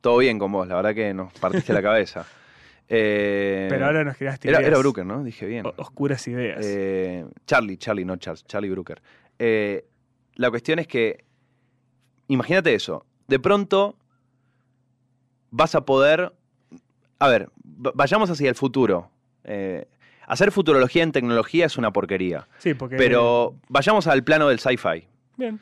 todo 0.00 0.18
bien 0.18 0.38
con 0.38 0.50
vos, 0.50 0.66
la 0.66 0.76
verdad 0.76 0.94
que 0.94 1.12
nos 1.14 1.32
partiste 1.34 1.72
la 1.72 1.82
cabeza. 1.82 2.24
Eh, 2.88 3.66
pero 3.70 3.86
ahora 3.86 4.02
nos 4.02 4.16
quedaste 4.16 4.48
era, 4.48 4.58
ideas. 4.58 4.68
era 4.72 4.78
Brooker, 4.78 5.06
¿no? 5.06 5.22
Dije 5.22 5.46
bien. 5.46 5.64
o- 5.66 5.74
Oscuras 5.76 6.26
ideas. 6.26 6.58
Eh, 6.66 7.24
Charlie, 7.46 7.76
Charlie, 7.76 8.04
no 8.04 8.16
Charles, 8.16 8.44
Charlie 8.46 8.70
Brooker. 8.70 9.00
Eh, 9.38 9.84
la 10.34 10.50
cuestión 10.50 10.78
es 10.80 10.88
que, 10.88 11.24
imagínate 12.28 12.74
eso, 12.74 13.06
de 13.28 13.38
pronto 13.38 13.96
vas 15.50 15.74
a 15.74 15.82
poder, 15.84 16.32
a 17.18 17.28
ver, 17.28 17.48
vayamos 17.64 18.30
hacia 18.30 18.48
el 18.48 18.54
futuro. 18.54 19.10
Eh, 19.44 19.86
hacer 20.26 20.52
futurología 20.52 21.02
en 21.02 21.12
tecnología 21.12 21.66
es 21.66 21.76
una 21.76 21.92
porquería, 21.92 22.46
sí, 22.58 22.74
porque. 22.74 22.96
pero 22.96 23.54
vayamos 23.68 24.06
al 24.06 24.22
plano 24.24 24.48
del 24.48 24.58
sci-fi. 24.60 25.06
Bien. 25.36 25.58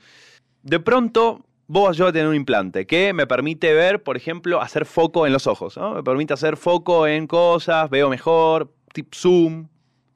De 0.63 0.81
pronto, 0.81 1.45
vos 1.69 1.97
yo 1.97 2.05
voy 2.05 2.11
a 2.11 2.13
tener 2.13 2.29
un 2.29 2.35
implante 2.35 2.87
que 2.87 3.13
me 3.13 3.27
permite 3.27 3.73
ver, 3.73 4.03
por 4.03 4.17
ejemplo, 4.17 4.61
hacer 4.61 4.85
foco 4.85 5.27
en 5.27 5.33
los 5.33 5.47
ojos. 5.47 5.77
¿no? 5.77 5.95
Me 5.95 6.03
permite 6.03 6.35
hacer 6.35 6.57
foco 6.57 7.07
en 7.07 7.27
cosas, 7.27 7.89
veo 7.89 8.11
mejor, 8.11 8.73
tip 8.93 9.15
zoom, 9.15 9.69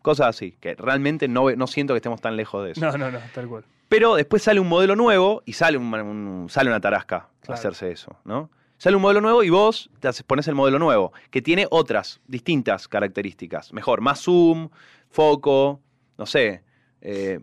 cosas 0.03 0.29
así. 0.29 0.57
Que 0.61 0.75
realmente 0.75 1.29
no, 1.29 1.51
no 1.53 1.67
siento 1.67 1.95
que 1.95 1.99
estemos 1.99 2.21
tan 2.21 2.37
lejos 2.37 2.65
de 2.65 2.73
eso. 2.73 2.81
No, 2.81 2.99
no, 2.99 3.11
no, 3.11 3.19
tal 3.35 3.47
cual. 3.49 3.65
Pero 3.89 4.17
después 4.17 4.43
sale 4.43 4.59
un 4.59 4.69
modelo 4.69 4.97
nuevo 4.97 5.43
y 5.47 5.53
sale, 5.53 5.79
un- 5.79 5.93
un- 5.95 6.49
sale 6.49 6.69
una 6.71 6.81
tarasca 6.81 7.29
Claro. 7.43 7.55
hacerse 7.59 7.93
eso, 7.93 8.17
¿no? 8.25 8.51
Sale 8.83 8.97
un 8.97 9.03
modelo 9.03 9.21
nuevo 9.21 9.45
y 9.45 9.49
vos 9.49 9.91
te 10.01 10.09
haces- 10.09 10.25
pones 10.25 10.49
el 10.49 10.57
modelo 10.57 10.81
nuevo, 10.81 11.13
que 11.31 11.41
tiene 11.41 11.69
otras 11.71 12.21
distintas 12.27 12.89
características. 12.89 13.73
Mejor, 13.73 14.01
más 14.01 14.21
zoom, 14.25 14.71
foco, 15.09 15.81
no 16.19 16.27
sé, 16.27 16.65
eh, 17.01 17.39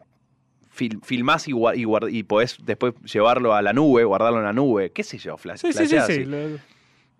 fil- 0.75 0.99
filmás 1.01 1.47
y, 1.47 1.53
y, 2.11 2.23
podés 2.23 2.57
después 2.61 2.93
llevarlo 3.05 3.53
a 3.53 3.61
la 3.61 3.71
nube, 3.71 4.03
guardarlo 4.03 4.39
en 4.39 4.43
la 4.43 4.51
nube, 4.51 4.91
qué 4.91 5.01
sé 5.01 5.17
yo, 5.17 5.37
flash. 5.37 5.59
Sí, 5.61 5.71
sí, 5.71 5.87
sí, 5.87 6.25
lo- 6.25 6.59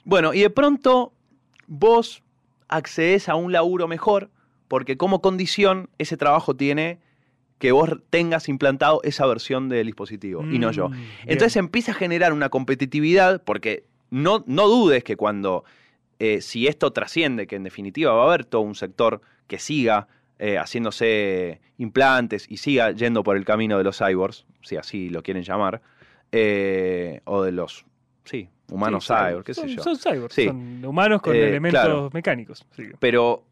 Bueno, 0.03 0.33
y 0.33 0.41
de 0.41 0.49
pronto 0.49 1.13
vos 1.67 2.21
accedes 2.67 3.29
a 3.29 3.35
un 3.35 3.53
laburo 3.53 3.87
mejor 3.87 4.31
porque 4.67 4.97
como 4.97 5.21
condición 5.21 5.89
ese 5.97 6.17
trabajo 6.17 6.57
tiene 6.57 6.99
que 7.57 7.71
vos 7.71 7.89
tengas 8.09 8.49
implantado 8.49 8.99
esa 9.03 9.25
versión 9.27 9.69
del 9.69 9.85
dispositivo 9.85 10.43
y 10.51 10.59
no 10.59 10.71
yo. 10.71 10.89
Mm, 10.89 10.91
bien. 10.91 11.07
Entonces 11.27 11.55
empieza 11.55 11.93
a 11.93 11.95
generar 11.95 12.33
una 12.33 12.49
competitividad 12.49 13.41
porque 13.45 13.87
no, 14.09 14.43
no 14.47 14.67
dudes 14.67 15.03
que 15.03 15.15
cuando, 15.15 15.63
eh, 16.19 16.41
si 16.41 16.67
esto 16.67 16.91
trasciende, 16.91 17.47
que 17.47 17.55
en 17.55 17.63
definitiva 17.63 18.13
va 18.13 18.23
a 18.23 18.27
haber 18.27 18.45
todo 18.45 18.61
un 18.61 18.75
sector 18.75 19.21
que 19.47 19.59
siga 19.59 20.07
eh, 20.37 20.57
haciéndose 20.57 21.59
implantes 21.77 22.45
y 22.49 22.57
siga 22.57 22.91
yendo 22.91 23.23
por 23.23 23.35
el 23.37 23.45
camino 23.45 23.77
de 23.77 23.83
los 23.83 23.97
cyborgs, 23.97 24.45
si 24.61 24.77
así 24.77 25.09
lo 25.09 25.21
quieren 25.23 25.43
llamar, 25.43 25.81
eh, 26.31 27.21
o 27.25 27.43
de 27.43 27.51
los, 27.51 27.85
sí, 28.25 28.49
humanos 28.69 29.05
Sí, 29.05 29.13
cyborgs, 29.13 29.45
qué 29.45 29.53
sé 29.53 29.67
yo. 29.67 29.83
Son 29.83 29.97
cyborgs, 29.97 30.33
Sí. 30.33 30.45
son 30.45 30.85
humanos 30.85 31.21
con 31.21 31.35
elementos 31.35 31.81
claro. 31.81 32.09
mecánicos. 32.13 32.65
pero 32.99 33.43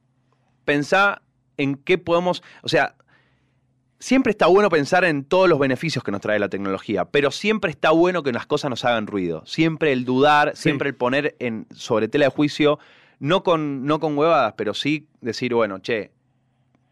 pensá 0.63 1.21
en 1.57 1.75
qué 1.75 1.97
podemos, 1.97 2.43
o 2.61 2.69
sea, 2.69 2.95
siempre 3.99 4.31
está 4.31 4.47
bueno 4.47 4.69
pensar 4.69 5.03
en 5.05 5.23
todos 5.23 5.49
los 5.49 5.59
beneficios 5.59 6.03
que 6.03 6.11
nos 6.11 6.21
trae 6.21 6.39
la 6.39 6.49
tecnología, 6.49 7.05
pero 7.05 7.31
siempre 7.31 7.71
está 7.71 7.91
bueno 7.91 8.23
que 8.23 8.31
las 8.31 8.45
cosas 8.45 8.69
nos 8.69 8.85
hagan 8.85 9.07
ruido. 9.07 9.43
Siempre 9.45 9.91
el 9.91 10.05
dudar, 10.05 10.51
Sí. 10.55 10.63
siempre 10.63 10.89
el 10.89 10.95
poner 10.95 11.35
en, 11.39 11.65
sobre 11.73 12.07
tela 12.07 12.25
de 12.25 12.31
juicio, 12.31 12.79
no 13.19 13.43
con, 13.43 13.85
no 13.85 13.99
con 13.99 14.17
huevadas, 14.17 14.53
pero 14.57 14.73
sí 14.73 15.07
decir, 15.21 15.53
bueno, 15.53 15.79
che, 15.79 16.11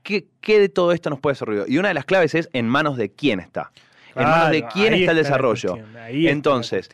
¿qué, 0.04 0.26
qué 0.42 0.60
de 0.60 0.70
todo 0.70 0.92
esto 0.92 1.10
nos 1.10 1.20
puede 1.20 1.34
hacer 1.34 1.48
ruido? 1.48 1.66
Y 1.68 1.78
una 1.78 1.90
de 1.90 1.94
las 1.94 2.06
claves 2.06 2.34
es 2.36 2.50
en 2.54 2.68
manos 2.68 2.98
de 2.98 3.12
quién 3.12 3.40
está. 3.40 3.72
en 4.16 4.24
manos 4.24 4.50
de 4.52 4.66
quién 4.74 4.94
está 4.94 5.12
el 5.12 5.18
desarrollo. 5.18 5.78
Entonces. 6.08 6.90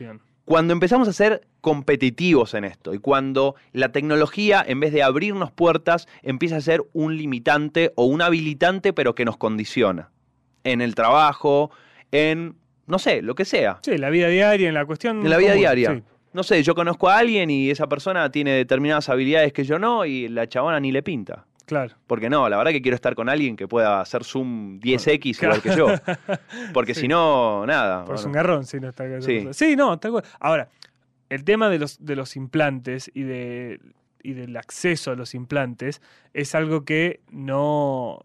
Cuando 0.52 0.74
empezamos 0.74 1.08
a 1.08 1.14
ser 1.14 1.48
competitivos 1.62 2.56
en 2.56 2.66
esto 2.66 2.94
y 2.94 3.00
cuando 3.00 3.56
la 3.72 3.94
tecnología, 3.94 4.62
en 4.68 4.82
vez 4.82 4.92
de 4.92 5.02
abrirnos 5.02 5.50
puertas, 5.50 6.10
empieza 6.24 6.58
a 6.58 6.60
ser 6.60 6.84
un 6.92 7.16
limitante 7.16 7.94
o 7.96 8.04
un 8.04 8.22
habilitante, 8.22 8.92
pero 8.92 9.16
que 9.16 9.24
nos 9.24 9.38
condiciona. 9.38 10.10
En 10.66 10.82
el 10.82 10.94
trabajo, 10.94 11.72
en, 12.12 12.56
no 12.86 13.00
sé, 13.00 13.22
lo 13.22 13.34
que 13.34 13.46
sea. 13.46 13.80
Sí, 13.82 13.98
la 13.98 14.10
vida 14.10 14.28
diaria, 14.28 14.68
en 14.68 14.74
la 14.74 14.86
cuestión. 14.86 15.22
En 15.22 15.30
la 15.30 15.38
vida 15.38 15.52
común, 15.52 15.62
diaria. 15.62 15.96
sí. 15.96 16.04
No 16.34 16.44
sé, 16.44 16.62
yo 16.64 16.76
conozco 16.76 17.08
a 17.08 17.20
alguien 17.20 17.50
y 17.50 17.70
esa 17.70 17.88
persona 17.88 18.30
tiene 18.30 18.52
determinadas 18.52 19.08
habilidades 19.08 19.54
que 19.54 19.64
yo 19.64 19.80
no 19.80 20.04
y 20.04 20.28
la 20.28 20.50
chabona 20.50 20.82
ni 20.82 20.92
le 20.92 21.02
pinta. 21.02 21.46
Claro. 21.72 21.96
Porque 22.06 22.30
no, 22.30 22.50
la 22.50 22.58
verdad 22.58 22.72
que 22.74 22.82
quiero 22.82 22.96
estar 22.96 23.16
con 23.16 23.30
alguien 23.30 23.56
que 23.56 23.66
pueda 23.66 24.02
hacer 24.02 24.26
Zoom 24.26 24.78
10X 24.82 25.42
igual 25.42 25.62
que 25.62 25.74
yo. 25.74 25.88
Porque 26.74 26.94
Sí. 26.94 27.02
si 27.02 27.08
no, 27.08 27.66
nada. 27.66 28.04
Por 28.04 28.16
bueno. 28.16 28.28
un 28.28 28.34
garrón, 28.34 28.66
sí, 28.66 28.78
no 28.82 28.90
está 28.90 29.06
Sí. 29.22 29.48
Sí, 29.54 29.78
no, 29.78 29.98
tal 29.98 30.12
cual. 30.12 30.26
Ahora, 30.42 30.68
el 31.30 31.46
tema 31.46 31.70
de 31.70 31.80
los, 31.80 32.04
de 32.04 32.18
los 32.18 32.36
implantes 32.36 33.10
y, 33.14 33.24
de, 33.24 33.80
y 34.22 34.34
del 34.34 34.58
acceso 34.58 35.12
a 35.12 35.16
los 35.16 35.34
implantes 35.34 36.02
es 36.34 36.56
algo 36.56 36.84
que 36.84 37.22
no. 37.32 38.20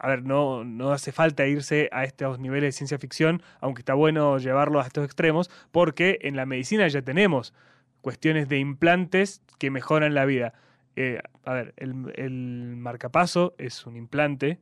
A 0.00 0.08
ver, 0.08 0.22
no, 0.22 0.64
no 0.64 0.92
hace 0.92 1.12
falta 1.12 1.46
irse 1.46 1.90
a 1.92 2.04
estos 2.04 2.38
niveles 2.38 2.68
de 2.68 2.78
ciencia 2.78 2.98
ficción, 2.98 3.42
aunque 3.60 3.80
está 3.80 3.92
bueno 3.92 4.38
llevarlo 4.38 4.80
a 4.80 4.86
estos 4.86 5.04
extremos, 5.04 5.50
porque 5.70 6.18
en 6.22 6.34
la 6.34 6.46
medicina 6.46 6.88
ya 6.88 7.02
tenemos 7.02 7.52
cuestiones 8.00 8.48
de 8.48 8.56
implantes 8.58 9.42
que 9.58 9.70
mejoran 9.70 10.14
la 10.14 10.24
vida. 10.24 10.54
Eh, 10.96 11.20
a 11.44 11.52
ver, 11.52 11.74
el, 11.76 11.94
el 12.16 12.76
marcapaso 12.76 13.54
es 13.58 13.86
un 13.86 13.96
implante, 13.96 14.60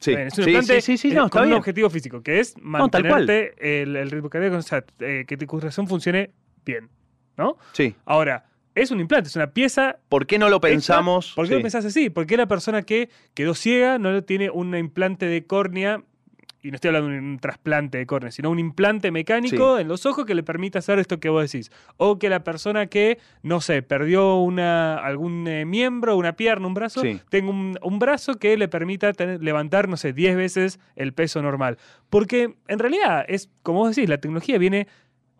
Sí, 0.00 0.12
Bien, 0.12 0.28
es 0.28 0.38
un 0.38 0.44
sí, 0.44 0.50
implante 0.50 0.80
sí, 0.80 0.96
sí, 0.96 1.10
eh, 1.10 1.14
no, 1.14 1.28
con 1.28 1.42
un 1.42 1.48
bien. 1.48 1.58
objetivo 1.58 1.90
físico, 1.90 2.22
que 2.22 2.40
es 2.40 2.54
mantenerte 2.58 3.82
el, 3.82 3.96
el 3.96 4.10
ritmo 4.10 4.30
cardíaco, 4.30 4.56
o 4.56 4.62
sea, 4.62 4.82
eh, 5.00 5.26
que 5.28 5.36
tu 5.36 5.46
corazón 5.46 5.86
funcione 5.88 6.30
bien, 6.64 6.88
¿no? 7.36 7.58
Sí. 7.72 7.94
Ahora, 8.06 8.46
es 8.74 8.90
un 8.90 9.00
implante, 9.00 9.28
es 9.28 9.36
una 9.36 9.52
pieza. 9.52 9.98
¿Por 10.08 10.26
qué 10.26 10.38
no 10.38 10.48
lo 10.48 10.58
pensamos? 10.58 11.34
¿Por 11.36 11.46
qué 11.46 11.56
lo 11.56 11.60
pensás 11.60 11.84
así? 11.84 12.08
Porque 12.08 12.38
la 12.38 12.46
persona 12.46 12.80
que 12.82 13.10
quedó 13.34 13.52
ciega 13.54 13.98
no 13.98 14.24
tiene 14.24 14.48
un 14.48 14.74
implante 14.74 15.26
de 15.26 15.46
córnea, 15.46 16.02
y 16.62 16.70
no 16.70 16.74
estoy 16.74 16.88
hablando 16.88 17.08
de 17.10 17.18
un 17.18 17.38
trasplante 17.38 17.98
de 17.98 18.06
córnea, 18.06 18.30
sino 18.30 18.50
un 18.50 18.58
implante 18.58 19.10
mecánico 19.10 19.78
en 19.78 19.88
los 19.88 20.04
ojos 20.06 20.26
que 20.26 20.34
le 20.34 20.42
permita 20.42 20.78
hacer 20.80 20.98
esto 20.98 21.18
que 21.18 21.28
vos 21.28 21.50
decís. 21.50 21.70
O 21.96 22.18
que 22.18 22.28
la 22.28 22.44
persona 22.44 22.86
que, 22.86 23.18
no 23.42 23.60
sé, 23.60 23.82
perdió 23.82 24.36
una, 24.36 24.96
algún 24.98 25.46
eh, 25.48 25.64
miembro, 25.64 26.16
una 26.16 26.34
pierna, 26.36 26.66
un 26.66 26.74
brazo, 26.74 27.00
Sí. 27.00 27.20
tenga 27.30 27.50
un, 27.50 27.78
un 27.82 27.98
brazo 27.98 28.34
que 28.38 28.56
le 28.56 28.68
permita 28.68 29.12
tener- 29.12 29.42
levantar, 29.42 29.88
no 29.88 29.96
sé, 29.96 30.12
10 30.12 30.36
veces 30.36 30.80
el 30.96 31.12
peso 31.14 31.40
normal. 31.42 31.78
Porque 32.10 32.54
en 32.68 32.78
realidad 32.78 33.24
es, 33.28 33.50
como 33.62 33.78
vos 33.80 33.96
decís, 33.96 34.08
la 34.10 34.18
tecnología 34.18 34.58
viene 34.58 34.86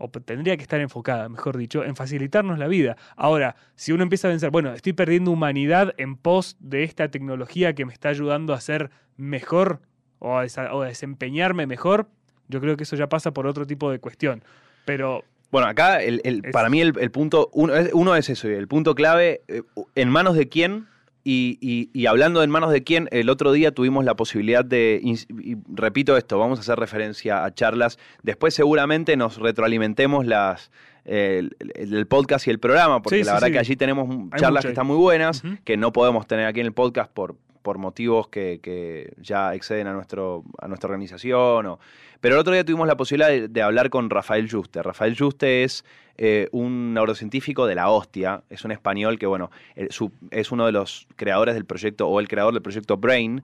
o 0.03 0.09
tendría 0.09 0.57
que 0.57 0.63
estar 0.63 0.81
enfocada, 0.81 1.29
mejor 1.29 1.59
dicho, 1.59 1.85
en 1.85 1.95
facilitarnos 1.95 2.59
la 2.59 2.69
vida. 2.69 2.97
Ahora, 3.17 3.57
si 3.75 3.93
uno 3.93 4.03
empieza 4.03 4.29
a 4.29 4.31
pensar, 4.31 4.51
bueno, 4.51 4.73
estoy 4.73 4.95
perdiendo 4.95 5.31
humanidad 5.31 5.93
en 5.99 6.17
pos 6.17 6.57
de 6.59 6.85
esta 6.85 7.11
tecnología 7.11 7.75
que 7.75 7.85
me 7.85 7.93
está 7.93 8.09
ayudando 8.09 8.55
a 8.55 8.61
ser 8.63 8.91
mejor 9.19 9.83
o 10.21 10.39
a, 10.39 10.45
desa- 10.45 10.71
o 10.73 10.83
a 10.83 10.87
desempeñarme 10.87 11.67
mejor, 11.67 12.07
yo 12.49 12.61
creo 12.61 12.77
que 12.77 12.85
eso 12.85 12.95
ya 12.97 13.09
pasa 13.09 13.33
por 13.33 13.47
otro 13.49 13.67
tipo 13.67 13.91
de 13.91 13.99
cuestión. 13.99 14.43
Pero 14.85 15.25
Bueno, 15.51 15.67
acá 15.67 16.01
el, 16.03 16.43
para 16.53 16.69
mí 16.71 16.81
el, 16.81 16.95
el 17.01 17.11
punto, 17.11 17.51
uno 17.53 17.75
es, 17.75 17.91
uno 17.93 18.15
es 18.15 18.29
eso, 18.31 18.49
el 18.49 18.69
punto 18.69 18.95
clave, 18.95 19.43
eh, 19.49 19.63
en 19.97 20.09
manos 20.09 20.37
de 20.37 20.49
quién, 20.49 20.87
y, 21.25 21.59
y- 21.61 21.91
y 21.93 22.07
hablando 22.07 22.41
de 22.41 22.45
en 22.45 22.51
manos 22.51 22.71
de 22.73 22.83
quién, 22.83 23.09
el 23.13 23.29
otro 23.29 23.53
día 23.53 23.73
tuvimos 23.73 24.05
la 24.05 24.15
posibilidad 24.15 24.65
de, 24.65 25.01
y 25.03 25.57
repito 25.75 26.17
esto, 26.17 26.39
vamos 26.39 26.59
a 26.59 26.63
hacer 26.63 26.79
referencia 26.79 27.45
a 27.45 27.53
charlas, 27.53 27.99
después 28.23 28.55
seguramente 28.55 29.17
nos 29.17 29.37
retroalimentemos 29.39 30.25
las... 30.27 30.71
El, 31.07 31.57
el- 31.75 32.07
podcast 32.07 32.47
y 32.47 32.51
el 32.51 32.59
programa, 32.61 33.01
porque 33.03 33.17
Sí, 33.21 33.25
la 33.25 33.33
sí, 33.33 33.35
verdad 33.37 33.47
sí. 33.47 33.53
que 33.55 33.59
allí 33.59 33.77
tenemos 33.77 34.31
charlas 34.37 34.63
que 34.65 34.69
están 34.69 34.87
muy 34.87 34.97
buenas, 34.99 35.43
que 35.65 35.77
no 35.79 35.93
podemos 35.95 36.27
tener 36.27 36.45
aquí 36.47 36.61
en 36.61 36.67
el 36.67 36.73
podcast 36.75 37.11
por, 37.11 37.37
por 37.63 37.79
motivos 37.79 38.29
que, 38.29 38.61
que 38.63 39.13
ya 39.21 39.55
exceden 39.55 39.87
a, 39.87 39.93
nuestro, 39.93 40.45
a 40.59 40.69
nuestra 40.69 40.89
organización. 40.89 41.67
o- 41.67 41.79
Pero 42.21 42.35
el 42.35 42.41
otro 42.41 42.53
día 42.53 42.65
tuvimos 42.65 42.87
la 42.87 42.97
posibilidad 42.97 43.29
de, 43.29 43.49
de 43.49 43.63
hablar 43.63 43.91
con 43.91 44.11
Rafael 44.11 44.51
Juste. 44.51 44.83
Rafael 44.83 45.17
Juste 45.19 45.65
es 45.65 45.85
eh, 46.23 46.49
un 46.53 46.93
neurocientífico 46.93 47.67
de 47.67 47.75
la 47.75 47.89
hostia, 47.89 48.43
es 48.51 48.63
un 48.67 48.73
español 48.73 49.19
que, 49.19 49.25
bueno, 49.25 49.51
eh, 49.75 49.87
su- 49.89 50.13
es 50.31 50.53
uno 50.53 50.67
de 50.67 50.73
los 50.73 51.07
creadores 51.17 51.55
del 51.55 51.65
proyecto, 51.65 52.09
o 52.09 52.21
el 52.21 52.29
creador 52.29 52.53
del 52.53 52.61
proyecto 52.63 52.99
Brain. 52.99 53.43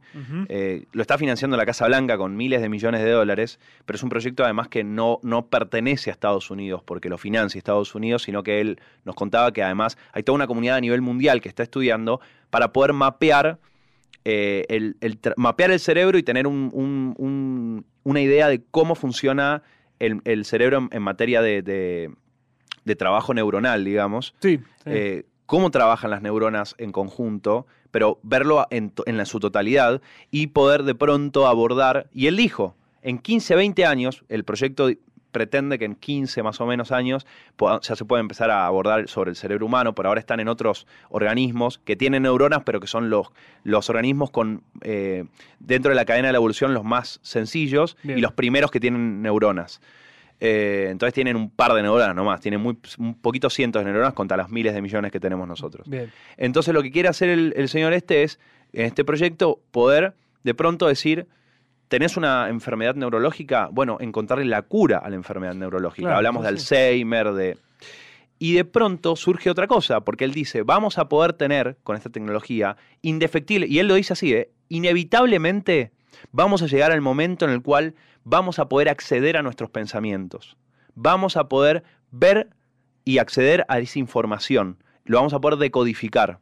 Eh, 0.50 0.84
lo 0.92 1.00
está 1.00 1.16
financiando 1.16 1.56
la 1.56 1.64
Casa 1.64 1.86
Blanca 1.86 2.18
con 2.18 2.36
miles 2.36 2.60
de 2.60 2.68
millones 2.68 3.02
de 3.02 3.10
dólares, 3.10 3.58
pero 3.86 3.96
es 3.96 4.02
un 4.02 4.10
proyecto 4.10 4.44
además 4.44 4.68
que 4.68 4.84
no, 4.84 5.20
no 5.22 5.46
pertenece 5.46 6.10
a 6.10 6.12
Estados 6.12 6.50
Unidos 6.50 6.82
porque 6.84 7.08
lo 7.08 7.16
financia 7.16 7.58
Estados 7.58 7.94
Unidos, 7.94 8.24
sino 8.24 8.42
que 8.42 8.60
él 8.60 8.78
nos 9.04 9.14
contaba 9.14 9.52
que 9.52 9.62
además 9.62 9.96
hay 10.12 10.22
toda 10.22 10.36
una 10.36 10.46
comunidad 10.46 10.76
a 10.76 10.80
nivel 10.82 11.00
mundial 11.00 11.40
que 11.40 11.48
está 11.48 11.62
estudiando 11.62 12.20
para 12.50 12.72
poder 12.74 12.92
mapear 12.92 13.58
eh, 14.28 14.64
el, 14.68 14.96
mapear 15.36 15.70
el 15.70 15.78
cerebro 15.78 16.18
y 16.18 16.22
tener 16.24 16.48
un- 16.48 16.70
un- 16.72 17.14
un- 17.16 17.86
una 18.02 18.20
idea 18.20 18.48
de 18.48 18.60
cómo 18.72 18.96
funciona 18.96 19.62
el, 20.00 20.20
el 20.24 20.44
cerebro 20.44 20.78
en, 20.78 20.88
en 20.90 21.02
materia 21.02 21.40
de, 21.42 21.62
de- 21.62 22.10
de 22.84 22.96
trabajo 22.96 23.32
neuronal, 23.34 23.84
digamos. 23.84 24.34
sí, 24.40 24.58
sí. 24.58 24.90
Eh, 24.90 25.24
cómo 25.46 25.70
trabajan 25.70 26.10
las 26.10 26.22
neuronas 26.22 26.74
en 26.78 26.90
conjunto, 26.90 27.66
pero 27.92 28.18
verlo 28.24 28.66
en, 28.70 28.90
to- 28.90 29.04
en 29.06 29.16
la- 29.16 29.26
su 29.26 29.38
totalidad 29.38 30.02
y 30.32 30.48
poder 30.48 30.82
de 30.82 30.96
pronto 30.96 31.46
abordar. 31.46 32.08
Y 32.12 32.26
él 32.26 32.36
dijo, 32.36 32.74
en 33.02 33.18
15, 33.18 33.54
20 33.54 33.86
años, 33.86 34.24
el 34.28 34.42
proyecto 34.42 34.90
pretende 35.36 35.78
que 35.78 35.84
en 35.84 35.96
15 35.96 36.42
más 36.42 36.62
o 36.62 36.66
menos 36.66 36.92
años 36.92 37.26
ya 37.82 37.94
se 37.94 38.04
puede 38.06 38.22
empezar 38.22 38.50
a 38.50 38.64
abordar 38.64 39.06
sobre 39.06 39.28
el 39.28 39.36
cerebro 39.36 39.66
humano, 39.66 39.94
por 39.94 40.06
ahora 40.06 40.18
están 40.18 40.40
en 40.40 40.48
otros 40.48 40.86
organismos 41.10 41.76
que 41.76 41.94
tienen 41.94 42.22
neuronas, 42.22 42.62
pero 42.64 42.80
que 42.80 42.86
son 42.86 43.10
los, 43.10 43.28
los 43.62 43.90
organismos 43.90 44.30
con 44.30 44.62
eh, 44.80 45.24
dentro 45.58 45.90
de 45.90 45.94
la 45.94 46.06
cadena 46.06 46.28
de 46.28 46.32
la 46.32 46.38
evolución 46.38 46.72
los 46.72 46.84
más 46.84 47.20
sencillos 47.22 47.98
Bien. 48.02 48.16
y 48.16 48.22
los 48.22 48.32
primeros 48.32 48.70
que 48.70 48.80
tienen 48.80 49.20
neuronas. 49.20 49.82
Eh, 50.40 50.88
entonces 50.90 51.12
tienen 51.12 51.36
un 51.36 51.50
par 51.50 51.74
de 51.74 51.82
neuronas 51.82 52.16
nomás, 52.16 52.40
tienen 52.40 52.62
muy, 52.62 52.78
un 52.96 53.14
poquito 53.20 53.50
cientos 53.50 53.84
de 53.84 53.92
neuronas 53.92 54.14
contra 54.14 54.38
las 54.38 54.48
miles 54.48 54.72
de 54.72 54.80
millones 54.80 55.12
que 55.12 55.20
tenemos 55.20 55.46
nosotros. 55.46 55.86
Bien. 55.86 56.10
Entonces 56.38 56.72
lo 56.72 56.82
que 56.82 56.90
quiere 56.90 57.10
hacer 57.10 57.28
el, 57.28 57.52
el 57.58 57.68
señor 57.68 57.92
este 57.92 58.22
es, 58.22 58.40
en 58.72 58.86
este 58.86 59.04
proyecto, 59.04 59.60
poder 59.70 60.14
de 60.44 60.54
pronto 60.54 60.86
decir, 60.86 61.26
¿tenés 61.88 62.16
una 62.16 62.48
enfermedad 62.48 62.94
neurológica? 62.94 63.68
Bueno, 63.72 63.98
encontrarle 64.00 64.44
la 64.44 64.62
cura 64.62 64.98
a 64.98 65.10
la 65.10 65.16
enfermedad 65.16 65.54
neurológica. 65.54 66.06
Claro, 66.06 66.16
Hablamos 66.16 66.42
de. 66.42 66.48
Alzheimer, 66.48 67.32
de... 67.32 67.58
Y 68.38 68.52
de 68.52 68.64
pronto 68.64 69.16
surge 69.16 69.48
otra 69.48 69.66
cosa, 69.66 70.00
porque 70.00 70.24
él 70.24 70.32
dice, 70.32 70.62
vamos 70.62 70.98
a 70.98 71.08
poder 71.08 71.32
tener 71.32 71.78
con 71.82 71.96
esta 71.96 72.10
tecnología 72.10 72.76
indefectible, 73.00 73.66
y 73.66 73.78
él 73.78 73.88
lo 73.88 73.94
dice 73.94 74.12
así, 74.12 74.34
¿eh? 74.34 74.50
inevitablemente 74.68 75.92
vamos 76.32 76.62
a 76.62 76.66
llegar 76.66 76.92
al 76.92 77.00
momento 77.00 77.46
en 77.46 77.52
el 77.52 77.62
cual 77.62 77.94
vamos 78.24 78.58
a 78.58 78.68
poder 78.68 78.90
acceder 78.90 79.38
a 79.38 79.42
nuestros 79.42 79.70
pensamientos. 79.70 80.56
Vamos 80.94 81.36
a 81.36 81.48
poder 81.48 81.84
ver 82.10 82.50
y 83.04 83.18
acceder 83.18 83.64
a 83.68 83.78
esa 83.78 83.98
información. 83.98 84.82
Lo 85.04 85.18
vamos 85.18 85.32
a 85.32 85.40
poder 85.40 85.58
decodificar. 85.58 86.40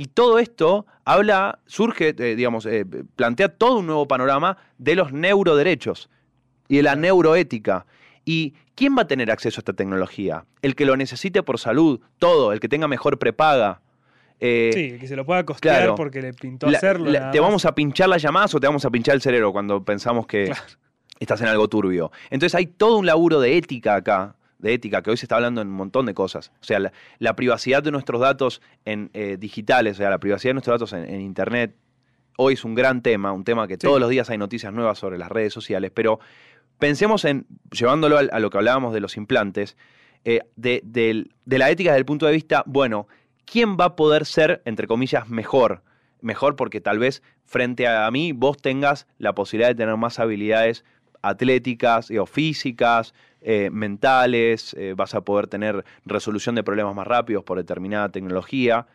Y 0.00 0.06
todo 0.06 0.38
esto 0.38 0.86
habla, 1.04 1.58
surge, 1.66 2.14
eh, 2.16 2.34
digamos, 2.34 2.64
eh, 2.64 2.86
plantea 3.16 3.50
todo 3.50 3.80
un 3.80 3.86
nuevo 3.86 4.08
panorama 4.08 4.56
de 4.78 4.94
los 4.94 5.12
neuroderechos 5.12 6.08
y 6.68 6.78
de 6.78 6.82
la 6.84 6.96
neuroética. 6.96 7.84
¿Y 8.24 8.54
quién 8.74 8.96
va 8.96 9.02
a 9.02 9.06
tener 9.06 9.30
acceso 9.30 9.58
a 9.58 9.60
esta 9.60 9.74
tecnología? 9.74 10.46
El 10.62 10.74
que 10.74 10.86
lo 10.86 10.96
necesite 10.96 11.42
por 11.42 11.58
salud, 11.58 12.00
todo, 12.18 12.54
el 12.54 12.60
que 12.60 12.68
tenga 12.70 12.88
mejor 12.88 13.18
prepaga. 13.18 13.82
Eh, 14.40 14.70
Sí, 14.72 14.98
que 14.98 15.06
se 15.06 15.16
lo 15.16 15.26
pueda 15.26 15.44
costear 15.44 15.76
claro. 15.76 15.94
porque 15.96 16.22
le 16.22 16.32
pintó 16.32 16.70
la- 16.70 16.78
hacerlo. 16.78 17.10
la- 17.10 17.30
te 17.30 17.38
vamos 17.40 17.66
a 17.66 17.74
pinchar 17.74 18.08
las 18.08 18.22
llamadas 18.22 18.54
o 18.54 18.60
te 18.60 18.66
vamos 18.66 18.86
a 18.86 18.90
pinchar 18.90 19.14
el 19.16 19.20
cerebro 19.20 19.52
cuando 19.52 19.84
pensamos 19.84 20.26
que 20.26 20.46
Claro. 20.46 20.62
estás 21.18 21.42
en 21.42 21.48
algo 21.48 21.68
turbio. 21.68 22.10
Entonces 22.30 22.54
hay 22.54 22.64
todo 22.68 22.96
un 22.96 23.04
laburo 23.04 23.38
de 23.38 23.58
ética 23.58 23.96
acá, 23.96 24.34
de 24.60 24.74
ética, 24.74 25.02
que 25.02 25.10
hoy 25.10 25.16
se 25.16 25.24
está 25.26 25.36
hablando 25.36 25.60
en 25.60 25.68
un 25.68 25.74
montón 25.74 26.06
de 26.06 26.14
cosas. 26.14 26.52
O 26.60 26.64
sea, 26.64 26.78
la, 26.78 26.92
la 27.18 27.34
privacidad 27.36 27.82
de 27.82 27.90
nuestros 27.90 28.20
datos 28.20 28.60
en 28.84 29.10
eh, 29.14 29.36
digitales, 29.38 29.94
o 29.94 29.98
sea, 29.98 30.10
la 30.10 30.18
privacidad 30.18 30.50
de 30.50 30.54
nuestros 30.54 30.74
datos 30.74 30.92
en, 30.92 31.04
en 31.12 31.20
Internet, 31.20 31.74
hoy 32.36 32.54
es 32.54 32.64
un 32.64 32.74
gran 32.74 33.02
tema, 33.02 33.32
un 33.32 33.44
tema 33.44 33.66
que 33.68 33.74
Sí. 33.74 33.80
todos 33.86 34.00
los 34.00 34.08
días 34.10 34.30
hay 34.30 34.38
noticias 34.38 34.72
nuevas 34.72 34.98
sobre 34.98 35.18
las 35.18 35.28
redes 35.30 35.52
sociales, 35.52 35.90
pero 35.94 36.20
pensemos 36.78 37.24
en, 37.24 37.46
llevándolo 37.70 38.18
al- 38.18 38.30
a, 38.32 38.38
lo 38.40 38.50
que 38.50 38.58
hablábamos 38.58 38.94
de 38.94 39.00
los 39.00 39.16
implantes, 39.16 39.76
eh, 40.24 40.40
de, 40.56 40.80
de 40.84 41.58
la 41.58 41.70
ética 41.70 41.90
desde 41.90 41.98
el 42.00 42.04
punto 42.06 42.26
de 42.26 42.32
vista, 42.32 42.62
bueno, 42.66 43.08
¿quién 43.44 43.76
va 43.78 43.86
a 43.86 43.96
poder 43.96 44.26
ser, 44.26 44.62
entre 44.64 44.86
comillas, 44.86 45.28
mejor? 45.28 45.82
Mejor 46.22 46.56
porque 46.56 46.80
tal 46.82 46.98
vez 46.98 47.22
frente 47.46 47.88
a 47.88 48.10
mí 48.10 48.32
vos 48.32 48.58
tengas 48.58 49.06
la 49.18 49.34
posibilidad 49.34 49.68
de 49.70 49.74
tener 49.74 49.96
más 49.96 50.18
habilidades 50.18 50.84
atléticas 51.22 52.10
o 52.10 52.26
físicas, 52.26 53.14
eh, 53.40 53.70
mentales, 53.72 54.74
eh, 54.78 54.94
vas 54.96 55.14
a 55.14 55.22
poder 55.22 55.46
tener 55.46 55.84
resolución 56.04 56.54
de 56.54 56.62
problemas 56.62 56.94
más 56.94 57.06
rápidos 57.06 57.44
por 57.44 57.58
determinada 57.58 58.08
tecnología. 58.10 58.86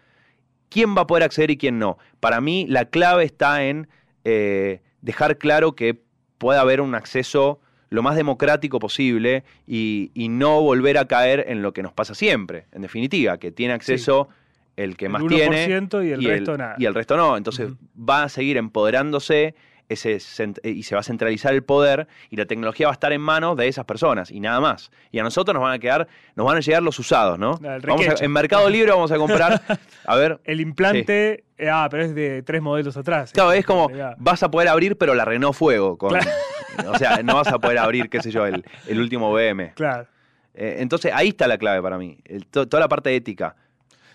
¿Quién 0.70 0.96
va 0.96 1.02
a 1.02 1.08
poder 1.08 1.24
acceder 1.24 1.52
y 1.52 1.58
quién 1.58 1.80
no? 1.80 1.98
Para 2.20 2.42
mí 2.42 2.66
la 2.68 2.86
clave 2.86 3.24
está 3.24 3.64
en 3.66 3.88
eh, 4.24 4.82
dejar 5.02 5.38
claro 5.38 5.76
que 5.76 6.02
pueda 6.38 6.62
haber 6.62 6.82
un 6.82 6.96
acceso 6.96 7.60
lo 7.90 8.04
más 8.04 8.16
democrático 8.16 8.80
posible 8.80 9.44
y, 9.66 10.12
y 10.14 10.28
no 10.30 10.62
volver 10.62 10.98
a 10.98 11.06
caer 11.08 11.46
en 11.48 11.62
lo 11.62 11.72
que 11.74 11.84
nos 11.84 11.94
pasa 11.94 12.14
siempre, 12.14 12.66
en 12.72 12.82
definitiva, 12.82 13.38
que 13.38 13.52
tiene 13.52 13.74
acceso 13.74 14.28
el 14.76 14.98
que 14.98 15.06
El 15.06 15.12
más 15.12 15.22
1% 15.22 15.30
tiene 15.30 16.08
y 16.08 16.12
el 16.12 16.24
resto 16.24 16.58
nada. 16.58 16.76
y 16.78 16.86
el 16.86 16.94
resto 16.94 17.18
no. 17.18 17.38
Entonces 17.38 17.72
va 17.98 18.24
a 18.24 18.30
seguir 18.30 18.58
empoderándose 18.58 19.56
ese 19.90 20.16
cent- 20.18 20.60
y 20.64 20.84
se 20.84 20.96
va 20.96 21.02
a 21.02 21.04
centralizar 21.04 21.54
el 21.54 21.64
poder 21.64 22.08
y 22.30 22.36
la 22.38 22.46
tecnología 22.46 22.88
va 22.88 22.92
a 22.92 22.96
estar 22.96 23.14
en 23.14 23.22
manos 23.22 23.56
de 23.58 23.68
esas 23.68 23.86
personas 23.86 24.32
y 24.32 24.40
nada 24.40 24.60
más. 24.60 24.92
Y 25.12 25.20
a 25.20 25.24
nosotros 25.24 25.54
nos 25.54 25.62
van 25.64 25.74
a 25.74 25.80
quedar, 25.80 26.08
nos 26.36 26.46
van 26.46 26.58
a 26.58 26.60
llegar 26.60 26.82
los 26.84 26.98
usados, 27.00 27.38
¿no? 27.40 27.58
Vamos 27.60 28.08
a- 28.08 28.24
en 28.24 28.32
Mercado 28.32 28.70
Libre 28.70 28.92
vamos 28.92 29.12
a 29.12 29.18
comprar, 29.18 29.62
a 30.06 30.16
ver, 30.16 30.40
El 30.44 30.60
implante, 30.62 31.44
eh, 31.58 31.70
ah, 31.72 31.88
pero 31.92 32.04
es 32.04 32.16
de 32.16 32.42
tres 32.44 32.62
modelos 32.62 32.98
atrás. 32.98 33.32
Claro, 33.32 33.52
es 33.52 33.66
como, 33.66 33.90
vas 34.18 34.42
a 34.44 34.50
poder 34.52 34.68
abrir, 34.70 34.98
pero 34.98 35.14
la 35.14 35.26
Renault 35.26 35.56
Fuego. 35.56 35.98
Con, 35.98 36.10
Claro. 36.10 36.92
O 36.92 36.98
sea, 36.98 37.24
no 37.24 37.36
vas 37.36 37.48
a 37.48 37.58
poder 37.60 37.78
abrir, 37.78 38.10
qué 38.10 38.22
sé 38.22 38.32
yo, 38.32 38.46
el, 38.46 38.66
el 38.88 39.00
último 39.00 39.32
BM. 39.32 39.72
Claro, 39.76 40.08
Eh, 40.54 40.78
entonces, 40.80 41.12
ahí 41.14 41.30
está 41.30 41.48
la 41.48 41.58
clave 41.58 41.82
para 41.82 41.98
mí. 41.98 42.18
El- 42.26 42.46
to- 42.48 42.68
toda 42.68 42.82
la 42.82 42.88
parte 42.90 43.16
ética. 43.16 43.56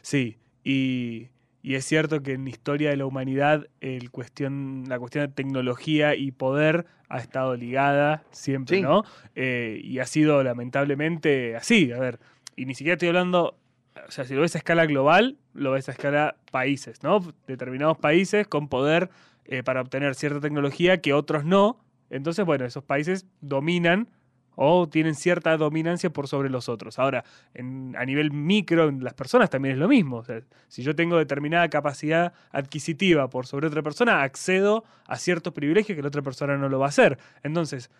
sí. 0.02 0.36
Y, 0.62 1.28
y 1.62 1.74
es 1.74 1.84
cierto 1.84 2.22
que 2.22 2.32
en 2.32 2.44
la 2.44 2.50
historia 2.50 2.90
de 2.90 2.96
la 2.96 3.06
humanidad 3.06 3.66
el 3.80 4.10
cuestión, 4.10 4.84
la 4.88 4.98
cuestión 4.98 5.26
de 5.26 5.32
tecnología 5.32 6.14
y 6.14 6.30
poder 6.32 6.86
ha 7.08 7.18
estado 7.18 7.56
ligada 7.56 8.22
siempre, 8.30 8.76
Sí. 8.78 8.82
¿no? 8.82 9.02
Eh, 9.34 9.80
y 9.82 9.98
ha 9.98 10.06
sido 10.06 10.42
lamentablemente 10.42 11.56
así. 11.56 11.92
A 11.92 11.98
ver, 11.98 12.18
y 12.56 12.66
ni 12.66 12.74
siquiera 12.74 12.94
estoy 12.94 13.08
hablando, 13.08 13.58
o 14.06 14.10
sea, 14.10 14.24
si 14.24 14.34
lo 14.34 14.40
ves 14.42 14.54
a 14.54 14.58
escala 14.58 14.86
global, 14.86 15.36
lo 15.52 15.72
ves 15.72 15.88
a 15.88 15.92
escala 15.92 16.36
países, 16.50 17.02
¿no? 17.02 17.20
Determinados 17.46 17.98
países 17.98 18.46
con 18.46 18.68
poder 18.68 19.10
eh, 19.44 19.62
para 19.62 19.80
obtener 19.80 20.14
cierta 20.14 20.40
tecnología 20.40 21.00
que 21.00 21.12
otros 21.12 21.44
no. 21.44 21.80
Entonces, 22.10 22.44
bueno, 22.44 22.64
esos 22.64 22.84
países 22.84 23.26
dominan 23.40 24.08
o 24.56 24.88
tienen 24.88 25.14
cierta 25.14 25.56
dominancia 25.56 26.10
por 26.10 26.28
sobre 26.28 26.50
los 26.50 26.68
otros. 26.68 26.98
Ahora, 26.98 27.24
a 27.54 28.04
nivel 28.04 28.30
micro, 28.30 28.88
en 28.88 29.02
las 29.02 29.14
personas 29.14 29.48
también 29.50 29.74
es 29.74 29.78
lo 29.78 29.88
mismo. 29.88 30.22
Si 30.68 30.82
yo 30.82 30.94
tengo 30.94 31.16
determinada 31.18 31.68
capacidad 31.68 32.32
adquisitiva 32.50 33.28
por 33.30 33.46
sobre 33.46 33.68
otra 33.68 33.82
persona, 33.82 34.22
accedo 34.22 34.84
a 35.06 35.16
ciertos 35.16 35.52
privilegios 35.54 35.96
que 35.96 36.02
la 36.02 36.08
otra 36.08 36.22
persona 36.22 36.56
no 36.56 36.68
lo 36.68 36.78
va 36.78 36.86
a 36.86 36.88
hacer. 36.90 37.18
Entonces, 37.42 37.90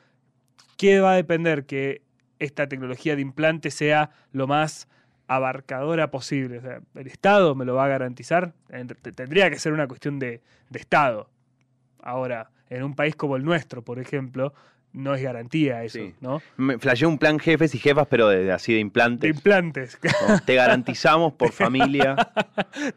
¿qué 0.76 1.00
va 1.00 1.12
a 1.12 1.16
depender 1.16 1.64
que 1.66 2.02
esta 2.38 2.68
tecnología 2.68 3.16
de 3.16 3.22
implante 3.22 3.70
sea 3.70 4.10
lo 4.32 4.46
más 4.46 4.88
abarcadora 5.28 6.10
posible? 6.10 6.58
O 6.58 6.62
sea, 6.62 6.80
¿El 6.94 7.06
Estado 7.06 7.54
me 7.54 7.64
lo 7.64 7.74
va 7.74 7.84
a 7.84 7.88
garantizar? 7.88 8.52
En- 8.68 8.88
te- 8.88 9.12
Tendría 9.12 9.48
que 9.50 9.58
ser 9.58 9.72
una 9.72 9.86
cuestión 9.88 10.18
de 10.18 10.40
Estado. 10.74 11.30
Ahora, 12.02 12.50
en 12.68 12.82
un 12.82 12.94
país 12.94 13.14
como 13.16 13.36
el 13.36 13.44
nuestro, 13.44 13.82
por 13.82 13.98
ejemplo, 13.98 14.54
no 14.92 15.14
es 15.14 15.22
garantía 15.22 15.84
eso, 15.84 15.98
Sí. 15.98 16.14
¿no? 16.20 16.42
Me 16.56 16.78
flasheé 16.78 17.06
un 17.06 17.18
plan 17.18 17.38
jefes 17.38 17.74
y 17.74 17.78
jefas, 17.78 18.06
pero 18.10 18.28
de, 18.28 18.44
de 18.44 18.52
así 18.52 18.72
de 18.72 18.76
De 18.76 18.80
implantes. 18.80 19.36
implantes. 19.36 19.98
¿no? 20.28 20.40
Te 20.40 20.54
garantizamos 20.54 21.32
por 21.34 21.52
familia. 21.52 22.16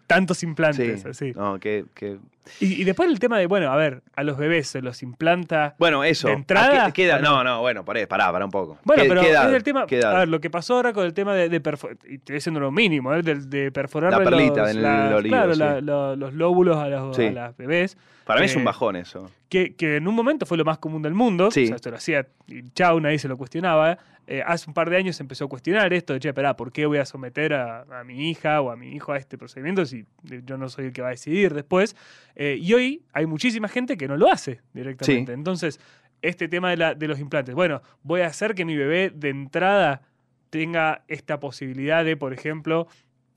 Tantos 0.07 0.43
implantes, 0.43 1.01
Sí. 1.01 1.07
así. 1.09 1.31
No, 1.33 1.59
que, 1.59 1.85
que- 1.93 2.17
Y, 2.59 2.81
y 2.81 2.83
después 2.83 3.09
el 3.09 3.19
tema 3.19 3.37
de, 3.37 3.47
bueno, 3.47 3.71
a 3.71 3.75
ver, 3.75 4.01
a 4.15 4.23
los 4.23 4.37
bebés 4.37 4.67
se 4.67 4.81
los 4.81 5.01
implanta. 5.03 5.75
Bueno, 5.79 6.03
eso. 6.03 6.27
¿De 6.27 6.33
entrada? 6.33 6.85
¿A 6.85 6.91
qué-? 6.91 7.11
¿O 7.13 7.19
no? 7.19 7.37
No, 7.37 7.43
no, 7.43 7.61
bueno, 7.61 7.85
paré, 7.85 8.05
pará, 8.07 8.31
pará 8.31 8.45
un 8.45 8.51
poco. 8.51 8.77
Bueno, 8.83 9.03
¿Qué- 9.03 9.09
pero 9.09 9.21
qué 9.21 9.29
edad? 9.29 9.49
es 9.49 9.55
el 9.55 9.63
tema. 9.63 9.81
A 9.83 10.13
ver, 10.19 10.27
lo 10.27 10.41
que 10.41 10.49
pasó 10.49 10.75
ahora 10.75 10.91
con 10.93 11.05
el 11.05 11.13
tema 11.13 11.33
de, 11.33 11.47
de 11.49 11.61
perfo- 11.63 11.95
y 12.07 12.15
estoy 12.15 12.35
diciendo 12.35 12.59
lo 12.59 12.71
mínimo, 12.71 13.13
¿eh? 13.13 13.21
de, 13.21 13.35
de 13.35 13.71
perforar 13.71 14.11
La 14.11 14.23
perlita 14.23 14.61
los, 14.61 14.71
en 14.71 14.77
el 14.77 14.83
las- 14.83 15.13
olivo, 15.13 15.35
claro, 15.35 15.53
sí. 15.53 15.59
la- 15.59 15.81
lo- 15.81 16.15
los 16.15 16.33
lóbulos 16.33 16.77
a, 16.77 16.87
los, 16.89 17.15
Sí. 17.15 17.27
a 17.27 17.31
las 17.31 17.57
bebés. 17.57 17.97
Para 18.25 18.39
mí 18.39 18.45
es 18.45 18.55
un 18.55 18.61
eh, 18.61 18.65
bajón 18.65 18.95
eso. 18.95 19.29
que, 19.49 19.75
que 19.75 19.97
en 19.97 20.07
un 20.07 20.15
momento 20.15 20.45
fue 20.45 20.57
lo 20.57 20.63
más 20.63 20.77
común 20.77 21.01
del 21.01 21.13
mundo. 21.13 21.51
Sí. 21.51 21.63
O 21.65 21.67
sea, 21.67 21.75
esto 21.75 21.89
lo 21.91 21.97
hacía 21.97 22.25
y 22.47 22.69
chau, 22.71 22.99
nadie 23.01 23.19
se 23.19 23.27
lo 23.27 23.37
cuestionaba. 23.37 23.97
Eh, 24.26 24.41
hace 24.45 24.69
un 24.69 24.74
par 24.74 24.89
de 24.89 24.95
años 24.97 25.17
se 25.17 25.24
empezó 25.24 25.45
a 25.45 25.49
cuestionar 25.49 25.91
esto 25.93 26.13
de, 26.13 26.19
che, 26.19 26.30
esperá, 26.30 26.55
¿por 26.55 26.71
qué 26.71 26.86
voy 26.86 26.97
a 26.97 27.05
someter 27.05 27.53
a, 27.53 27.82
a 27.99 28.03
mi 28.05 28.30
hija 28.30 28.61
o 28.61 28.71
a 28.71 28.76
mi 28.78 28.93
hijo 28.95 29.11
a 29.11 29.17
este 29.17 29.38
procedimiento 29.38 29.86
si 29.86 30.05
yo 30.45 30.57
no 30.57 30.69
soy 30.69 30.86
el 30.86 30.93
que 30.93 31.01
va 31.01 31.09
a 31.09 31.11
decidir 31.11 31.53
después? 31.53 31.95
Eh, 32.36 32.57
y 32.61 32.74
hoy 32.74 33.03
hay 33.11 33.26
muchísima 33.26 33.67
gente 33.67 33.97
que 33.97 34.07
no 34.07 34.15
lo 34.15 34.32
hace 34.32 34.61
directamente. 34.74 35.34
Entonces, 35.34 35.80
este 36.21 36.47
tema 36.47 36.69
de, 36.69 36.78
la- 36.78 36.95
de 36.95 37.07
los 37.07 37.19
implantes, 37.19 37.53
bueno, 37.53 37.82
voy 38.01 38.21
a 38.21 38.28
hacer 38.28 38.55
que 38.55 38.63
mi 38.63 38.78
bebé 38.78 39.11
de 39.13 39.30
entrada 39.30 40.01
tenga 40.49 41.03
esta 41.07 41.39
posibilidad 41.39 42.05
de, 42.05 42.15
por 42.15 42.32
ejemplo, 42.34 42.88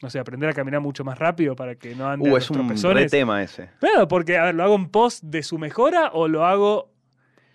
no 0.03 0.11
sé, 0.11 0.19
aprender 0.19 0.51
a 0.51 0.53
caminar 0.53 0.81
mucho 0.83 1.03
más 1.05 1.19
rápido 1.19 1.57
para 1.57 1.75
que 1.75 1.95
no 1.97 2.07
ande 2.09 2.29
Uh, 2.31 2.35
los 2.35 2.45
es 2.45 2.51
un 2.51 2.57
re 2.59 3.09
tema 3.09 3.43
ese. 3.43 3.71
Claro, 3.81 4.07
porque, 4.07 4.37
a 4.39 4.45
ver, 4.45 4.55
¿lo 4.55 4.63
hago 4.63 4.77
en 4.77 4.87
pos 4.89 5.21
de 5.23 5.43
su 5.43 5.59
mejora 5.59 6.11
o 6.13 6.29
lo 6.29 6.45
hago 6.45 6.93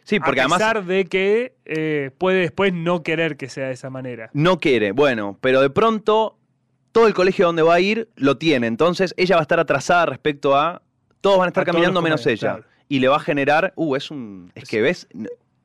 Sí, 0.04 0.20
porque 0.20 0.40
a 0.42 0.44
además 0.44 0.60
pesar 0.60 0.84
de 0.86 1.06
que 1.06 1.56
eh, 1.66 2.12
puede 2.18 2.40
después 2.40 2.74
no 2.74 3.04
querer 3.04 3.38
que 3.38 3.50
sea 3.50 3.68
de 3.68 3.74
esa 3.74 3.90
manera? 3.90 4.30
no 4.34 4.60
quiere. 4.60 4.92
Bueno, 4.92 5.38
pero 5.42 5.62
de 5.62 5.70
pronto 5.70 6.38
todo 6.92 7.08
el 7.08 7.14
colegio 7.14 7.46
donde 7.46 7.62
va 7.62 7.76
a 7.76 7.80
ir 7.80 8.10
lo 8.16 8.38
tiene. 8.38 8.68
Entonces 8.68 9.14
ella 9.18 9.36
va 9.36 9.42
a 9.42 9.44
estar 9.44 9.60
atrasada 9.60 10.06
respecto 10.08 10.58
a. 10.58 10.82
Todos 11.22 11.38
van 11.38 11.46
a 11.46 11.50
estar 11.50 11.62
A 11.64 11.66
caminando 11.66 12.02
menos 12.02 12.26
ella. 12.28 12.54
claro. 12.56 12.66
Y 12.90 13.00
le 13.00 13.08
va 13.08 13.18
a 13.18 13.20
generar. 13.20 13.72
Uh, 13.76 13.96
es 13.96 14.12
un. 14.12 14.52
Es 14.56 14.68
que 14.68 14.82
ves. 14.82 15.08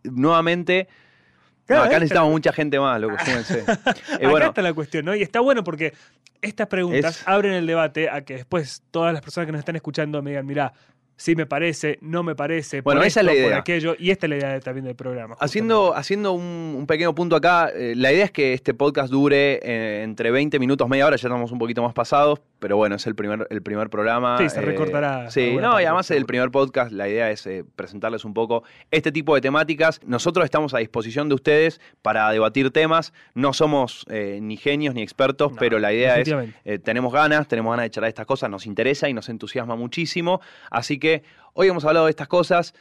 Nuevamente. 0.04 0.86
no, 0.88 1.66
Claro, 1.66 1.82
acá 1.82 1.90
¿ves? 1.92 2.00
necesitamos 2.00 2.30
mucha 2.30 2.52
gente 2.52 2.78
más, 2.78 3.00
loco, 3.00 3.16
súmense. 3.24 3.60
Eh, 3.66 4.16
Acá 4.16 4.28
bueno, 4.30 4.46
está 4.46 4.62
la 4.62 4.72
cuestión, 4.74 5.04
¿no? 5.04 5.14
Y 5.16 5.22
está 5.22 5.40
bueno 5.40 5.64
porque 5.64 5.94
estas 6.42 6.68
preguntas 6.68 7.20
Es- 7.22 7.26
abren 7.28 7.52
el 7.54 7.66
debate 7.66 8.08
a 8.08 8.20
que 8.24 8.34
después 8.34 8.82
todas 8.90 9.12
las 9.12 9.22
personas 9.22 9.46
que 9.46 9.52
nos 9.52 9.58
están 9.60 9.74
escuchando 9.76 10.22
me 10.22 10.30
digan, 10.30 10.46
mira, 10.46 10.72
sí 11.16 11.34
me 11.34 11.46
parece, 11.46 11.98
no 12.02 12.22
me 12.22 12.34
parece, 12.34 12.82
Bueno, 12.82 13.00
por 13.00 13.06
esa 13.06 13.20
es 13.20 13.26
la 13.26 13.32
esto, 13.32 13.42
por 13.42 13.50
idea. 13.50 13.58
aquello, 13.60 13.96
y 13.98 14.10
esta 14.10 14.26
es 14.26 14.30
la 14.30 14.36
idea 14.36 14.52
de- 14.52 14.60
también 14.60 14.84
del 14.84 14.94
programa. 14.96 15.34
Haciendo, 15.40 15.94
haciendo 15.96 16.32
un, 16.32 16.74
un 16.78 16.86
pequeño 16.86 17.14
punto 17.14 17.36
acá, 17.36 17.70
eh, 17.74 17.94
la 17.96 18.12
idea 18.12 18.26
es 18.26 18.30
que 18.30 18.52
este 18.52 18.74
podcast 18.74 19.10
dure 19.10 19.60
eh, 19.62 20.02
entre 20.04 20.30
20 20.30 20.58
minutos, 20.58 20.88
media 20.88 21.06
hora, 21.06 21.16
ya 21.16 21.28
estamos 21.28 21.50
un 21.52 21.58
poquito 21.58 21.82
más 21.82 21.94
pasados, 21.94 22.40
pero 22.58 22.76
bueno, 22.76 22.96
es 22.96 23.06
el 23.06 23.14
primer, 23.14 23.46
el 23.50 23.62
primer 23.62 23.90
programa. 23.90 24.38
Sí, 24.38 24.48
se 24.48 24.60
recortará 24.60 25.30
Sí, 25.30 25.56
no, 25.60 25.80
y 25.80 25.84
además 25.84 26.10
el 26.10 26.26
primer 26.26 26.50
podcast, 26.50 26.92
la 26.92 27.08
idea 27.08 27.30
es 27.30 27.46
eh, 27.46 27.64
presentarles 27.76 28.24
un 28.24 28.34
poco 28.34 28.62
este 28.90 29.12
tipo 29.12 29.34
de 29.34 29.40
temáticas. 29.40 30.00
Nosotros 30.04 30.44
estamos 30.44 30.74
a 30.74 30.78
disposición 30.78 31.28
de 31.28 31.34
ustedes 31.34 31.80
para 32.02 32.30
debatir 32.30 32.70
temas. 32.70 33.12
No 33.34 33.52
somos 33.52 34.06
eh, 34.08 34.38
ni 34.42 34.56
genios 34.56 34.94
ni 34.94 35.02
expertos, 35.02 35.52
No, 35.52 35.58
pero 35.58 35.78
la 35.78 35.92
idea 35.92 36.18
es 36.18 36.28
eh, 36.64 36.78
tenemos 36.78 37.12
ganas, 37.12 37.46
tenemos 37.48 37.70
ganas 37.72 37.84
de 37.84 37.90
charlar 37.90 38.08
estas 38.08 38.26
cosas, 38.26 38.50
nos 38.50 38.66
interesa 38.66 39.08
y 39.08 39.14
nos 39.14 39.28
entusiasma 39.28 39.76
muchísimo. 39.76 40.40
Así 40.70 40.98
que 40.98 41.22
hoy 41.52 41.68
hemos 41.68 41.84
hablado 41.84 42.06
de 42.06 42.10
estas 42.10 42.28
cosas. 42.28 42.74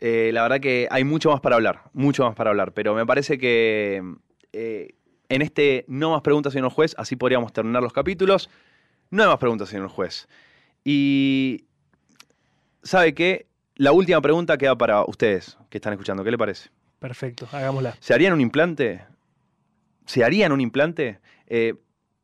eh, 0.00 0.30
la 0.32 0.42
verdad 0.42 0.60
que 0.60 0.88
hay 0.90 1.04
mucho 1.04 1.30
más 1.30 1.40
para 1.40 1.56
hablar, 1.56 1.82
mucho 1.92 2.24
más 2.24 2.34
para 2.34 2.50
hablar, 2.50 2.72
pero 2.72 2.94
me 2.94 3.06
parece 3.06 3.38
que 3.38 4.02
eh, 4.52 4.94
en 5.28 5.42
este 5.42 5.84
no 5.88 6.10
más 6.10 6.22
preguntas, 6.22 6.52
señor 6.52 6.70
juez, 6.70 6.94
así 6.98 7.16
podríamos 7.16 7.52
terminar 7.52 7.82
los 7.82 7.92
capítulos. 7.92 8.50
No 9.12 9.22
hay 9.22 9.28
más 9.28 9.38
preguntas, 9.38 9.68
señor 9.68 9.88
juez. 9.88 10.26
Y 10.84 11.66
sabe 12.82 13.14
qué, 13.14 13.46
la 13.76 13.92
última 13.92 14.20
pregunta 14.20 14.56
queda 14.58 14.76
para 14.76 15.04
ustedes 15.04 15.58
que 15.70 15.78
están 15.78 15.92
escuchando. 15.92 16.24
¿Qué 16.24 16.30
le 16.30 16.38
parece? 16.38 16.70
Perfecto, 16.98 17.46
hagámosla. 17.52 17.94
¿Se 18.00 18.14
harían 18.14 18.32
un 18.32 18.40
implante? 18.40 19.04
¿Se 20.06 20.24
harían 20.24 20.50
un 20.50 20.60
implante? 20.62 21.20
Eh, 21.46 21.74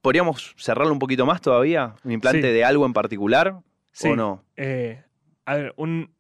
¿Podríamos 0.01 0.55
cerrarlo 0.57 0.93
un 0.93 0.99
poquito 0.99 1.27
más 1.27 1.41
todavía? 1.43 1.95
¿Un 2.05 2.13
implante 2.13 2.41
Sí. 2.49 2.53
de 2.55 2.65
algo 2.65 2.87
en 2.87 2.95
particular? 2.95 3.61
Sí. 3.93 4.09
¿O 4.09 4.17
no? 4.17 4.43
Eh, 4.57 5.03
a 5.45 5.57
ver, 5.57 5.75
un, 5.77 6.11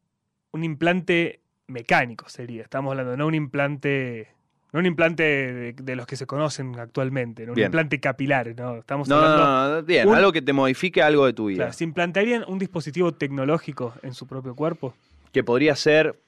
un 0.52 0.64
implante 0.64 1.40
mecánico 1.66 2.28
sería. 2.28 2.62
Estamos 2.62 2.90
hablando, 2.90 3.16
no 3.16 3.26
un 3.26 3.34
implante. 3.34 4.28
No 4.72 4.80
un 4.80 4.86
implante 4.86 5.22
de, 5.22 5.72
de 5.72 5.96
los 5.96 6.06
que 6.06 6.16
se 6.16 6.26
conocen 6.26 6.78
actualmente, 6.78 7.46
no 7.46 7.52
un 7.52 7.56
Bien. 7.56 7.66
implante 7.68 8.00
capilar, 8.00 8.54
¿no? 8.54 8.76
Estamos 8.76 9.08
No, 9.08 9.16
hablando. 9.16 9.44
no, 9.46 9.74
no, 9.76 9.82
bien, 9.82 10.06
un- 10.08 10.14
algo 10.14 10.30
que 10.30 10.42
te 10.42 10.52
modifique 10.52 11.02
algo 11.02 11.24
de 11.24 11.32
tu 11.32 11.46
vida. 11.46 11.56
Claro, 11.64 11.72
¿Se 11.72 11.84
implantarían 11.84 12.44
un 12.46 12.58
dispositivo 12.58 13.12
tecnológico 13.12 13.94
en 14.02 14.12
su 14.12 14.26
propio 14.26 14.54
cuerpo? 14.54 14.92
Que 15.32 15.42
podría 15.42 15.74
ser, 15.74 16.18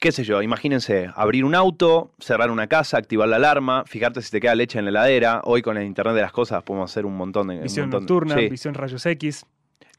qué 0.00 0.10
sé 0.10 0.24
yo, 0.24 0.42
imagínense, 0.42 1.08
abrir 1.14 1.44
un 1.44 1.54
auto, 1.54 2.10
cerrar 2.18 2.50
una 2.50 2.66
casa, 2.66 2.98
activar 2.98 3.28
la 3.28 3.36
alarma, 3.36 3.84
fijarte 3.86 4.22
si 4.22 4.30
te 4.32 4.40
queda 4.40 4.56
leche 4.56 4.80
en 4.80 4.84
la 4.86 4.90
heladera. 4.90 5.40
Hoy 5.44 5.62
con 5.62 5.76
el 5.76 5.84
Internet 5.86 6.14
de 6.16 6.22
las 6.22 6.32
cosas 6.32 6.64
podemos 6.64 6.90
hacer 6.90 7.06
un 7.06 7.16
montón 7.16 7.46
de... 7.46 7.56
un 7.58 7.62
Visión 7.62 7.90
de- 7.90 7.96
nocturna, 7.98 8.34
sí. 8.34 8.48
visión 8.48 8.74
rayos 8.74 9.06
X, 9.06 9.46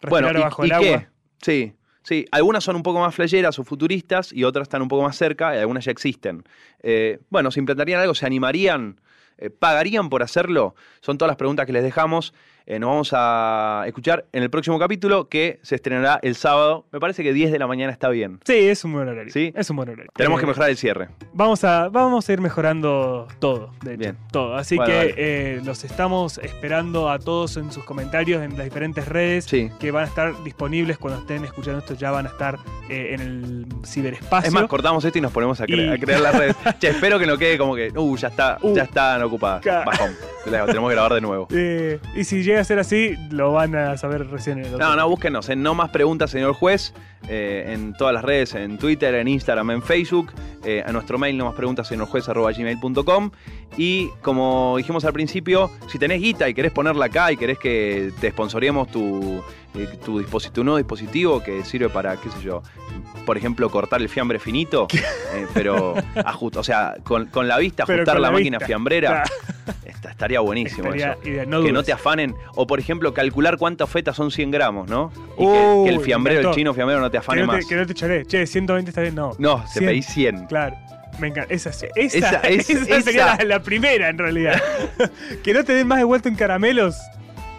respirar 0.02 0.10
Bueno, 0.34 0.40
¿y, 0.40 0.42
bajo 0.42 0.66
y 0.66 0.70
el 0.72 0.78
qué? 0.80 0.88
agua. 0.96 1.08
Sí, 1.42 1.74
sí. 2.10 2.26
Algunas 2.32 2.64
son 2.64 2.76
un 2.76 2.84
poco 2.84 3.00
más 3.00 3.14
fleyeras 3.14 3.60
o 3.60 3.64
futuristas 3.64 4.34
y 4.34 4.44
otras 4.44 4.64
están 4.64 4.82
un 4.82 4.88
poco 4.88 5.04
más 5.04 5.16
cerca 5.16 5.56
y 5.56 5.60
algunas 5.60 5.86
ya 5.86 5.92
existen. 5.92 6.44
Eh, 6.82 7.20
bueno, 7.30 7.52
¿se 7.52 7.60
implantarían 7.60 8.02
algo? 8.02 8.16
¿Se 8.16 8.26
animarían? 8.26 9.00
Eh, 9.38 9.50
¿Pagarían 9.50 10.10
por 10.10 10.24
hacerlo? 10.24 10.76
Son 11.02 11.18
todas 11.18 11.30
las 11.30 11.38
preguntas 11.38 11.66
que 11.66 11.72
les 11.72 11.84
dejamos. 11.84 12.34
Eh, 12.72 12.78
nos 12.78 12.88
vamos 12.92 13.10
a 13.14 13.84
escuchar 13.88 14.26
en 14.32 14.44
el 14.44 14.52
próximo 14.52 14.78
capítulo 14.78 15.28
que 15.28 15.58
se 15.64 15.74
estrenará 15.74 16.20
el 16.22 16.36
sábado. 16.36 16.86
Me 16.92 17.00
parece 17.00 17.24
que 17.24 17.34
10 17.34 17.52
de 17.52 17.58
la 17.58 17.66
mañana 17.66 17.92
está 17.92 18.10
bien. 18.10 18.40
Sí, 18.46 18.54
es 18.54 18.84
un 18.86 18.94
buen 18.94 19.08
horario. 19.10 19.34
¿Sí? 19.34 19.52
Es 19.56 19.72
un 19.72 19.78
buen 19.78 19.90
horario. 19.90 20.12
Tenemos 20.16 20.38
Eh, 20.38 20.42
que 20.42 20.46
mejorar 20.48 20.70
el 20.70 20.78
cierre. 20.78 21.10
Vamos 21.34 21.64
a, 21.64 21.90
vamos 21.90 22.30
a 22.30 22.34
ir 22.34 22.42
mejorando 22.42 23.28
todo, 23.40 23.72
de 23.82 23.94
hecho. 23.94 24.00
Bien. 24.00 24.18
Todo. 24.32 24.56
Así 24.56 24.76
Bueno, 24.76 24.94
que 24.94 25.14
eh, 25.18 25.62
los 25.66 25.84
estamos 25.84 26.38
esperando 26.38 27.10
a 27.10 27.18
todos 27.18 27.58
en 27.58 27.72
sus 27.72 27.84
comentarios 27.86 28.44
en 28.44 28.56
las 28.56 28.66
diferentes 28.66 29.08
redes 29.08 29.46
Sí. 29.46 29.72
que 29.80 29.90
van 29.90 30.04
a 30.04 30.08
estar 30.08 30.44
disponibles 30.44 31.00
cuando 31.00 31.22
estén 31.22 31.44
escuchando 31.46 31.80
esto. 31.80 31.96
Ya 31.96 32.12
van 32.12 32.28
a 32.28 32.30
estar 32.30 32.60
eh, 32.88 33.16
en 33.16 33.22
el 33.22 33.66
ciberespacio. 33.84 34.48
Es 34.48 34.54
más, 34.54 34.66
cortamos 34.68 35.04
esto 35.04 35.18
y 35.18 35.22
nos 35.22 35.32
ponemos 35.32 35.60
a, 35.60 35.66
cre- 35.66 35.88
Y- 35.88 35.90
a 35.92 35.98
crear 35.98 36.22
las 36.22 36.38
redes. 36.38 36.56
che, 36.80 36.90
espero 36.90 37.18
que 37.18 37.26
no 37.26 37.36
quede 37.40 37.58
como 37.58 37.76
que, 37.76 37.92
uh, 37.96 38.16
ya 38.16 38.28
está, 38.28 38.60
Uh. 38.62 38.76
ya 38.76 38.84
están 38.84 39.24
ocupadas. 39.24 39.66
Bajón. 39.66 40.12
Tenemos 40.46 40.70
que 40.90 40.94
grabar 40.94 41.14
de 41.16 41.22
nuevo. 41.22 41.48
Eh, 41.62 42.00
y 42.16 42.24
si 42.26 42.44
llega 42.44 42.59
llega 42.60 42.62
a 42.62 42.66
ser 42.66 42.80
así, 42.80 43.16
lo 43.32 43.54
van 43.54 43.76
a 43.76 43.98
saber 43.98 44.28
recién 44.28 44.60
en 44.60 44.66
el. 44.66 44.78
No, 44.78 44.96
no, 44.96 45.10
búsquenos 45.10 45.48
en 45.50 45.64
No 45.64 45.76
Más 45.76 45.90
Preguntas, 45.90 46.32
señor 46.32 46.54
juez, 46.54 46.94
eh, 47.28 47.74
en 47.74 47.94
todas 47.94 48.14
las 48.14 48.24
redes, 48.24 48.54
en 48.56 48.78
Twitter, 48.78 49.16
en 49.16 49.28
Instagram, 49.28 49.72
en 49.72 49.82
Facebook, 49.82 50.32
eh, 50.66 50.84
a 50.86 50.92
nuestro 50.92 51.18
mail, 51.18 51.38
no 51.38 51.46
más 51.46 51.56
preguntas, 51.56 51.88
señor 51.88 52.08
juez, 52.08 52.28
arroba 52.28 52.52
gmail.com. 52.52 53.32
Y 53.78 54.10
como 54.22 54.76
dijimos 54.78 55.06
al 55.06 55.14
principio, 55.14 55.72
si 55.88 55.98
tenés 55.98 56.22
guita 56.22 56.50
y 56.50 56.54
querés 56.54 56.72
ponerla 56.72 57.06
acá 57.06 57.32
y 57.32 57.38
querés 57.38 57.60
que 57.60 58.12
te 58.20 58.32
sponsoreemos 58.32 58.90
tu, 58.90 59.42
eh, 59.76 59.88
tu, 60.04 60.22
tu 60.24 60.64
nuevo 60.64 60.78
dispositivo 60.78 61.42
que 61.44 61.64
sirve 61.64 61.90
para, 61.90 62.16
qué 62.18 62.30
sé 62.30 62.42
yo, 62.42 62.64
por 63.26 63.38
ejemplo, 63.38 63.70
cortar 63.70 64.02
el 64.02 64.10
fiambre 64.10 64.40
finito, 64.40 64.88
eh, 64.94 65.46
pero 65.54 65.96
ajusta, 66.26 66.60
o 66.60 66.64
sea, 66.64 66.96
con, 67.04 67.28
con 67.28 67.48
la 67.48 67.58
vista 67.58 67.86
Pero 67.86 68.00
ajustar 68.04 68.20
la, 68.20 68.28
la 68.30 68.32
máquina 68.34 68.60
fiambrera, 68.60 69.24
esta- 69.86 70.10
estaría 70.12 70.40
buenísimo 70.40 70.94
Estaría 70.94 71.18
eso 71.42 71.50
no 71.50 71.62
que 71.62 71.72
no 71.72 71.84
te 71.84 71.92
afanen. 71.94 72.34
O, 72.56 72.66
por 72.66 72.80
ejemplo, 72.80 73.14
calcular 73.14 73.58
cuántas 73.58 73.90
fetas 73.90 74.16
son 74.16 74.32
100 74.32 74.52
gramos, 74.52 74.90
¿no? 74.90 75.12
Y 75.38 75.46
que, 75.46 75.90
el 75.90 76.00
fiambrero, 76.02 76.50
el 76.50 76.56
chino 76.56 76.74
fiambrero 76.74 77.02
no 77.02 77.08
te 77.10 77.14
que 77.14 77.18
afane 77.20 77.42
no 77.42 77.48
te, 77.52 77.58
más. 77.58 77.66
que 77.66 77.76
no 77.76 77.86
te 77.86 77.94
choré. 77.94 78.26
Che, 78.26 78.48
120 78.48 78.90
está 78.90 79.02
bien, 79.02 79.16
no. 79.16 79.32
No, 79.38 79.62
te 79.74 79.80
100. 79.80 79.86
pedí 79.86 80.02
100. 80.02 80.46
Claro. 80.48 80.76
Me 81.20 81.28
encanta. 81.28 81.54
Esa, 81.54 81.70
esa, 81.70 81.88
Esa- 81.96 82.40
esa, 82.42 82.48
es- 82.98 83.04
sería 83.06 83.36
la, 83.38 83.44
la 83.46 83.62
primera, 83.62 84.10
en 84.10 84.18
realidad. 84.18 84.62
que 85.44 85.54
no 85.54 85.64
te 85.64 85.74
den 85.74 85.88
más 85.88 86.00
de 86.00 86.06
vuelta 86.06 86.28
en 86.30 86.36
caramelos, 86.36 86.98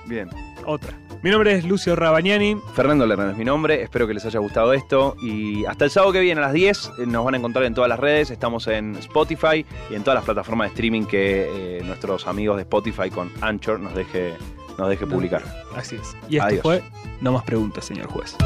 Bien. 0.07 0.29
otra. 0.67 0.93
Mi 1.23 1.31
nombre 1.31 1.53
es 1.53 1.65
Lucio 1.67 1.95
Rabagnani. 1.97 2.57
Fernando 2.75 3.07
Lerner 3.07 3.31
es 3.31 3.37
mi 3.37 3.45
nombre, 3.45 3.83
espero 3.83 4.07
que 4.07 4.15
les 4.15 4.25
haya 4.25 4.39
gustado 4.39 4.73
esto 4.73 5.17
y 5.21 5.67
hasta 5.67 5.85
el 5.85 5.91
sábado 5.91 6.13
que 6.13 6.21
viene 6.21 6.41
a 6.41 6.45
las 6.45 6.55
10 6.55 6.93
eh, 6.99 7.07
nos 7.07 7.25
van 7.27 7.35
a 7.35 7.37
encontrar 7.37 7.67
en 7.67 7.75
todas 7.75 7.91
las 7.91 8.01
redes, 8.01 8.31
estamos 8.31 8.67
en 8.69 8.97
Spotify 8.97 9.67
y 9.91 9.95
en 9.95 10.03
todas 10.03 10.15
las 10.17 10.25
plataformas 10.25 10.69
de 10.69 10.75
streaming 10.75 11.05
que 11.05 11.79
eh, 11.79 11.83
nuestros 11.85 12.27
amigos 12.27 12.57
de 12.57 12.63
Spotify 12.63 13.11
con 13.11 13.31
Anchor 13.43 13.81
nos 13.81 13.95
deje, 13.95 14.35
nos 14.79 14.89
deje 14.89 15.07
publicar. 15.07 15.43
Así 15.77 15.97
es. 15.97 16.17
Y 16.31 16.37
esto 16.37 16.49
Adiós. 16.49 16.63
fue 16.63 16.83
No 17.21 17.33
más 17.33 17.45
preguntas, 17.45 17.85
señor 17.85 18.07
juez. 18.07 18.37